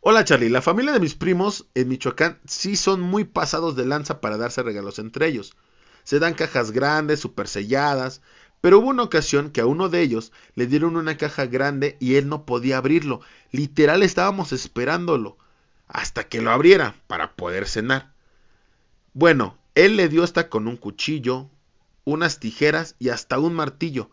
Hola 0.05 0.25
Charlie, 0.25 0.49
la 0.49 0.61
familia 0.61 0.91
de 0.91 0.99
mis 0.99 1.15
primos 1.15 1.65
en 1.75 1.87
Michoacán 1.87 2.37
sí 2.45 2.75
son 2.75 2.99
muy 2.99 3.23
pasados 3.23 3.77
de 3.77 3.85
lanza 3.85 4.19
para 4.19 4.35
darse 4.37 4.61
regalos 4.61 4.99
entre 4.99 5.27
ellos. 5.27 5.55
Se 6.03 6.19
dan 6.19 6.33
cajas 6.33 6.71
grandes, 6.71 7.21
super 7.21 7.47
selladas, 7.47 8.21
pero 8.59 8.79
hubo 8.79 8.89
una 8.89 9.03
ocasión 9.03 9.49
que 9.49 9.61
a 9.61 9.65
uno 9.65 9.87
de 9.87 10.01
ellos 10.01 10.33
le 10.55 10.67
dieron 10.67 10.97
una 10.97 11.15
caja 11.17 11.45
grande 11.45 11.95
y 12.01 12.15
él 12.15 12.27
no 12.27 12.45
podía 12.45 12.77
abrirlo. 12.77 13.21
Literal 13.51 14.03
estábamos 14.03 14.51
esperándolo 14.51 15.37
hasta 15.87 16.27
que 16.27 16.41
lo 16.41 16.51
abriera 16.51 16.95
para 17.07 17.35
poder 17.35 17.67
cenar. 17.67 18.13
Bueno, 19.13 19.57
él 19.75 19.95
le 19.95 20.09
dio 20.09 20.23
hasta 20.23 20.49
con 20.49 20.67
un 20.67 20.77
cuchillo, 20.77 21.49
unas 22.05 22.39
tijeras 22.39 22.95
y 22.99 23.09
hasta 23.09 23.39
un 23.39 23.53
martillo. 23.53 24.09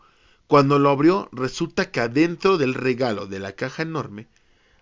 Cuando 0.47 0.79
lo 0.79 0.89
abrió, 0.89 1.29
resulta 1.31 1.91
que 1.91 2.01
adentro 2.01 2.57
del 2.57 2.73
regalo 2.73 3.25
de 3.27 3.39
la 3.39 3.53
caja 3.53 3.83
enorme 3.83 4.27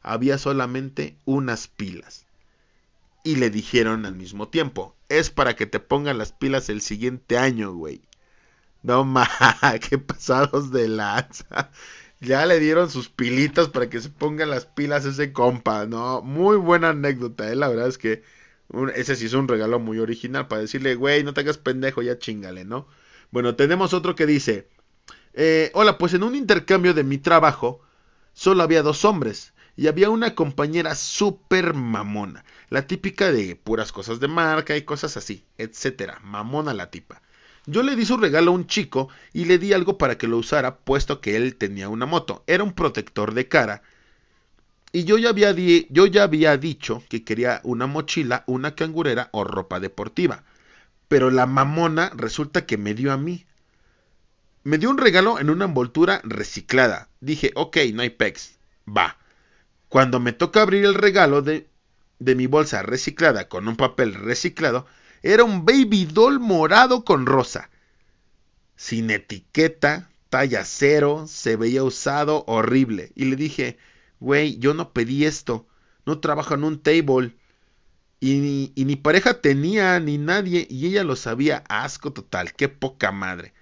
había 0.02 0.38
solamente 0.38 1.18
unas 1.26 1.68
pilas. 1.68 2.26
Y 3.24 3.36
le 3.36 3.50
dijeron 3.50 4.06
al 4.06 4.16
mismo 4.16 4.48
tiempo, 4.48 4.96
es 5.10 5.30
para 5.30 5.56
que 5.56 5.66
te 5.66 5.80
pongan 5.80 6.18
las 6.18 6.32
pilas 6.32 6.70
el 6.70 6.82
siguiente 6.82 7.38
año, 7.38 7.74
güey. 7.74 8.02
No 8.82 9.04
ma, 9.04 9.30
qué 9.90 9.98
pasados 9.98 10.72
de 10.72 10.88
lanza. 10.88 11.72
Ya 12.22 12.46
le 12.46 12.60
dieron 12.60 12.90
sus 12.90 13.10
pilitas 13.10 13.70
para 13.70 13.90
que 13.90 14.02
se 14.02 14.10
pongan 14.10 14.50
las 14.50 14.66
pilas 14.66 15.06
ese 15.06 15.32
compa, 15.32 15.86
¿no? 15.86 16.22
Muy 16.22 16.58
buena 16.58 16.90
anécdota, 16.90 17.50
¿eh? 17.52 17.56
La 17.56 17.70
verdad 17.70 17.88
es 17.88 17.98
que 17.98 18.24
ese 18.96 19.16
sí 19.16 19.26
es 19.26 19.34
un 19.34 19.48
regalo 19.48 19.80
muy 19.80 20.00
original 20.00 20.48
para 20.48 20.62
decirle, 20.62 20.96
güey, 20.96 21.24
no 21.24 21.34
te 21.34 21.42
hagas 21.42 21.58
pendejo, 21.58 22.02
ya 22.02 22.20
chingale, 22.20 22.66
¿no? 22.66 22.88
Bueno, 23.32 23.56
tenemos 23.56 23.94
otro 23.94 24.16
que 24.16 24.26
dice, 24.26 24.68
eh, 25.34 25.72
hola, 25.74 25.98
pues 25.98 26.14
en 26.14 26.24
un 26.24 26.36
intercambio 26.36 26.94
de 26.94 27.04
mi 27.04 27.18
trabajo 27.18 27.82
solo 28.34 28.64
había 28.64 28.84
dos 28.84 29.06
hombres 29.06 29.54
y 29.76 29.88
había 29.88 30.10
una 30.10 30.36
compañera 30.36 30.96
súper 30.96 31.74
mamona, 31.74 32.44
la 32.70 32.86
típica 32.88 33.32
de 33.32 33.56
puras 33.56 33.92
cosas 33.94 34.20
de 34.20 34.28
marca 34.28 34.76
y 34.76 34.84
cosas 34.84 35.16
así, 35.18 35.46
etcétera, 35.58 36.20
mamona 36.24 36.74
la 36.74 36.92
tipa. 36.92 37.22
Yo 37.66 37.84
le 37.84 37.96
di 37.96 38.06
su 38.06 38.18
regalo 38.18 38.52
a 38.52 38.54
un 38.56 38.68
chico 38.68 39.10
y 39.34 39.46
le 39.46 39.58
di 39.58 39.74
algo 39.74 39.98
para 39.98 40.18
que 40.18 40.28
lo 40.28 40.38
usara, 40.38 40.78
puesto 40.78 41.22
que 41.22 41.36
él 41.36 41.56
tenía 41.56 41.90
una 41.90 42.06
moto. 42.06 42.44
Era 42.48 42.64
un 42.64 42.74
protector 42.74 43.34
de 43.34 43.48
cara. 43.48 43.82
Y 44.92 45.04
yo 45.04 45.18
ya 45.18 45.30
había, 45.30 45.52
yo 45.52 46.08
ya 46.08 46.24
había 46.24 46.58
dicho 46.58 47.04
que 47.10 47.24
quería 47.24 47.62
una 47.64 47.86
mochila, 47.86 48.44
una 48.48 48.74
cangurera 48.76 49.30
o 49.32 49.44
ropa 49.44 49.80
deportiva. 49.80 50.44
Pero 51.08 51.30
la 51.32 51.46
mamona 51.46 52.12
resulta 52.16 52.66
que 52.66 52.78
me 52.78 52.94
dio 52.94 53.12
a 53.12 53.18
mí. 53.18 53.46
Me 54.64 54.78
dio 54.78 54.90
un 54.90 54.98
regalo 54.98 55.40
en 55.40 55.50
una 55.50 55.66
envoltura 55.66 56.22
reciclada. 56.24 57.10
Dije, 57.22 57.52
ok, 57.56 57.78
no 57.94 58.02
hay 58.02 58.10
pex. 58.10 58.58
Va. 58.88 59.18
Cuando 59.90 60.20
me 60.20 60.34
toca 60.34 60.62
abrir 60.62 60.86
el 60.86 60.96
regalo 60.96 61.42
de, 61.42 61.68
de 62.20 62.36
mi 62.36 62.48
bolsa 62.48 62.82
reciclada 62.84 63.48
con 63.48 63.68
un 63.68 63.76
papel 63.76 64.14
reciclado, 64.14 64.86
era 65.22 65.44
un 65.44 65.66
baby 65.66 66.06
doll 66.06 66.40
morado 66.40 67.04
con 67.04 67.26
rosa. 67.26 67.70
Sin 68.76 69.10
etiqueta, 69.10 70.10
talla 70.30 70.64
cero, 70.64 71.26
se 71.28 71.56
veía 71.56 71.84
usado, 71.84 72.44
horrible. 72.48 73.12
Y 73.16 73.26
le 73.26 73.36
dije, 73.36 73.78
güey, 74.20 74.58
yo 74.60 74.74
no 74.74 74.94
pedí 74.94 75.26
esto. 75.26 75.68
No 76.06 76.20
trabajo 76.20 76.54
en 76.54 76.64
un 76.64 76.80
table. 76.82 77.36
Y 78.22 78.74
ni, 78.76 78.96
pareja 78.98 79.42
tenía, 79.42 80.00
ni 80.00 80.18
nadie. 80.18 80.68
Y 80.70 80.88
ella 80.88 81.04
lo 81.04 81.16
sabía. 81.16 81.64
Asco 81.70 82.14
total. 82.14 82.54
Qué 82.54 82.70
poca 82.70 83.12
madre. 83.12 83.54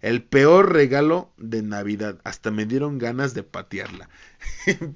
El 0.00 0.22
peor 0.22 0.72
regalo 0.72 1.32
de 1.36 1.62
Navidad. 1.62 2.20
Hasta 2.24 2.50
me 2.50 2.66
dieron 2.66 2.98
ganas 2.98 3.34
de 3.34 3.42
patearla. 3.42 4.08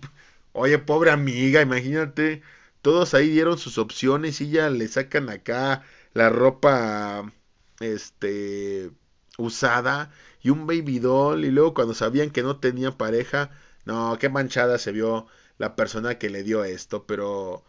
Oye, 0.52 0.78
pobre 0.78 1.10
amiga, 1.10 1.62
imagínate. 1.62 2.42
Todos 2.82 3.14
ahí 3.14 3.28
dieron 3.30 3.58
sus 3.58 3.78
opciones 3.78 4.40
y 4.40 4.50
ya 4.50 4.70
le 4.70 4.88
sacan 4.88 5.30
acá 5.30 5.84
la 6.14 6.30
ropa 6.30 7.32
este 7.80 8.90
usada 9.38 10.10
y 10.42 10.50
un 10.50 10.66
baby 10.66 10.98
doll 10.98 11.44
y 11.44 11.50
luego 11.50 11.74
cuando 11.74 11.94
sabían 11.94 12.30
que 12.30 12.42
no 12.42 12.58
tenía 12.58 12.92
pareja, 12.92 13.50
no, 13.84 14.16
qué 14.18 14.28
manchada 14.28 14.78
se 14.78 14.92
vio 14.92 15.26
la 15.58 15.76
persona 15.76 16.18
que 16.18 16.30
le 16.30 16.42
dio 16.42 16.64
esto, 16.64 17.06
pero 17.06 17.64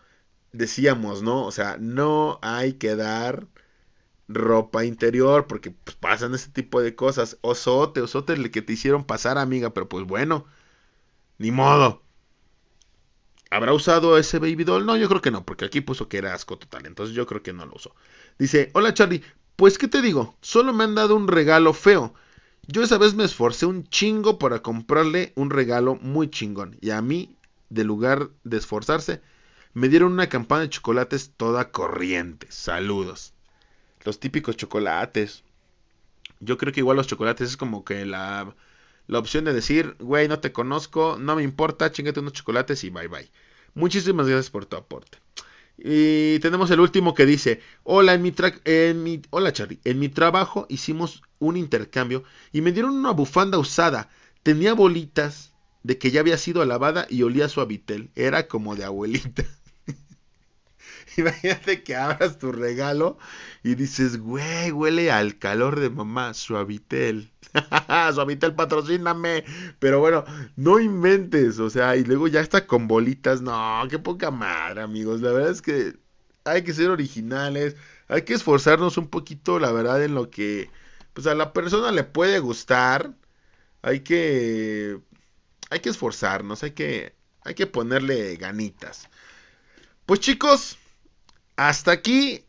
decíamos, 0.53 1.23
¿no? 1.23 1.45
O 1.45 1.51
sea, 1.51 1.77
no 1.79 2.39
hay 2.41 2.73
que 2.73 2.95
dar 2.95 3.47
ropa 4.29 4.85
interior 4.85 5.47
porque 5.47 5.71
pues, 5.71 5.95
pasan 5.97 6.33
ese 6.35 6.51
tipo 6.51 6.81
de 6.81 6.95
cosas. 6.95 7.37
Osote, 7.41 8.01
osote 8.01 8.33
el 8.33 8.51
que 8.51 8.61
te 8.61 8.73
hicieron 8.73 9.05
pasar, 9.05 9.37
amiga, 9.37 9.73
pero 9.73 9.89
pues 9.89 10.05
bueno, 10.05 10.45
ni 11.39 11.51
modo. 11.51 12.03
¿Habrá 13.51 13.73
usado 13.73 14.17
ese 14.17 14.37
baby 14.39 14.63
doll? 14.63 14.85
No, 14.85 14.95
yo 14.97 15.09
creo 15.09 15.21
que 15.21 15.31
no, 15.31 15.43
porque 15.45 15.65
aquí 15.65 15.81
puso 15.81 16.07
que 16.07 16.17
era 16.19 16.33
asco 16.33 16.57
total, 16.59 16.85
entonces 16.85 17.15
yo 17.15 17.25
creo 17.25 17.41
que 17.41 17.53
no 17.53 17.65
lo 17.65 17.75
usó. 17.75 17.95
Dice, 18.39 18.71
hola 18.73 18.93
Charlie, 18.93 19.21
pues 19.57 19.77
qué 19.77 19.89
te 19.89 20.01
digo, 20.01 20.37
solo 20.41 20.71
me 20.71 20.85
han 20.85 20.95
dado 20.95 21.15
un 21.17 21.27
regalo 21.27 21.73
feo. 21.73 22.13
Yo 22.67 22.81
esa 22.81 22.97
vez 22.97 23.13
me 23.13 23.25
esforcé 23.25 23.65
un 23.65 23.83
chingo 23.83 24.39
para 24.39 24.61
comprarle 24.61 25.33
un 25.35 25.49
regalo 25.49 25.95
muy 25.95 26.29
chingón. 26.29 26.77
Y 26.79 26.91
a 26.91 27.01
mí, 27.01 27.35
de 27.69 27.83
lugar 27.83 28.29
de 28.45 28.57
esforzarse, 28.57 29.21
me 29.73 29.89
dieron 29.89 30.13
una 30.13 30.29
campana 30.29 30.61
de 30.61 30.69
chocolates 30.69 31.33
toda 31.35 31.71
corriente. 31.71 32.47
Saludos. 32.49 33.33
Los 34.05 34.21
típicos 34.21 34.55
chocolates. 34.55 35.43
Yo 36.39 36.57
creo 36.57 36.71
que 36.71 36.79
igual 36.79 36.95
los 36.95 37.07
chocolates 37.07 37.49
es 37.49 37.57
como 37.57 37.83
que 37.83 38.05
la, 38.05 38.55
la 39.07 39.19
opción 39.19 39.43
de 39.43 39.53
decir, 39.53 39.97
güey, 39.99 40.29
no 40.29 40.39
te 40.39 40.53
conozco, 40.53 41.17
no 41.19 41.35
me 41.35 41.43
importa, 41.43 41.91
chingate 41.91 42.21
unos 42.21 42.33
chocolates 42.33 42.85
y 42.85 42.89
bye 42.89 43.09
bye. 43.09 43.29
Muchísimas 43.73 44.27
gracias 44.27 44.49
por 44.49 44.65
tu 44.65 44.77
aporte. 44.77 45.17
Y 45.81 46.39
tenemos 46.39 46.69
el 46.71 46.79
último 46.79 47.13
que 47.13 47.25
dice, 47.25 47.61
hola, 47.83 48.13
en 48.13 48.21
mi, 48.21 48.33
en 48.65 49.03
mi 49.03 49.21
hola 49.29 49.53
Charlie, 49.53 49.79
en 49.85 49.99
mi 49.99 50.09
trabajo 50.09 50.65
hicimos 50.69 51.21
un 51.39 51.55
intercambio 51.57 52.23
y 52.51 52.61
me 52.61 52.71
dieron 52.71 52.97
una 52.97 53.11
bufanda 53.11 53.57
usada. 53.57 54.09
Tenía 54.43 54.73
bolitas 54.73 55.53
de 55.83 55.97
que 55.97 56.11
ya 56.11 56.19
había 56.19 56.37
sido 56.37 56.65
lavada 56.65 57.07
y 57.09 57.23
olía 57.23 57.49
suavitel. 57.49 58.11
Era 58.15 58.47
como 58.47 58.75
de 58.75 58.85
abuelita. 58.85 59.45
Imagínate 61.17 61.83
que 61.83 61.95
abras 61.95 62.37
tu 62.37 62.51
regalo 62.51 63.17
y 63.63 63.75
dices, 63.75 64.17
güey, 64.19 64.71
huele 64.71 65.11
al 65.11 65.37
calor 65.37 65.79
de 65.79 65.89
mamá, 65.89 66.33
suavitel. 66.33 67.31
suavitel, 68.13 68.55
patrocíname. 68.55 69.43
Pero 69.79 69.99
bueno, 69.99 70.25
no 70.55 70.79
inventes, 70.79 71.59
o 71.59 71.69
sea, 71.69 71.95
y 71.95 72.03
luego 72.03 72.27
ya 72.27 72.41
está 72.41 72.67
con 72.67 72.87
bolitas. 72.87 73.41
No, 73.41 73.81
qué 73.89 73.99
poca 73.99 74.31
madre, 74.31 74.81
amigos. 74.81 75.21
La 75.21 75.31
verdad 75.31 75.51
es 75.51 75.61
que 75.61 75.95
hay 76.45 76.63
que 76.63 76.73
ser 76.73 76.89
originales, 76.89 77.75
hay 78.07 78.23
que 78.23 78.33
esforzarnos 78.33 78.97
un 78.97 79.07
poquito, 79.07 79.59
la 79.59 79.71
verdad, 79.71 80.03
en 80.03 80.15
lo 80.15 80.29
que 80.29 80.69
pues 81.13 81.27
a 81.27 81.35
la 81.35 81.53
persona 81.53 81.91
le 81.91 82.03
puede 82.03 82.39
gustar. 82.39 83.13
Hay 83.81 84.01
que 84.01 84.99
hay 85.69 85.79
que 85.81 85.89
esforzarnos, 85.89 86.63
hay 86.63 86.71
que 86.71 87.15
hay 87.43 87.55
que 87.55 87.67
ponerle 87.67 88.35
ganitas. 88.37 89.09
Pues 90.05 90.21
chicos, 90.21 90.78
hasta 91.59 91.91
aquí 91.91 92.45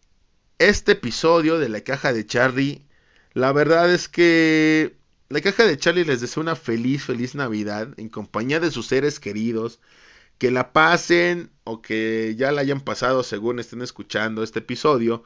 este 0.61 0.93
episodio 0.93 1.59
de 1.59 1.69
la 1.69 1.81
caja 1.81 2.13
de 2.13 2.25
Charlie. 2.25 2.87
La 3.33 3.51
verdad 3.51 3.93
es 3.93 4.09
que 4.09 4.97
la 5.29 5.41
caja 5.41 5.65
de 5.65 5.77
Charlie 5.77 6.05
les 6.05 6.21
desea 6.21 6.41
una 6.41 6.55
feliz, 6.55 7.03
feliz 7.07 7.35
Navidad 7.35 7.89
en 7.97 8.09
compañía 8.09 8.61
de 8.61 8.71
sus 8.71 8.87
seres 8.87 9.19
queridos. 9.19 9.81
Que 10.39 10.53
la 10.53 10.73
pasen 10.73 11.51
o 11.65 11.83
que 11.83 12.37
ya 12.39 12.53
la 12.53 12.61
hayan 12.61 12.83
pasado 12.83 13.25
según 13.25 13.59
estén 13.59 13.83
escuchando 13.83 14.45
este 14.45 14.61
episodio. 14.61 15.25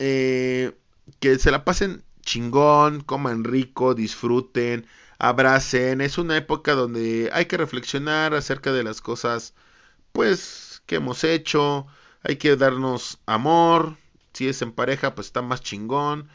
Eh, 0.00 0.72
que 1.20 1.38
se 1.38 1.52
la 1.52 1.64
pasen 1.64 2.02
chingón, 2.22 3.02
coman 3.02 3.44
rico, 3.44 3.94
disfruten, 3.94 4.84
abracen. 5.20 6.00
Es 6.00 6.18
una 6.18 6.36
época 6.36 6.74
donde 6.74 7.30
hay 7.32 7.46
que 7.46 7.56
reflexionar 7.56 8.34
acerca 8.34 8.72
de 8.72 8.82
las 8.82 9.00
cosas, 9.00 9.54
pues, 10.12 10.82
que 10.86 10.96
hemos 10.96 11.22
hecho 11.22 11.86
hay 12.24 12.36
que 12.36 12.56
darnos 12.56 13.18
amor, 13.26 13.98
si 14.32 14.48
es 14.48 14.62
en 14.62 14.72
pareja 14.72 15.14
pues 15.14 15.28
está 15.28 15.42
más 15.42 15.62
chingón, 15.62 16.28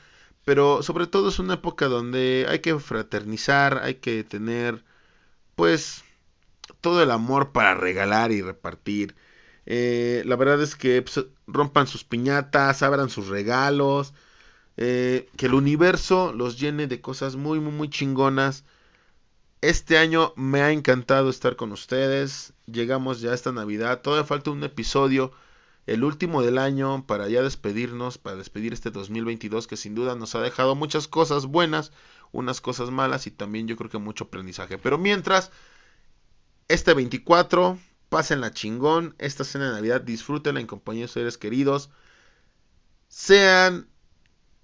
pero 0.45 0.83
sobre 0.83 1.07
todo 1.07 1.29
es 1.29 1.39
una 1.39 1.55
época 1.55 1.87
donde 1.87 2.45
hay 2.49 2.59
que 2.59 2.77
fraternizar, 2.79 3.79
hay 3.83 3.95
que 3.95 4.23
tener 4.23 4.83
pues 5.55 6.03
todo 6.81 7.03
el 7.03 7.11
amor 7.11 7.51
para 7.51 7.75
regalar 7.75 8.31
y 8.31 8.41
repartir. 8.41 9.15
Eh, 9.65 10.23
la 10.25 10.35
verdad 10.35 10.61
es 10.61 10.75
que 10.75 11.01
pues, 11.01 11.25
rompan 11.47 11.87
sus 11.87 12.03
piñatas, 12.03 12.83
abran 12.83 13.09
sus 13.09 13.27
regalos, 13.27 14.13
eh, 14.77 15.29
que 15.37 15.47
el 15.47 15.55
universo 15.55 16.33
los 16.33 16.59
llene 16.59 16.87
de 16.87 17.01
cosas 17.01 17.35
muy, 17.35 17.59
muy, 17.59 17.73
muy 17.73 17.89
chingonas. 17.89 18.63
Este 19.61 19.97
año 19.97 20.33
me 20.37 20.61
ha 20.61 20.71
encantado 20.71 21.29
estar 21.29 21.55
con 21.55 21.71
ustedes. 21.71 22.53
Llegamos 22.65 23.21
ya 23.21 23.31
a 23.31 23.35
esta 23.35 23.51
Navidad. 23.51 24.01
Todavía 24.01 24.25
falta 24.25 24.51
un 24.51 24.63
episodio 24.63 25.33
el 25.89 26.03
último 26.03 26.43
del 26.43 26.59
año 26.59 27.05
para 27.07 27.27
ya 27.29 27.41
despedirnos, 27.41 28.19
para 28.19 28.35
despedir 28.35 28.73
este 28.73 28.91
2022 28.91 29.65
que 29.65 29.75
sin 29.75 29.95
duda 29.95 30.13
nos 30.13 30.35
ha 30.35 30.41
dejado 30.41 30.75
muchas 30.75 31.07
cosas 31.07 31.47
buenas, 31.47 31.91
unas 32.31 32.61
cosas 32.61 32.91
malas 32.91 33.25
y 33.25 33.31
también 33.31 33.67
yo 33.67 33.75
creo 33.75 33.89
que 33.89 33.97
mucho 33.97 34.25
aprendizaje. 34.25 34.77
Pero 34.77 34.99
mientras, 34.99 35.51
este 36.67 36.93
24, 36.93 37.79
la 38.11 38.51
chingón, 38.51 39.15
esta 39.17 39.43
cena 39.43 39.69
de 39.69 39.73
Navidad, 39.73 40.01
disfrútenla 40.01 40.59
en 40.59 40.67
compañía 40.67 41.05
de 41.05 41.07
seres 41.07 41.39
queridos, 41.39 41.89
sean, 43.07 43.89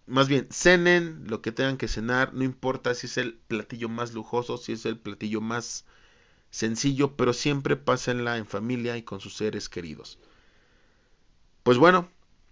más 0.05 0.27
bien, 0.27 0.47
cenen 0.51 1.23
lo 1.25 1.41
que 1.41 1.51
tengan 1.51 1.77
que 1.77 1.87
cenar, 1.87 2.35
no 2.35 2.43
importa 2.43 2.93
si 2.93 3.07
es 3.07 3.17
el 3.17 3.33
platillo 3.47 3.89
más 3.89 4.13
lujoso, 4.13 4.57
si 4.57 4.73
es 4.73 4.85
el 4.85 4.99
platillo 4.99 5.41
más 5.41 5.85
sencillo, 6.51 7.15
pero 7.15 7.33
siempre 7.33 7.77
pásenla 7.77 8.37
en 8.37 8.45
familia 8.45 8.95
y 8.95 9.01
con 9.01 9.19
sus 9.19 9.35
seres 9.35 9.69
queridos. 9.69 10.19
Pues 11.65 11.79
bueno, 11.79 12.07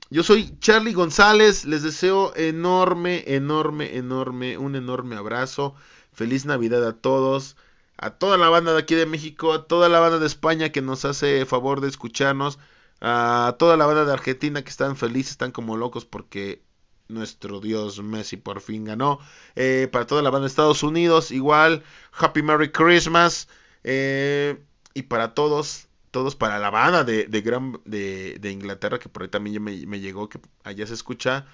yo 0.10 0.24
soy 0.24 0.58
Charlie 0.58 0.94
González, 0.94 1.66
les 1.66 1.84
deseo 1.84 2.36
enorme, 2.36 3.24
enorme, 3.28 3.96
enorme, 3.96 4.58
un 4.58 4.76
enorme 4.76 5.16
abrazo. 5.16 5.76
Feliz 6.14 6.48
Navidad 6.48 6.84
a 6.88 6.94
todos, 6.94 7.56
a 7.96 8.10
toda 8.10 8.40
la 8.40 8.50
banda 8.50 8.74
de 8.74 8.80
aquí 8.80 8.96
de 8.96 9.06
México, 9.06 9.54
a 9.54 9.68
toda 9.68 9.88
la 9.88 10.00
banda 10.00 10.18
de 10.18 10.26
España 10.26 10.72
que 10.72 10.82
nos 10.82 11.06
hace 11.06 11.46
favor 11.46 11.80
de 11.80 11.90
escucharnos, 11.90 12.58
a 13.02 13.56
toda 13.60 13.78
la 13.78 13.86
banda 13.86 14.04
de 14.04 14.14
Argentina 14.14 14.64
que 14.64 14.72
están 14.72 14.96
felices, 14.98 15.34
están 15.34 15.52
como 15.52 15.78
locos 15.78 16.06
porque 16.06 16.64
nuestro 17.08 17.60
Dios 17.60 18.02
Messi 18.02 18.38
por 18.38 18.62
fin 18.62 18.84
ganó. 18.84 19.20
Eh, 19.56 19.90
para 19.92 20.08
toda 20.08 20.24
la 20.24 20.32
banda 20.32 20.46
de 20.46 20.50
Estados 20.50 20.82
Unidos, 20.82 21.30
igual, 21.30 21.84
Happy 22.14 22.42
Merry 22.42 22.72
Christmas. 22.72 23.48
Eh, 23.84 24.58
y 24.96 25.04
para 25.04 25.36
todos, 25.36 25.88
todos 26.14 26.36
para 26.36 26.60
la 26.60 26.70
banda 26.70 27.04
de, 27.04 27.26
Gran, 27.42 27.82
de, 27.86 28.38
de, 28.40 28.52
Inglaterra, 28.52 29.00
que 29.00 29.10
por 29.10 29.24
ahí 29.24 29.30
también 29.30 29.62
me, 29.62 29.86
me, 29.88 30.00
llegó 30.00 30.30
que 30.30 30.40
allá 30.64 30.88
se 30.88 30.94
escucha 30.94 31.46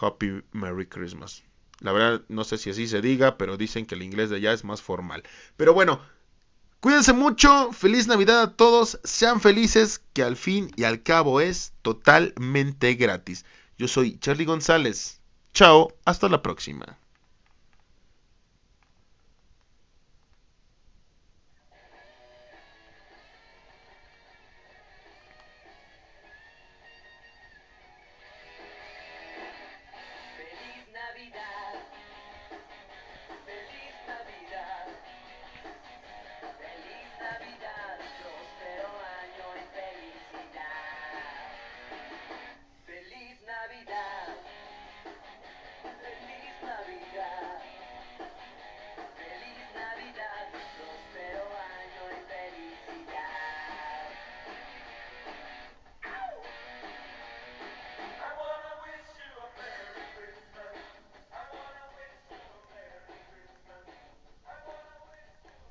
Happy 0.00 0.42
Merry 0.50 0.86
Christmas. 0.86 1.44
La 1.80 1.92
verdad, 1.92 2.22
no 2.28 2.42
sé 2.42 2.56
si 2.58 2.70
así 2.70 2.88
se 2.88 3.02
diga, 3.02 3.36
pero 3.36 3.56
dicen 3.58 3.84
que 3.84 3.94
el 3.94 4.02
inglés 4.02 4.30
de 4.30 4.36
allá 4.36 4.52
es 4.54 4.64
más 4.64 4.80
formal. 4.80 5.22
Pero 5.58 5.74
bueno, 5.74 6.00
cuídense 6.80 7.12
mucho, 7.12 7.70
feliz 7.72 8.08
Navidad 8.08 8.40
a 8.40 8.56
todos, 8.56 8.98
sean 9.04 9.40
felices, 9.40 10.00
que 10.14 10.22
al 10.22 10.36
fin 10.36 10.72
y 10.74 10.84
al 10.84 11.02
cabo 11.02 11.40
es 11.40 11.74
totalmente 11.82 12.94
gratis. 12.94 13.44
Yo 13.76 13.88
soy 13.88 14.18
Charlie 14.18 14.46
González. 14.46 15.20
Chao, 15.52 15.92
hasta 16.06 16.30
la 16.30 16.40
próxima. 16.40 16.98